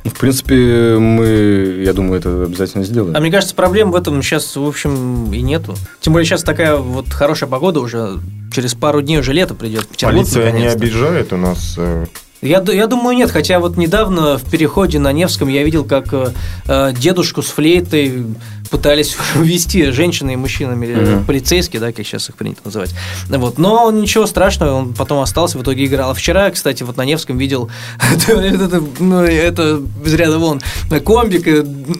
Ну, 0.03 0.11
в 0.11 0.13
принципе, 0.15 0.97
мы, 0.99 1.81
я 1.85 1.93
думаю, 1.93 2.19
это 2.19 2.43
обязательно 2.43 2.83
сделаем. 2.83 3.15
А 3.15 3.19
мне 3.21 3.31
кажется, 3.31 3.55
проблем 3.55 3.91
в 3.91 3.95
этом 3.95 4.21
сейчас, 4.21 4.55
в 4.55 4.65
общем, 4.65 5.31
и 5.31 5.41
нету. 5.41 5.75
Тем 6.01 6.13
более 6.13 6.25
сейчас 6.25 6.43
такая 6.43 6.75
вот 6.75 7.09
хорошая 7.09 7.49
погода 7.49 7.79
уже, 7.79 8.19
через 8.53 8.73
пару 8.75 9.01
дней 9.01 9.19
уже 9.19 9.31
лето 9.31 9.55
придет. 9.55 9.87
Полиция 10.01 10.51
не 10.51 10.67
обижает 10.67 11.31
у 11.31 11.37
нас 11.37 11.75
э, 11.77 12.05
я, 12.43 12.63
я 12.67 12.87
думаю, 12.87 13.15
нет. 13.15 13.31
Хотя 13.31 13.59
вот 13.59 13.77
недавно 13.77 14.37
в 14.37 14.43
переходе 14.43 14.99
на 14.99 15.11
Невском 15.11 15.47
я 15.47 15.63
видел, 15.63 15.85
как 15.85 16.13
э, 16.13 16.93
дедушку 16.97 17.41
с 17.41 17.47
флейтой 17.47 18.25
пытались 18.69 19.15
увести 19.35 19.91
женщины 19.91 20.33
и 20.33 20.35
мужчинами, 20.35 20.87
mm-hmm. 20.87 21.25
полицейские, 21.25 21.79
да, 21.79 21.91
как 21.91 22.05
сейчас 22.05 22.29
их 22.29 22.35
принято 22.35 22.61
называть. 22.65 22.93
Вот. 23.29 23.57
Но 23.57 23.91
ничего 23.91 24.25
страшного, 24.25 24.73
он 24.73 24.93
потом 24.93 25.19
остался, 25.19 25.57
в 25.57 25.61
итоге 25.61 25.85
играл. 25.85 26.11
А 26.11 26.13
вчера, 26.13 26.49
кстати, 26.49 26.83
вот 26.83 26.97
на 26.97 27.05
Невском 27.05 27.37
видел, 27.37 27.69
это, 28.27 28.83
ну, 28.99 29.21
это 29.21 29.81
из 30.03 30.13
ряда 30.13 30.39
вон, 30.39 30.61
комбик, 31.05 31.47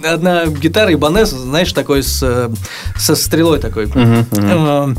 одна 0.05 0.45
гитара 0.47 0.91
Ibanez, 0.91 1.29
знаешь, 1.29 1.71
такой 1.73 2.03
с, 2.03 2.51
со 2.97 3.15
стрелой 3.15 3.59
такой. 3.59 3.85
Mm-hmm. 3.85 4.97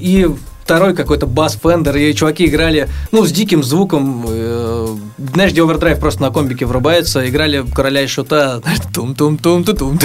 И 0.00 0.28
второй 0.64 0.94
какой-то 0.94 1.26
бас 1.26 1.58
Fender, 1.62 1.96
и 1.96 2.14
чуваки 2.14 2.46
играли, 2.46 2.88
ну, 3.12 3.26
с 3.26 3.30
диким 3.30 3.62
звуком, 3.62 4.24
э, 4.26 4.96
знаешь, 5.34 5.52
где 5.52 5.62
овердрайв 5.62 6.00
просто 6.00 6.22
на 6.22 6.30
комбике 6.30 6.64
врубается, 6.64 7.28
играли 7.28 7.64
короля 7.74 8.02
и 8.02 8.06
шута, 8.06 8.62
тум 8.94 9.14
тум 9.14 9.36
тум 9.36 9.62
тум 9.64 9.76
тум 9.76 9.98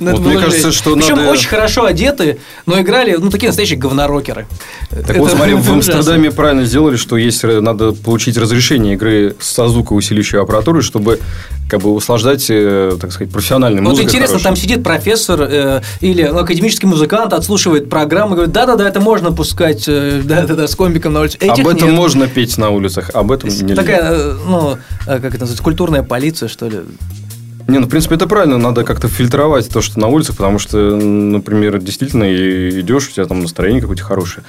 вот 0.00 0.20
Мне 0.20 0.38
кажется, 0.38 0.72
что 0.72 0.94
Причем 0.94 1.16
надо... 1.16 1.30
очень 1.30 1.48
хорошо 1.48 1.84
одеты, 1.84 2.38
но 2.64 2.80
играли, 2.80 3.16
ну, 3.16 3.30
такие 3.30 3.48
настоящие 3.48 3.78
говнорокеры. 3.78 4.46
Так 4.90 5.10
Это 5.10 5.18
вот, 5.18 5.30
смотри, 5.30 5.54
в 5.54 5.70
Амстердаме 5.72 6.30
правильно 6.30 6.64
сделали, 6.64 6.96
что 6.96 7.18
есть, 7.18 7.44
надо 7.44 7.92
получить 7.92 8.38
разрешение 8.38 8.94
игры 8.94 9.36
со 9.40 9.68
звукоусиливающей 9.68 10.40
аппаратурой, 10.40 10.82
чтобы 10.82 11.18
как 11.68 11.82
бы 11.82 11.92
услаждать, 11.92 12.46
э, 12.48 12.96
так 13.00 13.12
сказать, 13.12 13.32
профессиональной 13.32 13.82
вот 13.82 13.90
музыкой. 13.90 14.04
Вот 14.04 14.10
интересно, 14.10 14.38
хорошей. 14.38 14.44
там 14.44 14.56
сидит 14.56 14.82
профессор 14.82 15.40
э, 15.42 15.82
или 16.00 16.22
академический 16.22 16.88
музыкант, 16.88 17.32
отслушивает 17.32 17.90
программу, 17.90 18.34
говорит, 18.34 18.52
да-да-да, 18.52 18.88
это 18.88 19.00
можно 19.00 19.32
пускать, 19.32 19.86
э, 19.98 20.22
да-да-да, 20.22 20.66
с 20.66 20.74
комбиком 20.74 21.12
на 21.12 21.20
улице. 21.20 21.38
Этих 21.38 21.64
об 21.64 21.68
этом 21.68 21.88
нет. 21.88 21.96
можно 21.96 22.26
петь 22.26 22.56
на 22.58 22.70
улицах, 22.70 23.10
об 23.14 23.32
этом 23.32 23.48
нельзя. 23.48 23.74
Такая, 23.74 24.34
ну, 24.46 24.78
э, 25.06 25.20
как 25.20 25.34
это 25.34 25.40
называется, 25.40 25.62
культурная 25.62 26.02
полиция, 26.02 26.48
что 26.48 26.68
ли. 26.68 26.80
Не, 27.68 27.80
ну, 27.80 27.86
в 27.86 27.90
принципе, 27.90 28.14
это 28.14 28.26
правильно. 28.26 28.56
Надо 28.56 28.82
как-то 28.82 29.08
фильтровать 29.08 29.68
то, 29.68 29.82
что 29.82 30.00
на 30.00 30.06
улицах, 30.06 30.36
потому 30.36 30.58
что, 30.58 30.96
например, 30.96 31.78
действительно 31.78 32.24
идешь, 32.24 33.08
у 33.08 33.12
тебя 33.12 33.26
там 33.26 33.40
настроение 33.40 33.82
какое-то 33.82 34.02
хорошее. 34.02 34.44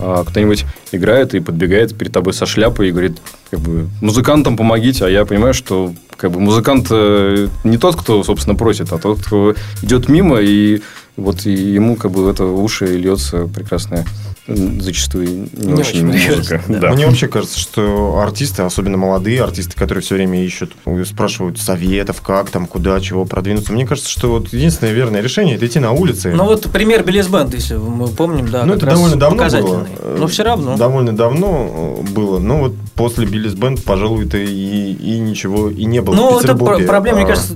А 0.00 0.24
кто-нибудь 0.24 0.64
играет 0.90 1.34
и 1.34 1.40
подбегает 1.40 1.96
перед 1.96 2.12
тобой 2.12 2.32
со 2.34 2.46
шляпой 2.46 2.88
и 2.88 2.90
говорит, 2.90 3.18
как 3.50 3.60
бы, 3.60 3.88
музыкантам 4.00 4.56
помогите, 4.56 5.04
а 5.04 5.08
я 5.08 5.24
понимаю, 5.24 5.54
что 5.54 5.94
как 6.16 6.32
бы 6.32 6.40
музыкант 6.40 6.88
э, 6.90 7.48
не 7.62 7.78
тот, 7.78 7.94
кто, 7.94 8.24
собственно, 8.24 8.56
просит, 8.56 8.92
а 8.92 8.98
тот, 8.98 9.20
кто 9.20 9.54
идет 9.82 10.08
мимо, 10.08 10.40
и 10.40 10.82
вот 11.16 11.46
и 11.46 11.52
ему 11.52 11.94
как 11.94 12.10
бы 12.10 12.28
это 12.28 12.44
уши 12.44 12.86
льется 12.86 13.46
прекрасная 13.46 14.04
зачастую 14.46 15.48
не, 15.52 15.66
не 15.66 15.72
очень, 15.74 16.08
очень 16.08 16.36
музыка. 16.36 16.62
Да. 16.68 16.74
Да. 16.84 16.92
Мне 16.92 17.06
вообще 17.06 17.28
кажется, 17.28 17.58
что 17.58 18.18
артисты, 18.18 18.62
особенно 18.62 18.98
молодые 18.98 19.42
артисты, 19.42 19.74
которые 19.74 20.02
все 20.02 20.16
время 20.16 20.44
ищут, 20.44 20.72
спрашивают 21.06 21.58
советов, 21.58 22.20
как 22.20 22.50
там, 22.50 22.66
куда, 22.66 23.00
чего 23.00 23.24
продвинуться. 23.24 23.72
Мне 23.72 23.86
кажется, 23.86 24.10
что 24.10 24.28
вот 24.28 24.52
единственное 24.52 24.92
верное 24.92 25.22
решение 25.22 25.56
это 25.56 25.66
идти 25.66 25.78
на 25.78 25.92
улице. 25.92 26.32
Ну 26.34 26.44
вот 26.44 26.70
пример 26.70 27.04
Белес 27.04 27.28
Бенд, 27.28 27.54
если 27.54 27.76
мы 27.76 28.08
помним, 28.08 28.50
да. 28.50 28.64
Ну 28.66 28.74
это 28.74 28.86
довольно 28.86 29.16
давно 29.16 29.48
было. 29.48 29.86
Но 30.18 30.26
все 30.26 30.42
равно. 30.42 30.76
Довольно 30.76 31.16
давно 31.16 32.02
было. 32.10 32.38
Но 32.38 32.58
вот 32.58 32.74
после 32.94 33.24
Белес 33.26 33.54
Бенд, 33.54 33.82
пожалуй, 33.82 34.26
то 34.26 34.36
и, 34.36 34.92
и 34.92 35.18
ничего 35.20 35.70
и 35.70 35.84
не 35.84 36.02
было. 36.02 36.14
Ну 36.14 36.40
это 36.40 36.54
проблема, 36.54 37.16
мне 37.16 37.24
а. 37.24 37.28
кажется, 37.28 37.54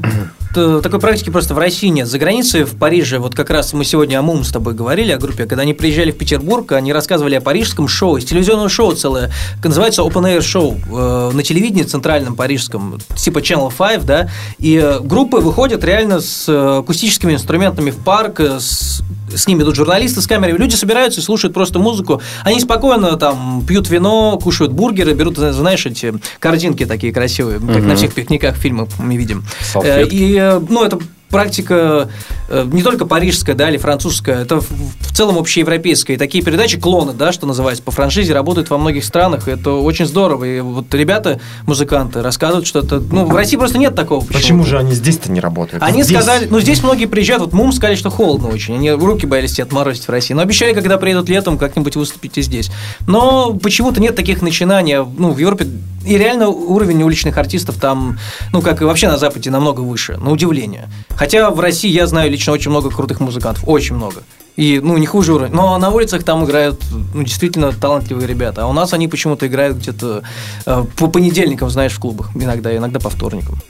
такой 0.83 1.01
практики 1.01 1.31
просто 1.31 1.55
в 1.55 1.59
России 1.59 1.89
нет. 1.89 2.09
За 2.09 2.19
границей, 2.19 2.65
в 2.65 2.77
Париже, 2.77 3.19
вот 3.19 3.35
как 3.35 3.51
раз 3.51 3.73
мы 3.73 3.85
сегодня 3.85 4.19
о 4.19 4.23
МУМ 4.23 4.45
с 4.45 4.51
тобой 4.51 4.75
говорили, 4.75 5.13
о 5.13 5.19
группе, 5.19 5.47
когда 5.47 5.63
они 5.63 5.75
приезжали 5.75 6.11
в 6.11 6.19
Петербург, 6.19 6.73
они 6.73 6.93
рассказывали 6.93 7.35
о 7.37 7.41
парижском 7.41 7.89
шоу, 7.89 8.19
телевизионное 8.21 8.69
шоу 8.69 8.93
целое, 8.93 9.31
называется 9.63 10.03
Open 10.03 10.25
Air 10.25 10.41
Show, 10.41 11.31
э, 11.31 11.35
на 11.35 11.43
телевидении 11.43 11.85
центральном 11.85 12.37
парижском, 12.37 12.99
типа 13.17 13.39
Channel 13.39 13.73
5, 13.77 14.05
да, 14.05 14.31
и 14.59 14.77
э, 14.77 15.01
группы 15.01 15.39
выходят 15.39 15.85
реально 15.85 16.21
с 16.21 16.49
э, 16.49 16.79
акустическими 16.79 17.35
инструментами 17.35 17.91
в 17.91 17.97
парк, 17.97 18.41
с, 18.41 19.03
с 19.35 19.47
ними 19.47 19.63
идут 19.63 19.77
журналисты 19.77 20.21
с 20.21 20.27
камерами, 20.27 20.59
люди 20.59 20.75
собираются 20.75 21.21
и 21.21 21.23
слушают 21.23 21.55
просто 21.55 21.79
музыку, 21.79 22.21
они 22.45 22.61
спокойно 22.61 23.17
там 23.17 23.65
пьют 23.67 23.89
вино, 23.91 24.39
кушают 24.43 24.73
бургеры, 24.73 25.15
берут, 25.15 25.37
знаешь, 25.37 25.85
эти 25.87 26.15
картинки 26.39 26.87
такие 26.87 27.13
красивые, 27.13 27.59
как 27.59 27.69
угу. 27.69 27.85
на 27.85 27.97
всех 27.97 28.15
пикниках, 28.15 28.57
фильмах 28.57 28.89
мы 28.99 29.17
видим. 29.17 29.45
Салфетки. 29.61 30.15
И, 30.15 30.39
ну, 30.69 30.85
это 30.85 30.99
практика 31.31 32.09
э, 32.49 32.69
не 32.73 32.83
только 32.83 33.07
парижская, 33.07 33.55
да, 33.55 33.69
или 33.69 33.77
французская, 33.77 34.43
это 34.43 34.61
в, 34.61 35.13
целом 35.13 35.37
общеевропейская. 35.39 36.17
И 36.17 36.19
такие 36.19 36.45
передачи, 36.45 36.79
клоны, 36.79 37.13
да, 37.13 37.33
что 37.33 37.47
называется, 37.47 37.83
по 37.83 37.91
франшизе 37.91 38.33
работают 38.33 38.71
во 38.71 38.79
многих 38.79 39.05
странах, 39.05 39.49
и 39.49 39.51
это 39.51 39.73
очень 39.73 40.07
здорово. 40.07 40.45
И 40.45 40.61
вот 40.61 40.95
ребята, 40.95 41.41
музыканты, 41.67 42.23
рассказывают, 42.23 42.67
что 42.67 42.81
это, 42.81 43.01
ну, 43.01 43.27
в 43.27 43.35
России 43.35 43.57
просто 43.57 43.79
нет 43.79 43.95
такого. 43.95 44.25
Почему 44.25 44.65
же 44.65 44.79
они 44.79 44.95
здесь-то 44.95 45.31
не 45.31 45.41
работают? 45.41 45.83
Они 45.83 46.03
Здесь- 46.03 46.17
сказали, 46.17 46.47
ну 46.49 46.61
здесь 46.61 46.83
многие 46.83 47.07
приезжают, 47.07 47.43
вот 47.43 47.53
Мум 47.53 47.73
сказали, 47.73 47.97
что 47.97 48.11
холодно 48.11 48.49
очень, 48.49 48.75
они 48.75 48.91
руки 48.93 49.27
боялись 49.27 49.55
себе 49.55 49.65
отморозить 49.65 50.07
в 50.07 50.11
России, 50.11 50.35
но 50.35 50.43
обещали, 50.43 50.73
когда 50.73 50.99
приедут 50.99 51.29
летом, 51.29 51.59
как-нибудь 51.59 51.97
выступить 51.97 52.39
и 52.39 52.43
здесь. 52.43 52.71
Но 53.07 53.55
почему-то 53.55 54.01
нет 54.01 54.15
таких 54.15 54.41
начинаний, 54.43 54.93
а, 54.93 55.09
ну, 55.19 55.33
в 55.33 55.39
Европе, 55.39 55.67
и 56.07 56.17
реально 56.17 56.49
уровень 56.49 57.03
уличных 57.03 57.37
артистов 57.37 57.77
там, 57.81 58.19
ну, 58.53 58.63
как 58.63 58.81
и 58.81 58.85
вообще 58.85 59.09
на 59.09 59.19
Западе, 59.19 59.51
намного 59.51 59.81
выше, 59.81 60.17
на 60.17 60.31
удивление. 60.31 60.89
Хотя 61.19 61.51
в 61.51 61.59
России 61.61 61.91
я 61.91 62.07
знаю 62.07 62.31
лично 62.31 62.53
очень 62.53 62.71
много 62.71 62.91
крутых 62.91 63.19
музыкантов, 63.21 63.65
очень 63.67 63.97
много. 63.97 64.23
И, 64.57 64.81
ну, 64.83 64.97
не 64.97 65.07
хуже 65.07 65.35
уровня. 65.35 65.55
Но 65.55 65.77
на 65.79 65.91
улицах 65.91 66.23
там 66.25 66.45
играют, 66.45 66.81
ну, 67.15 67.23
действительно 67.23 67.73
талантливые 67.73 68.27
ребята. 68.27 68.63
А 68.63 68.67
у 68.67 68.73
нас 68.73 68.93
они 68.93 69.07
почему-то 69.09 69.47
играют 69.47 69.77
где-то 69.79 70.23
э, 70.67 70.85
по 70.97 71.09
понедельникам, 71.09 71.71
знаешь, 71.71 71.93
в 71.93 71.99
клубах. 72.01 72.31
Иногда, 72.35 72.77
иногда 72.77 72.99
по 73.01 73.11
вторникам. 73.11 73.61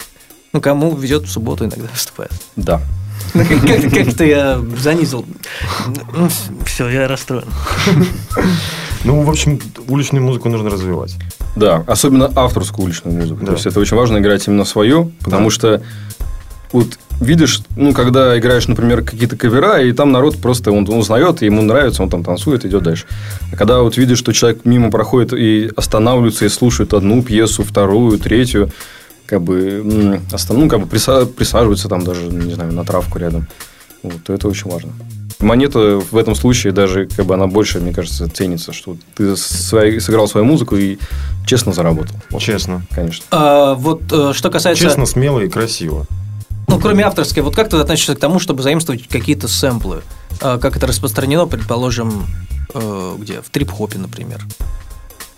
Ну, 0.52 0.60
кому 0.60 0.94
везет 0.94 1.24
в 1.24 1.30
субботу, 1.30 1.64
иногда 1.64 1.88
выступает. 1.92 2.32
Да. 2.56 2.80
Ну, 3.34 3.44
как- 3.44 3.60
Как-то 3.66 3.90
как-то 4.04 4.24
я 4.24 4.60
занизил. 4.78 5.26
Все, 6.64 6.88
я 6.88 7.08
расстроен. 7.08 7.48
Ну, 9.04 9.22
в 9.22 9.30
общем, 9.30 9.60
уличную 9.88 10.24
музыку 10.24 10.48
нужно 10.48 10.70
развивать. 10.70 11.14
Да, 11.56 11.84
особенно 11.86 12.30
авторскую 12.34 12.84
уличную 12.86 13.16
музыку. 13.16 13.40
Да. 13.40 13.46
То 13.48 13.52
есть 13.52 13.66
это 13.66 13.80
очень 13.80 13.96
важно 13.96 14.18
играть 14.18 14.46
именно 14.48 14.64
свое, 14.64 15.10
потому 15.22 15.48
Да. 15.48 15.54
что 15.54 15.82
вот 16.72 16.98
видишь, 17.20 17.62
ну, 17.76 17.92
когда 17.92 18.38
играешь, 18.38 18.68
например, 18.68 19.02
какие-то 19.02 19.36
кавера, 19.36 19.82
и 19.82 19.92
там 19.92 20.12
народ 20.12 20.36
просто 20.38 20.72
он, 20.72 20.88
он 20.88 20.98
узнает, 20.98 21.42
ему 21.42 21.62
нравится, 21.62 22.02
он 22.02 22.10
там 22.10 22.24
танцует, 22.24 22.64
идет 22.64 22.82
дальше. 22.82 23.06
А 23.52 23.56
когда 23.56 23.80
вот 23.80 23.96
видишь, 23.96 24.18
что 24.18 24.32
человек 24.32 24.64
мимо 24.64 24.90
проходит 24.90 25.32
и 25.32 25.70
останавливается 25.76 26.44
и 26.44 26.48
слушает 26.48 26.94
одну 26.94 27.22
пьесу, 27.22 27.62
вторую, 27.64 28.18
третью, 28.18 28.70
как 29.26 29.42
бы, 29.42 29.82
ну, 29.84 30.68
как 30.68 30.80
бы 30.80 30.86
приса- 30.86 31.26
присаживается 31.26 31.88
там 31.88 32.04
даже, 32.04 32.22
не 32.24 32.54
знаю, 32.54 32.72
на 32.72 32.84
травку 32.84 33.18
рядом. 33.18 33.46
Вот, 34.02 34.22
то 34.24 34.32
это 34.32 34.48
очень 34.48 34.70
важно. 34.70 34.92
Монета 35.40 36.00
в 36.10 36.16
этом 36.16 36.34
случае 36.34 36.72
даже, 36.72 37.06
как 37.06 37.26
бы, 37.26 37.34
она 37.34 37.46
больше, 37.46 37.78
мне 37.78 37.92
кажется, 37.92 38.28
ценится, 38.28 38.72
что 38.72 38.96
ты 39.14 39.36
свои- 39.36 40.00
сыграл 40.00 40.26
свою 40.28 40.46
музыку 40.46 40.76
и 40.76 40.98
честно 41.46 41.72
заработал. 41.72 42.16
Вот, 42.30 42.42
Честно. 42.42 42.82
Конечно. 42.90 43.24
А, 43.30 43.74
вот 43.74 44.02
э, 44.10 44.32
что 44.34 44.50
касается... 44.50 44.82
Честно, 44.82 45.06
смело 45.06 45.40
и 45.40 45.48
красиво. 45.48 46.06
Ну, 46.68 46.78
кроме 46.78 47.04
авторской, 47.04 47.42
вот 47.42 47.56
как 47.56 47.68
ты 47.70 47.76
относишься 47.78 48.14
к 48.14 48.18
тому, 48.18 48.38
чтобы 48.38 48.62
заимствовать 48.62 49.08
какие-то 49.08 49.48
сэмплы? 49.48 50.02
А, 50.40 50.58
Как 50.58 50.76
это 50.76 50.86
распространено, 50.86 51.46
предположим, 51.46 52.26
э, 52.74 53.14
где? 53.18 53.40
В 53.40 53.48
трип-хопе, 53.50 53.98
например. 53.98 54.40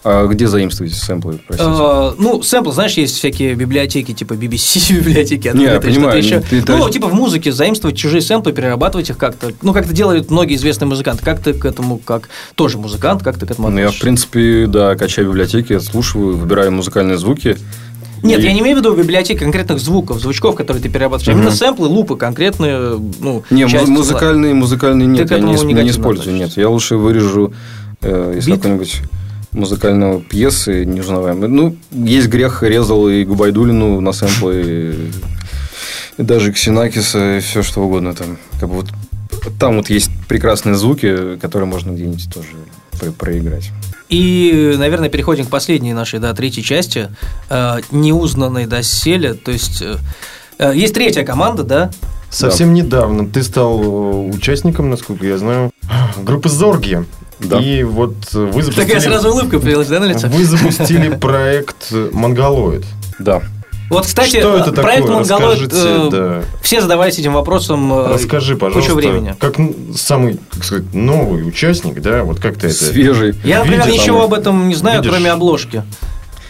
А 0.02 0.26
где 0.26 0.48
заимствуете 0.48 0.94
сэмплы, 0.94 1.40
простите? 1.46 1.70
Э, 1.70 2.12
ну, 2.18 2.42
сэмплы, 2.42 2.72
знаешь, 2.72 2.94
есть 2.94 3.16
всякие 3.18 3.54
библиотеки, 3.54 4.12
типа 4.12 4.32
BBC 4.32 4.94
библиотеки, 4.98 5.50
Не, 5.54 5.64
я 5.64 5.80
понимаю, 5.80 6.18
еще. 6.18 6.40
ты- 6.40 6.64
Ну, 6.66 6.88
типа 6.90 7.06
в 7.08 7.14
музыке 7.14 7.52
заимствовать 7.52 7.96
чужие 7.98 8.22
сэмплы, 8.22 8.52
перерабатывать 8.52 9.10
их 9.10 9.18
как-то. 9.18 9.52
Ну, 9.62 9.72
как-то 9.74 9.92
делают 9.92 10.30
многие 10.30 10.56
известные 10.56 10.88
музыканты. 10.88 11.22
Как 11.24 11.40
ты 11.40 11.52
к 11.52 11.64
этому, 11.66 11.98
как 11.98 12.28
тоже 12.54 12.78
музыкант, 12.78 13.22
как 13.22 13.38
ты 13.38 13.46
к 13.46 13.50
этому 13.50 13.68
Ну, 13.68 13.76
я, 13.78 13.84
в 13.84 13.88
относишься? 13.88 14.02
принципе, 14.04 14.66
да, 14.66 14.96
качаю 14.96 15.28
библиотеки, 15.28 15.78
слушаю, 15.78 16.36
выбираю 16.36 16.72
музыкальные 16.72 17.18
звуки. 17.18 17.56
Нет, 18.22 18.40
И- 18.40 18.42
я 18.42 18.52
не 18.52 18.60
имею 18.60 18.76
в 18.76 18.80
виду 18.80 18.94
библиотеки 18.94 19.38
конкретных 19.38 19.78
звуков, 19.78 20.20
звучков, 20.20 20.54
которые 20.56 20.82
ты 20.82 20.88
перерабатываешь. 20.88 21.28
а 21.28 21.32
Именно 21.32 21.50
сэмплы, 21.52 21.88
лупы, 21.88 22.16
конкретные, 22.16 22.98
ну, 23.20 23.42
Не, 23.50 23.66
музыкальные, 23.86 24.54
музыкальные 24.54 25.06
нет, 25.08 25.28
к 25.28 25.30
я 25.32 25.38
не, 25.38 25.44
не 25.44 25.52
негативно 25.52 25.90
использую, 25.90 26.36
нет. 26.36 26.56
Я 26.56 26.68
лучше 26.68 26.96
вырежу 26.96 27.52
э, 28.02 28.34
из 28.38 28.46
какой-нибудь 28.46 29.00
музыкального 29.52 30.20
пьесы 30.20 30.84
неузнаваемой. 30.84 31.48
Ну, 31.48 31.76
есть 31.90 32.28
грех, 32.28 32.62
резал 32.62 33.08
и 33.08 33.24
Губайдулину 33.24 34.00
на 34.00 34.12
сэмплы, 34.12 35.10
и, 36.18 36.22
даже 36.22 36.52
Ксенакиса, 36.52 37.38
и 37.38 37.40
все 37.40 37.62
что 37.62 37.82
угодно 37.82 38.14
там. 38.14 38.38
Как 38.58 38.68
бы 38.68 38.76
вот 38.76 38.86
там 39.58 39.76
вот 39.76 39.90
есть 39.90 40.10
прекрасные 40.28 40.74
звуки, 40.74 41.36
которые 41.40 41.68
можно 41.68 41.92
где-нибудь 41.92 42.32
тоже 42.32 42.48
про- 42.98 43.10
проиграть. 43.12 43.70
И, 44.10 44.74
наверное, 44.76 45.08
переходим 45.08 45.46
к 45.46 45.50
последней 45.50 45.94
нашей, 45.94 46.18
да, 46.18 46.34
третьей 46.34 46.64
части, 46.64 47.08
э, 47.48 47.76
неузнанной 47.92 48.66
доселе. 48.66 49.34
То 49.34 49.52
есть, 49.52 49.80
э, 49.82 49.96
э, 50.58 50.72
есть 50.74 50.94
третья 50.94 51.24
команда, 51.24 51.62
да? 51.62 51.90
Совсем 52.28 52.74
недавно 52.74 53.28
ты 53.28 53.42
стал 53.42 54.28
участником, 54.28 54.90
насколько 54.90 55.24
я 55.24 55.38
знаю, 55.38 55.70
группы 56.16 56.48
Зорги. 56.48 57.04
Да. 57.38 57.58
И 57.58 57.84
вот 57.84 58.32
вы 58.32 58.62
запустили... 58.62 58.84
Такая 58.86 59.00
сразу 59.00 59.30
улыбка 59.30 59.60
появилась, 59.60 59.88
да, 59.88 60.00
на 60.00 60.06
лице? 60.06 60.28
Вы 60.28 60.44
запустили 60.44 61.08
проект 61.20 61.92
«Монголоид». 62.12 62.84
Да. 63.18 63.42
Вот, 63.90 64.06
кстати, 64.06 64.38
Что 64.38 64.56
это 64.56 64.72
проект 64.72 65.02
такое? 65.02 65.16
«Монголоид», 65.16 65.72
Расскажите, 65.72 66.06
э, 66.06 66.08
да. 66.10 66.42
все 66.62 66.80
задавались 66.80 67.18
этим 67.18 67.32
вопросом 67.32 67.92
э, 67.92 68.14
Расскажи, 68.14 68.56
пожалуйста, 68.56 68.92
кучу 68.92 68.96
времени. 68.96 69.34
как 69.38 69.56
самый, 69.96 70.38
как 70.52 70.64
сказать, 70.64 70.94
новый 70.94 71.46
участник, 71.46 72.00
да, 72.00 72.22
вот 72.22 72.38
как 72.38 72.56
ты 72.56 72.68
это... 72.68 72.76
Свежий. 72.76 73.34
Я, 73.42 73.58
например, 73.58 73.86
видишь, 73.86 74.02
ничего 74.02 74.22
об 74.22 74.32
этом 74.32 74.68
не 74.68 74.76
знаю, 74.76 74.98
видишь? 74.98 75.12
кроме 75.12 75.32
обложки. 75.32 75.82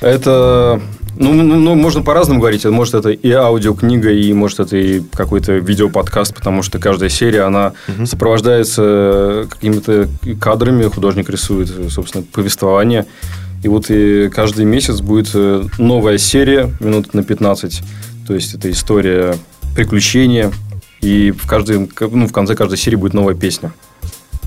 Это, 0.03 0.83
ну, 1.17 1.33
ну, 1.33 1.57
ну, 1.57 1.75
можно 1.77 2.03
по-разному 2.03 2.41
говорить. 2.41 2.67
Может, 2.67 2.95
это 2.95 3.09
и 3.09 3.31
аудиокнига, 3.33 4.11
и 4.11 4.33
может, 4.35 4.61
это 4.61 4.77
и 4.77 5.01
какой-то 5.01 5.53
видеоподкаст, 5.55 6.35
потому 6.35 6.63
что 6.63 6.79
каждая 6.79 7.09
серия, 7.09 7.43
она 7.43 7.73
сопровождается 8.05 9.47
какими-то 9.49 10.09
кадрами, 10.39 10.85
художник 10.85 11.31
рисует, 11.31 11.71
собственно, 11.91 12.23
повествование. 12.31 13.07
И 13.63 13.69
вот 13.69 13.91
и 13.91 14.29
каждый 14.31 14.65
месяц 14.65 15.01
будет 15.01 15.31
э, 15.35 15.65
новая 15.79 16.19
серия, 16.19 16.73
минут 16.81 17.13
на 17.15 17.23
15. 17.23 17.83
То 18.27 18.35
есть, 18.35 18.55
это 18.55 18.71
история 18.71 19.37
приключения. 19.75 20.53
И 21.01 21.31
в, 21.31 21.47
каждой, 21.47 21.89
ну, 22.01 22.27
в 22.27 22.33
конце 22.33 22.55
каждой 22.55 22.77
серии 22.77 22.97
будет 22.97 23.15
новая 23.15 23.35
песня 23.35 23.73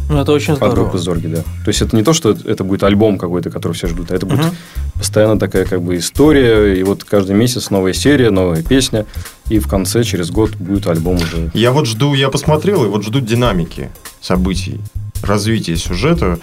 Ну, 0.09 0.19
это 0.19 0.31
очень 0.33 0.53
от 0.53 0.57
здорово. 0.57 0.75
группы 0.75 0.97
Зорги, 0.99 1.25
да. 1.27 1.41
То 1.41 1.67
есть 1.69 1.81
это 1.81 1.95
не 1.95 2.03
то, 2.03 2.13
что 2.13 2.29
это 2.45 2.63
будет 2.63 2.83
альбом 2.83 3.17
какой-то, 3.17 3.49
который 3.49 3.73
все 3.73 3.87
ждут, 3.87 4.11
а 4.11 4.15
это 4.15 4.25
будет 4.27 4.45
Мгм. 4.45 4.55
постоянно 4.95 5.39
такая 5.39 5.65
как 5.65 5.81
бы 5.81 5.97
история, 5.97 6.79
и 6.79 6.83
вот 6.83 7.03
каждый 7.03 7.35
месяц 7.35 7.71
новая 7.71 7.93
серия, 7.93 8.29
новая 8.29 8.61
песня, 8.61 9.07
и 9.49 9.57
в 9.57 9.67
конце 9.67 10.03
через 10.03 10.29
год 10.29 10.55
будет 10.55 10.85
альбом 10.87 11.15
уже. 11.15 11.49
Я 11.55 11.71
вот 11.71 11.87
жду, 11.87 12.13
я 12.13 12.29
посмотрел, 12.29 12.85
и 12.85 12.87
вот 12.87 13.03
жду 13.03 13.19
динамики 13.19 13.89
событий, 14.21 14.79
развития 15.23 15.75
сюжета, 15.77 16.37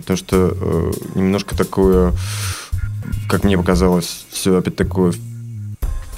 потому 0.00 0.16
что 0.16 0.56
э, 0.60 0.92
немножко 1.14 1.56
такое, 1.56 2.12
как 3.28 3.44
мне 3.44 3.56
показалось, 3.56 4.26
все 4.30 4.58
опять 4.58 4.76
такое 4.76 5.12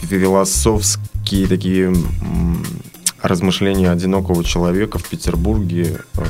философские 0.01 1.47
такие 1.47 1.95
размышления 3.21 3.91
одинокого 3.91 4.45
человека 4.45 4.99
в 4.99 5.05
Петербурге. 5.05 6.01
э, 6.17 6.25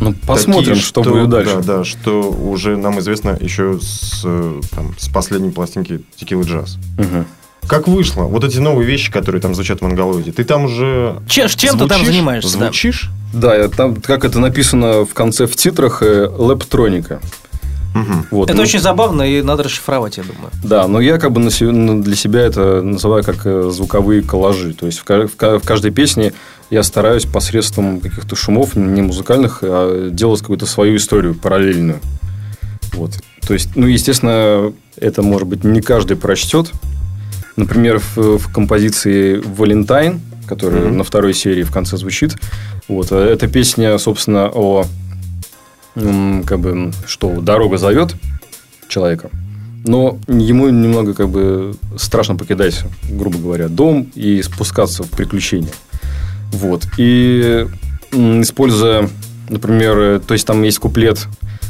Ну, 0.00 0.14
посмотрим, 0.26 0.74
такие, 0.74 0.82
что, 0.82 1.02
будет 1.02 1.28
дальше. 1.28 1.56
Да, 1.56 1.78
да, 1.78 1.84
что 1.84 2.30
уже 2.30 2.76
нам 2.76 3.00
известно 3.00 3.36
еще 3.40 3.78
с, 3.80 4.22
э, 4.24 4.60
там, 4.70 4.94
с 4.98 5.08
последней 5.08 5.50
пластинки 5.50 6.02
Текилы 6.16 6.44
Джаз. 6.44 6.78
Мгм. 6.98 7.26
Как 7.66 7.86
вышло? 7.86 8.22
Вот 8.24 8.44
эти 8.44 8.58
новые 8.58 8.86
вещи, 8.86 9.12
которые 9.12 9.40
там 9.40 9.54
звучат 9.54 9.80
в 9.80 9.82
монголоиде, 9.82 10.32
ты 10.32 10.44
там 10.44 10.64
уже 10.64 11.20
Че- 11.28 11.48
чем 11.48 11.78
ты 11.78 11.86
там 11.86 12.04
занимаешься? 12.04 12.58
да? 12.58 12.64
Звучишь? 12.66 13.10
Да, 13.32 13.54
я 13.54 13.68
там, 13.68 13.96
как 13.96 14.24
это 14.24 14.40
написано 14.40 15.04
в 15.04 15.14
конце 15.14 15.46
в 15.46 15.54
титрах, 15.54 16.02
э, 16.02 16.26
лэптроника. 16.26 17.20
Мгм. 17.94 18.26
Вот, 18.30 18.48
Это 18.48 18.56
ну, 18.56 18.62
очень 18.62 18.78
забавно, 18.78 19.22
и 19.22 19.42
надо 19.42 19.64
расшифровать, 19.64 20.16
я 20.16 20.22
думаю. 20.22 20.50
Да, 20.62 20.86
но 20.86 21.00
я 21.00 21.18
как 21.18 21.32
бы 21.32 21.40
для 21.42 22.16
себя 22.16 22.40
это 22.40 22.82
называю 22.82 23.24
как 23.24 23.44
э, 23.44 23.68
звуковые 23.70 24.22
коллажи. 24.22 24.74
То 24.74 24.86
есть 24.86 25.00
в, 25.00 25.04
в 25.04 25.64
каждой 25.64 25.90
песне 25.90 26.32
я 26.70 26.84
стараюсь 26.84 27.24
посредством 27.24 28.00
каких-то 28.00 28.36
шумов, 28.36 28.76
не 28.76 29.02
музыкальных, 29.02 29.58
а 29.62 30.08
делать 30.10 30.40
какую-то 30.40 30.66
свою 30.66 30.96
историю 30.96 31.34
параллельную. 31.34 31.98
Вот. 32.92 33.12
То 33.46 33.54
есть, 33.54 33.70
ну, 33.74 33.86
естественно, 33.86 34.72
это, 34.96 35.22
может 35.22 35.48
быть, 35.48 35.64
не 35.64 35.80
каждый 35.80 36.16
прочтет. 36.16 36.70
Например, 37.56 37.98
в, 37.98 38.38
в 38.38 38.52
композиции 38.52 39.42
«Валентайн», 39.56 40.20
которая 40.46 40.86
Мгм. 40.86 40.98
на 40.98 41.04
второй 41.04 41.34
серии 41.34 41.62
в 41.62 41.72
конце 41.72 41.96
звучит, 41.96 42.36
вот, 42.88 43.12
э, 43.12 43.16
эта 43.16 43.46
песня, 43.48 43.96
собственно, 43.98 44.50
о 44.52 44.84
как 45.94 46.60
бы, 46.60 46.92
что 47.06 47.40
дорога 47.40 47.76
зовет 47.76 48.14
человека, 48.88 49.28
но 49.84 50.18
ему 50.28 50.68
немного 50.68 51.14
как 51.14 51.28
бы 51.28 51.74
страшно 51.96 52.36
покидать, 52.36 52.82
грубо 53.10 53.38
говоря, 53.38 53.68
дом 53.68 54.08
и 54.14 54.40
спускаться 54.42 55.02
в 55.02 55.10
приключения. 55.10 55.72
Вот. 56.52 56.84
И 56.96 57.66
используя, 58.12 59.08
например, 59.48 59.98
э, 59.98 60.20
то 60.20 60.34
есть 60.34 60.46
там 60.46 60.62
есть 60.62 60.78
куплет 60.78 61.26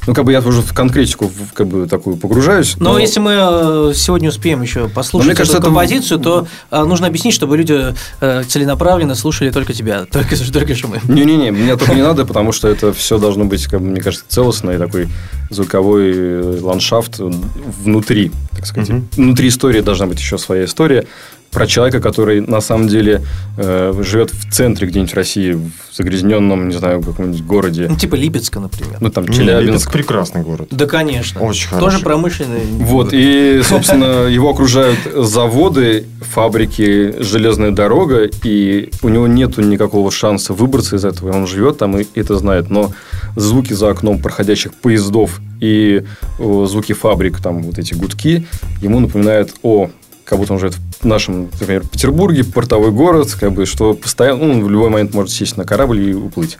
Ну, 0.06 0.14
как 0.14 0.24
бы 0.24 0.32
я 0.32 0.40
уже 0.40 0.62
в 0.62 0.72
конкретику 0.72 1.30
как 1.54 1.66
бы 1.66 1.86
такую 1.86 2.16
погружаюсь. 2.16 2.76
Но 2.78 2.98
если 2.98 3.20
мы 3.20 3.32
э, 3.36 3.92
сегодня 3.94 4.28
успеем 4.30 4.62
еще 4.62 4.88
послушать 4.88 5.26
мне 5.28 5.36
кажется, 5.36 5.58
эту 5.58 5.66
это- 5.66 5.74
композицию, 5.74 6.18
то 6.18 6.46
э, 6.70 6.84
нужно 6.84 7.06
объяснить, 7.06 7.34
чтобы 7.34 7.56
люди 7.56 7.94
э, 8.20 8.44
целенаправленно 8.44 9.14
слушали 9.14 9.50
только 9.50 9.72
тебя, 9.72 10.06
только, 10.10 10.36
только 10.52 10.74
что 10.74 10.88
мы. 10.88 11.00
Не-не-не, 11.06 11.50
мне 11.50 11.76
только 11.76 11.94
не 11.94 12.02
надо, 12.02 12.24
потому 12.24 12.52
что 12.52 12.68
это 12.68 12.92
все 12.92 13.18
должно 13.18 13.44
быть, 13.44 13.64
как 13.66 13.80
мне 13.80 14.00
кажется, 14.00 14.24
целостный 14.28 14.78
такой 14.78 15.08
звуковой 15.50 16.60
ландшафт 16.60 17.18
внутри, 17.18 18.32
так 18.52 18.66
сказать. 18.66 19.02
Внутри 19.16 19.48
истории 19.48 19.80
должна 19.80 20.06
быть 20.06 20.18
еще 20.18 20.38
своя 20.38 20.64
история 20.64 21.06
про 21.50 21.66
человека, 21.66 22.00
который 22.00 22.40
на 22.40 22.60
самом 22.60 22.88
деле 22.88 23.22
э, 23.56 23.92
живет 24.04 24.30
в 24.30 24.52
центре 24.52 24.86
где-нибудь 24.86 25.12
в 25.12 25.16
России, 25.16 25.52
в 25.52 25.96
загрязненном, 25.96 26.68
не 26.68 26.76
знаю, 26.76 27.02
каком-нибудь 27.02 27.42
городе. 27.44 27.86
Ну, 27.88 27.96
типа 27.96 28.14
Липецка, 28.14 28.60
например. 28.60 28.98
Ну, 29.00 29.10
там, 29.10 29.24
Не, 29.24 29.30
Липецк 29.30 29.50
Челябинск. 29.50 29.92
прекрасный 29.92 30.42
город. 30.42 30.68
Да, 30.70 30.86
конечно. 30.86 31.40
Очень 31.40 31.70
Тоже 31.70 31.80
хороший. 31.80 32.04
промышленный. 32.04 32.60
Вот, 32.78 33.10
и, 33.12 33.62
собственно, 33.64 34.26
его 34.28 34.50
окружают 34.50 34.98
заводы, 35.14 36.06
фабрики, 36.20 37.16
железная 37.20 37.72
дорога, 37.72 38.28
и 38.44 38.90
у 39.02 39.08
него 39.08 39.26
нету 39.26 39.62
никакого 39.62 40.10
шанса 40.12 40.54
выбраться 40.54 40.96
из 40.96 41.04
этого. 41.04 41.32
Он 41.32 41.46
живет 41.46 41.78
там 41.78 41.98
и 41.98 42.06
это 42.14 42.38
знает. 42.38 42.70
Но 42.70 42.92
звуки 43.34 43.72
за 43.72 43.90
окном 43.90 44.20
проходящих 44.20 44.74
поездов 44.74 45.40
и 45.60 46.04
звуки 46.38 46.92
фабрик, 46.92 47.40
там 47.40 47.62
вот 47.62 47.78
эти 47.78 47.94
гудки, 47.94 48.46
ему 48.80 49.00
напоминают 49.00 49.54
о 49.62 49.90
как 50.30 50.38
будто 50.38 50.52
он 50.52 50.60
живет 50.60 50.74
в 50.74 50.89
нашем, 51.06 51.50
например, 51.58 51.86
Петербурге, 51.86 52.44
портовой 52.44 52.90
город, 52.90 53.34
как 53.38 53.52
бы, 53.52 53.66
что 53.66 53.94
постоянно, 53.94 54.44
ну, 54.44 54.64
в 54.64 54.70
любой 54.70 54.90
момент 54.90 55.14
может 55.14 55.32
сесть 55.32 55.56
на 55.56 55.64
корабль 55.64 56.00
и 56.00 56.14
уплыть. 56.14 56.58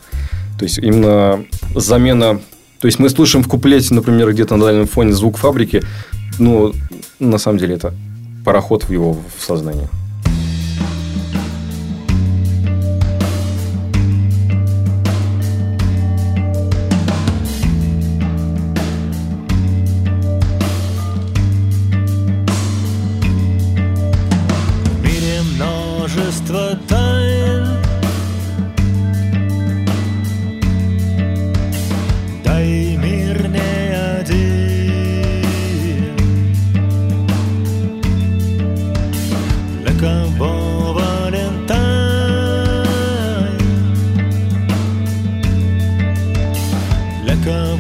То 0.59 0.65
есть, 0.65 0.79
именно 0.79 1.45
замена... 1.75 2.41
То 2.81 2.87
есть, 2.87 2.99
мы 2.99 3.11
слышим 3.11 3.43
в 3.43 3.49
куплете, 3.49 3.95
например, 3.95 4.33
где-то 4.33 4.57
на 4.57 4.65
дальнем 4.65 4.87
фоне 4.87 5.13
звук 5.13 5.37
фабрики, 5.37 5.83
ну, 6.39 6.73
на 7.19 7.39
самом 7.39 7.59
деле, 7.59 7.75
это 7.75 7.95
пароход 8.45 8.85
в 8.85 8.91
его 8.91 9.13
в 9.13 9.45
сознании. 9.45 9.89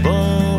Для 0.03 0.49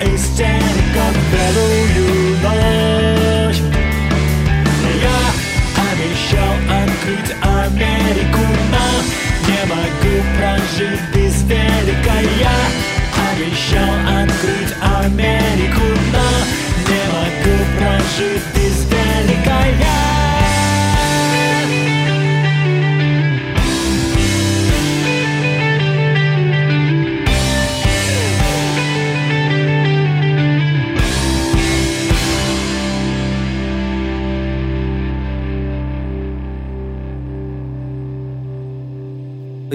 a 0.00 0.16
standing 0.16 0.96
ovation. 0.96 1.71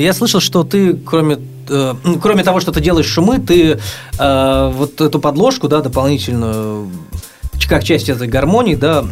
Я 0.08 0.14
слышал, 0.14 0.40
что 0.40 0.64
ты, 0.64 0.94
кроме, 0.94 1.38
э, 1.68 1.94
ну, 2.02 2.18
кроме 2.18 2.42
того, 2.46 2.62
что 2.62 2.72
ты 2.72 2.80
делаешь 2.80 3.08
шумы, 3.08 3.40
ты 3.40 3.78
э, 4.18 4.72
вот 4.74 5.02
эту 5.02 5.20
подложку, 5.20 5.68
да, 5.68 5.82
дополнительную, 5.82 6.90
как 7.68 7.84
часть 7.84 8.08
этой 8.08 8.30
гармонии, 8.30 8.76
да, 8.76 9.04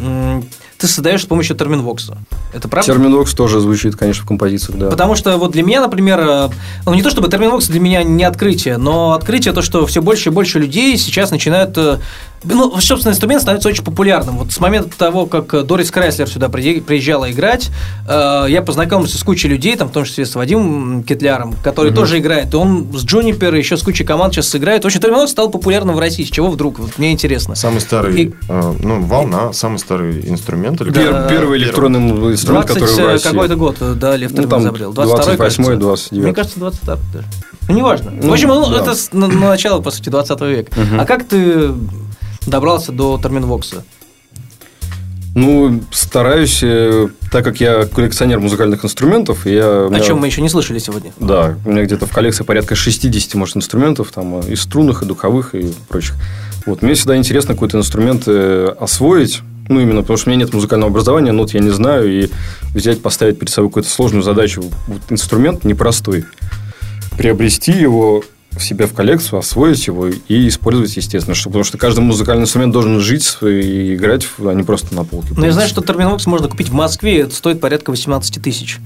ты 0.78 0.86
создаешь 0.86 1.22
с 1.22 1.26
помощью 1.26 1.54
терминвокса. 1.54 2.16
Это 2.54 2.68
правда? 2.68 2.90
Терминокс 2.90 3.34
тоже 3.34 3.60
звучит, 3.60 3.94
конечно, 3.96 4.24
в 4.24 4.26
композициях, 4.26 4.78
да. 4.78 4.88
Потому 4.88 5.14
что 5.16 5.36
вот 5.36 5.52
для 5.52 5.62
меня, 5.62 5.82
например, 5.82 6.18
э, 6.18 6.48
ну 6.86 6.94
не 6.94 7.02
то 7.02 7.10
чтобы 7.10 7.28
терминвокс 7.28 7.68
для 7.68 7.80
меня 7.80 8.02
не 8.02 8.24
открытие, 8.24 8.78
но 8.78 9.12
открытие 9.12 9.52
то, 9.52 9.60
что 9.60 9.84
все 9.84 10.00
больше 10.00 10.30
и 10.30 10.32
больше 10.32 10.58
людей 10.58 10.96
сейчас 10.96 11.30
начинают 11.30 11.76
э, 11.76 11.98
ну, 12.44 12.80
собственно, 12.80 13.12
инструмент 13.12 13.42
становится 13.42 13.68
очень 13.68 13.84
популярным. 13.84 14.38
Вот 14.38 14.52
с 14.52 14.60
момента 14.60 14.96
того, 14.96 15.26
как 15.26 15.66
Дорис 15.66 15.90
Крайслер 15.90 16.28
сюда 16.28 16.48
приезжала 16.48 17.30
играть, 17.30 17.70
э, 18.08 18.46
я 18.48 18.62
познакомился 18.62 19.18
с 19.18 19.22
кучей 19.22 19.48
людей, 19.48 19.76
там, 19.76 19.88
в 19.88 19.92
том 19.92 20.04
числе 20.04 20.26
с 20.26 20.34
Вадимом 20.34 21.02
Кетляром, 21.02 21.54
который 21.64 21.92
тоже 21.92 22.18
играет. 22.18 22.52
И 22.54 22.56
он 22.56 22.86
с 22.94 23.04
Джунипер 23.04 23.54
и 23.54 23.58
еще 23.58 23.76
с 23.76 23.82
кучей 23.82 24.04
команд 24.04 24.34
сейчас 24.34 24.48
сыграет. 24.48 24.82
В 24.84 24.86
общем, 24.86 25.00
терминвокс 25.00 25.32
стал 25.32 25.50
популярным 25.50 25.96
в 25.96 25.98
России. 25.98 26.24
С 26.24 26.30
чего 26.30 26.48
вдруг? 26.48 26.78
Вот 26.78 26.98
мне 26.98 27.12
интересно. 27.12 27.54
Самый 27.54 27.80
старый, 27.80 28.22
И- 28.22 28.34
э, 28.48 28.74
ну, 28.80 29.02
волна, 29.02 29.52
самый 29.52 29.78
старый 29.78 30.28
инструмент. 30.28 30.80
или 30.80 30.90
Пер- 30.92 31.12
как? 31.12 31.28
первый 31.30 31.58
электронный 31.58 32.00
инструмент, 32.32 32.66
20 32.66 32.68
который 32.68 32.94
в 32.94 32.98
э, 33.08 33.12
России. 33.12 33.28
какой-то 33.28 33.56
год, 33.56 33.76
э, 33.80 33.94
да, 33.94 34.16
Лев 34.16 34.32
Ну, 34.32 34.46
там 34.48 34.62
изобрел. 34.62 34.92
22-й, 34.92 35.34
28-й, 35.34 35.36
кажется. 35.36 35.62
29-й. 35.62 36.20
Мне 36.20 36.32
кажется, 36.32 36.58
22 36.60 36.96
даже. 37.12 37.26
Ну, 37.68 37.74
неважно. 37.74 38.10
в 38.12 38.24
Ну, 38.24 38.32
общем, 38.32 38.48
ну, 38.48 38.70
да. 38.70 38.78
это 38.82 38.94
на, 39.12 39.26
на 39.26 39.48
начало, 39.48 39.80
по 39.80 39.90
сути, 39.90 40.08
20 40.10 40.40
века. 40.42 40.72
А 40.98 41.04
как 41.04 41.24
ты 41.26 41.70
добрался 42.46 42.92
до 42.92 43.18
терминвокса? 43.22 43.84
Ну, 45.34 45.82
стараюсь, 45.92 46.60
э, 46.62 47.08
так 47.30 47.44
как 47.44 47.60
я 47.60 47.84
коллекционер 47.84 48.40
музыкальных 48.40 48.86
инструментов, 48.86 49.44
я... 49.44 49.84
О 49.84 49.88
меня- 49.90 50.00
чем 50.00 50.16
мы 50.18 50.28
еще 50.28 50.40
не 50.40 50.48
слышали 50.48 50.78
сегодня. 50.78 51.12
Да, 51.20 51.56
у 51.66 51.72
меня 51.72 51.84
где-то 51.84 52.06
в 52.06 52.10
коллекции 52.10 52.42
порядка 52.42 52.74
60, 52.74 53.34
может, 53.34 53.54
инструментов, 53.58 54.12
там, 54.14 54.40
э, 54.40 54.52
и 54.52 54.56
струнных, 54.56 55.02
и 55.02 55.06
духовых, 55.06 55.54
и 55.54 55.74
прочих. 55.88 56.14
Вот, 56.64 56.80
мне 56.80 56.94
всегда 56.94 57.18
интересно 57.18 57.52
какой-то 57.52 57.76
инструмент 57.76 58.22
э, 58.26 58.74
освоить, 58.80 59.42
ну, 59.68 59.78
именно 59.80 60.00
потому 60.00 60.16
что 60.16 60.30
у 60.30 60.32
меня 60.32 60.44
нет 60.44 60.54
музыкального 60.54 60.90
образования, 60.90 61.32
нот 61.32 61.52
я 61.52 61.60
не 61.60 61.68
знаю, 61.70 62.10
и 62.10 62.30
взять, 62.72 63.02
поставить 63.02 63.38
перед 63.38 63.52
собой 63.52 63.68
какую-то 63.68 63.90
сложную 63.90 64.22
задачу. 64.22 64.64
Вот 64.86 65.02
инструмент 65.10 65.64
непростой. 65.64 66.24
Приобрести 67.18 67.72
его 67.72 68.24
в 68.56 68.62
себя 68.64 68.86
в 68.86 68.92
коллекцию, 68.94 69.38
освоить 69.38 69.86
его 69.86 70.08
и 70.08 70.48
использовать, 70.48 70.96
естественно. 70.96 71.34
Что, 71.34 71.50
потому 71.50 71.64
что 71.64 71.78
каждый 71.78 72.00
музыкальный 72.00 72.44
инструмент 72.44 72.72
должен 72.72 73.00
жить 73.00 73.36
и 73.42 73.94
играть, 73.94 74.26
а 74.38 74.52
не 74.52 74.62
просто 74.62 74.94
на 74.94 75.04
полке. 75.04 75.28
Но 75.34 75.40
Ну, 75.40 75.46
я 75.46 75.52
знаю, 75.52 75.68
что 75.68 75.82
терминвокс 75.82 76.26
можно 76.26 76.48
купить 76.48 76.68
в 76.70 76.72
Москве, 76.74 77.20
это 77.20 77.34
стоит 77.34 77.60
порядка 77.60 77.90
18 77.90 78.42
тысяч. 78.42 78.78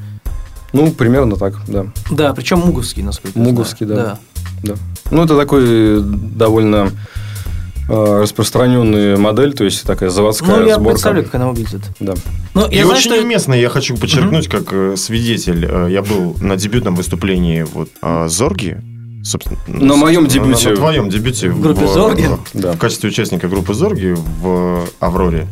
Ну, 0.72 0.90
примерно 0.92 1.36
так, 1.36 1.54
да. 1.66 1.86
Да, 2.10 2.32
причем 2.32 2.58
муговский, 2.60 3.02
насколько 3.02 3.38
я 3.38 3.44
Муговский, 3.44 3.86
знаю. 3.86 4.18
да. 4.62 4.74
Да. 4.74 4.74
Ну, 5.10 5.24
это 5.24 5.36
такой 5.36 6.00
довольно 6.02 6.90
э, 7.88 8.20
распространенная 8.22 9.16
модель, 9.16 9.52
то 9.54 9.64
есть 9.64 9.82
такая 9.84 10.10
заводская 10.10 10.48
Ну, 10.60 10.66
я 10.66 10.74
сборка. 10.74 10.90
представляю, 10.92 11.24
как 11.24 11.34
она 11.36 11.48
выглядит. 11.48 11.80
Да. 11.98 12.14
Ну, 12.54 12.68
И 12.68 12.76
я 12.76 12.84
знаю, 12.84 12.98
очень 12.98 13.10
что... 13.12 13.20
уместно, 13.22 13.54
я 13.54 13.68
хочу 13.68 13.96
подчеркнуть, 13.96 14.48
как 14.48 14.72
э, 14.72 14.94
свидетель, 14.96 15.66
э, 15.68 15.88
я 15.90 16.02
был 16.02 16.36
на 16.40 16.56
дебютном 16.56 16.94
выступлении 16.94 17.62
вот 17.62 17.88
э, 18.02 18.28
Зорги, 18.28 18.80
собственно, 19.24 19.58
На 19.66 19.96
моем 19.96 20.26
дебюте. 20.26 20.70
На, 20.70 20.76
твоем 20.76 21.10
дебюте 21.10 21.48
В 21.50 21.60
группе 21.60 21.86
Зорги? 21.86 22.26
в, 22.26 22.40
Да. 22.54 22.72
в 22.72 22.78
качестве 22.78 23.08
участника 23.10 23.48
группы 23.48 23.74
Зорги 23.74 24.14
в 24.40 24.84
Авроре. 25.00 25.46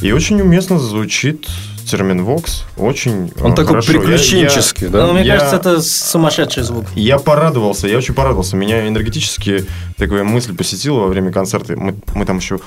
И 0.00 0.10
очень 0.12 0.40
уместно 0.40 0.78
звучит 0.80 1.46
термин 1.88 2.24
Вокс, 2.24 2.64
очень 2.76 3.32
э, 3.36 3.44
Он 3.44 3.54
такой 3.54 3.70
хорошо. 3.82 3.92
Я- 3.92 3.98
приключенческий, 4.00 4.88
да? 4.88 5.06
Ну, 5.06 5.12
мне 5.14 5.24
я- 5.24 5.36
кажется, 5.38 5.56
это 5.56 5.82
сумасшедший 5.82 6.62
звук. 6.62 6.86
Я 6.94 7.18
порадовался, 7.18 7.86
я 7.88 7.98
очень 7.98 8.14
порадовался. 8.14 8.56
Меня 8.56 8.86
энергетически 8.88 9.64
такая 9.96 10.24
мысль 10.24 10.54
посетила 10.56 11.00
во 11.00 11.06
время 11.08 11.30
концерта. 11.32 11.76
Мы, 11.76 11.94
мы 12.14 12.24
там 12.24 12.38
еще 12.38 12.60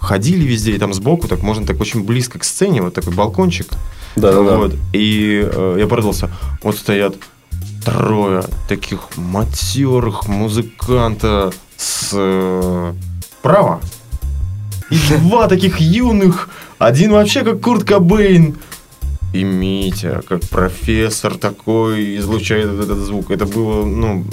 ходили 0.00 0.44
везде, 0.44 0.72
и 0.72 0.78
там 0.78 0.92
сбоку, 0.94 1.26
так 1.28 1.42
можно 1.42 1.64
так 1.66 1.80
очень 1.80 2.04
близко 2.04 2.38
к 2.38 2.44
сцене, 2.44 2.82
вот 2.82 2.94
такой 2.94 3.12
балкончик. 3.14 3.68
Да, 4.16 4.32
да, 4.32 4.42
да. 4.42 4.56
Вот. 4.58 4.74
И 4.92 5.48
э, 5.50 5.76
я 5.80 5.86
порадовался. 5.86 6.30
Вот 6.62 6.76
стоят 6.76 7.14
трое 7.86 8.42
таких 8.68 9.16
матерых 9.16 10.26
музыканта 10.26 11.52
с 11.76 12.92
права. 13.42 13.80
И 14.90 14.98
два 15.20 15.46
таких 15.46 15.80
юных. 15.80 16.50
Один 16.78 17.12
вообще 17.12 17.42
как 17.42 17.60
Курт 17.60 17.84
Кобейн. 17.84 18.56
И 19.32 19.44
Митя, 19.44 20.22
как 20.28 20.42
профессор 20.42 21.36
такой, 21.36 22.16
излучает 22.16 22.68
этот 22.70 22.98
звук. 22.98 23.30
Это 23.30 23.46
было, 23.46 23.84
ну, 23.84 24.24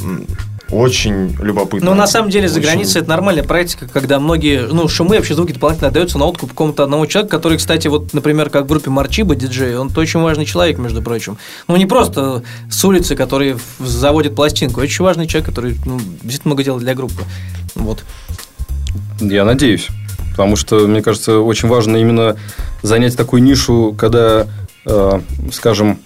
очень 0.74 1.36
любопытно. 1.40 1.92
Но 1.92 1.96
на 1.96 2.08
самом 2.08 2.30
деле 2.30 2.48
за 2.48 2.60
Очень- 2.60 2.70
границей 2.70 3.02
это 3.02 3.10
нормальная 3.10 3.44
практика, 3.44 3.88
когда 3.92 4.20
многие, 4.20 4.68
ну, 4.68 4.88
шумы, 4.88 5.18
вообще 5.18 5.36
звуки 5.36 5.54
дополнительно 5.54 5.90
отдаются 5.90 6.18
на 6.18 6.26
откуп 6.26 6.50
какому-то 6.52 6.84
одному 6.84 7.06
человеку, 7.06 7.32
который, 7.32 7.58
кстати, 7.58 7.88
вот, 7.88 8.14
например, 8.14 8.50
как 8.50 8.64
в 8.64 8.68
группе 8.68 8.90
Марчиба, 8.90 9.36
диджей, 9.36 9.78
он 9.78 9.92
очень 9.96 10.20
важный 10.22 10.46
человек, 10.46 10.78
между 10.78 11.02
прочим. 11.02 11.38
Ну, 11.68 11.76
не 11.76 11.86
просто 11.86 12.44
с 12.70 12.84
улицы, 12.84 13.16
который 13.16 13.58
заводит 13.80 14.36
пластинку, 14.36 14.82
очень 14.82 15.04
важный 15.06 15.28
человек, 15.28 15.50
который 15.50 15.78
ну, 15.86 16.00
действительно 16.00 16.52
много 16.52 16.64
делает 16.64 16.84
для 16.84 16.96
группы. 16.96 17.24
Вот. 17.76 18.04
Я 19.20 19.46
надеюсь. 19.46 19.88
Потому 20.32 20.56
что, 20.56 20.88
мне 20.88 21.04
кажется, 21.04 21.40
очень 21.40 21.70
важно 21.70 21.98
именно 21.98 22.36
занять 22.82 23.16
такую 23.16 23.44
нишу, 23.44 23.96
когда, 23.96 24.48
э, 24.86 25.20
скажем, 25.52 26.00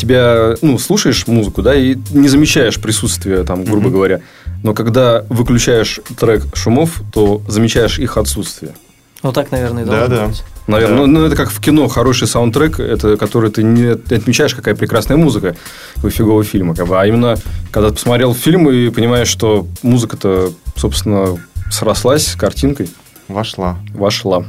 тебя, 0.00 0.54
ну, 0.62 0.78
слушаешь 0.78 1.26
музыку, 1.26 1.62
да, 1.62 1.74
и 1.74 1.96
не 2.10 2.28
замечаешь 2.28 2.80
присутствия, 2.80 3.44
там, 3.44 3.64
грубо 3.64 3.82
Мгм. 3.88 3.92
говоря. 3.92 4.20
Но 4.62 4.74
когда 4.74 5.24
выключаешь 5.28 6.00
трек 6.18 6.44
шумов, 6.54 7.02
то 7.12 7.40
замечаешь 7.48 7.98
их 7.98 8.16
отсутствие. 8.16 8.72
Вот 9.22 9.34
так, 9.34 9.50
наверное, 9.50 9.82
и 9.82 9.86
Да, 9.86 10.06
должно 10.06 10.16
да. 10.16 10.26
быть. 10.28 10.42
Наверное, 10.66 10.96
Да. 11.00 11.06
ну, 11.06 11.18
ну, 11.20 11.26
это 11.26 11.36
как 11.36 11.50
в 11.50 11.60
кино 11.60 11.88
хороший 11.88 12.26
саундтрек, 12.28 12.78
это 12.80 13.16
который 13.16 13.50
ты 13.50 13.62
не 13.62 13.94
ты 13.96 14.16
отмечаешь, 14.16 14.54
какая 14.54 14.74
прекрасная 14.74 15.16
музыка 15.16 15.56
у 16.02 16.08
фигового 16.10 16.44
фильма, 16.44 16.74
как 16.74 16.86
бы, 16.86 16.98
а 17.00 17.06
именно 17.06 17.36
когда 17.70 17.88
ты 17.90 17.96
посмотрел 17.96 18.34
фильм 18.34 18.70
и 18.70 18.88
понимаешь, 18.90 19.28
что 19.28 19.66
музыка-то, 19.82 20.52
собственно, 20.76 21.38
срослась 21.70 22.26
с 22.28 22.34
картинкой, 22.36 22.88
Вошла. 23.28 23.78
вошла. 23.94 24.44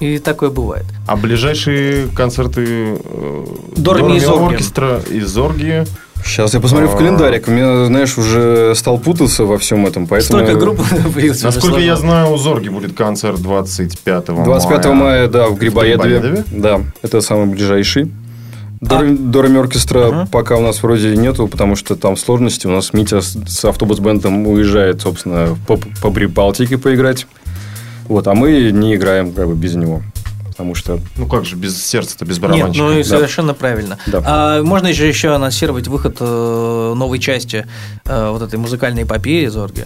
И 0.00 0.18
такое 0.18 0.50
бывает. 0.50 0.86
А 1.06 1.16
ближайшие 1.16 2.08
концерты 2.08 2.64
э, 3.04 3.46
Дорами 3.76 4.16
и 4.16 4.20
Зорги. 4.20 4.54
оркестра 4.54 5.00
из 5.10 5.28
Зорги 5.28 5.84
Сейчас 6.24 6.52
я 6.52 6.60
посмотрю 6.60 6.88
в 6.88 6.94
А. 6.94 6.98
календарик. 6.98 7.48
У 7.48 7.50
меня, 7.50 7.86
знаешь, 7.86 8.18
уже 8.18 8.74
стал 8.74 8.98
путаться 8.98 9.44
во 9.44 9.56
всем 9.56 9.86
этом, 9.86 10.06
поэтому... 10.06 10.42
Столько 10.44 10.58
групп 10.60 10.78
появилось. 11.14 11.42
Насколько 11.42 11.78
я 11.80 11.96
знаю, 11.96 12.32
у 12.32 12.36
Зорги 12.36 12.68
будет 12.68 12.94
концерт 12.94 13.40
25 13.40 14.28
мая. 14.28 14.44
25 14.44 14.86
мая, 14.86 15.28
да, 15.28 15.48
в 15.48 15.56
Грибоедове. 15.56 16.18
Грибоедове? 16.18 16.44
Да, 16.52 16.80
это 17.02 17.20
самый 17.22 17.46
ближайший. 17.46 18.10
Дор- 18.82 19.16
Дорами 19.16 19.60
оркестра 19.60 20.06
Ага. 20.08 20.28
пока 20.30 20.56
у 20.56 20.60
нас 20.62 20.82
вроде 20.82 21.14
нету, 21.16 21.48
потому 21.48 21.74
что 21.76 21.96
там 21.96 22.16
сложности. 22.16 22.66
У 22.66 22.70
нас 22.70 22.92
Митя 22.92 23.20
с, 23.20 23.36
с 23.46 23.64
автобус-бендом 23.64 24.46
уезжает, 24.46 25.02
собственно, 25.02 25.56
по, 25.66 25.78
по 26.02 26.10
Прибалтике 26.10 26.78
поиграть. 26.78 27.26
Вот, 28.10 28.26
а 28.26 28.34
мы 28.34 28.70
не 28.72 28.96
играем 28.96 29.32
как 29.32 29.46
бы 29.46 29.54
без 29.54 29.76
него. 29.76 30.02
Потому 30.48 30.74
что 30.74 30.98
Ну 31.16 31.26
как 31.26 31.44
же, 31.44 31.54
без 31.56 31.82
сердца-то, 31.82 32.24
без 32.24 32.38
Нет, 32.38 32.42
барабанщика. 32.50 32.84
ну 32.84 32.92
и 32.92 33.02
Да. 33.02 33.08
совершенно 33.08 33.54
правильно. 33.54 33.98
Да. 34.08 34.22
А, 34.26 34.62
можно 34.62 34.92
же 34.92 35.06
еще 35.06 35.32
анонсировать 35.34 35.86
выход 35.88 36.16
э, 36.20 36.92
новой 36.96 37.18
части 37.20 37.66
э, 38.04 38.30
вот 38.30 38.42
этой 38.42 38.58
музыкальной 38.58 39.04
эпопеи 39.04 39.46
Зорги. 39.46 39.84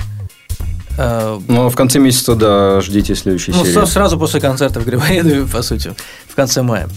Э, 0.99 1.39
ну, 1.49 1.69
в 1.69 1.77
конце 1.77 1.99
месяца, 1.99 2.35
да, 2.35 2.81
ждите 2.81 3.15
следующей 3.15 3.53
ну, 3.53 3.63
серии. 3.65 3.75
со- 3.75 3.87
сразу 3.87 4.19
после 4.19 4.41
концерта 4.41 4.81
в 4.81 4.87
Грибоедове, 4.87 5.45
по 5.47 5.63
сути, 5.63 5.95
в 6.29 6.35
конце 6.35 6.63
мая. 6.63 6.89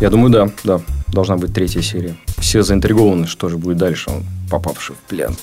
Я 0.00 0.10
думаю, 0.10 0.30
да, 0.30 0.48
да, 0.64 0.80
должна 1.08 1.36
быть 1.36 1.54
третья 1.54 1.82
серия. 1.82 2.16
Все 2.38 2.62
заинтригованы, 2.62 3.26
что 3.26 3.48
же 3.48 3.58
будет 3.58 3.76
дальше, 3.76 4.10
он 4.10 4.24
попавший 4.50 4.96
в 4.96 5.08
плен. 5.08 5.36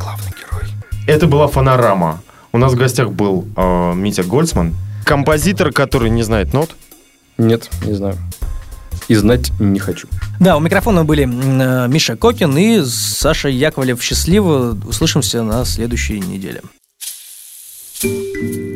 Главный 0.00 0.30
герой. 0.30 0.70
Это 1.08 1.26
была 1.26 1.48
фонорама. 1.48 2.20
У 2.56 2.58
нас 2.58 2.72
в 2.72 2.76
гостях 2.76 3.12
был 3.12 3.44
э, 3.54 3.92
Митя 3.94 4.22
Гольцман, 4.22 4.74
композитор, 5.04 5.72
который 5.72 6.08
не 6.08 6.22
знает 6.22 6.54
нот. 6.54 6.74
Нет, 7.36 7.68
не 7.84 7.92
знаю. 7.92 8.16
И 9.08 9.14
знать 9.14 9.52
не 9.60 9.78
хочу. 9.78 10.08
Да, 10.40 10.56
у 10.56 10.60
микрофона 10.60 11.04
были 11.04 11.24
э, 11.24 11.86
Миша 11.86 12.16
Кокин 12.16 12.56
и 12.56 12.80
Саша 12.82 13.50
Яковлев. 13.50 14.02
Счастливо. 14.02 14.74
Услышимся 14.88 15.42
на 15.42 15.66
следующей 15.66 16.18
неделе. 16.18 16.62
Сделано 18.00 18.75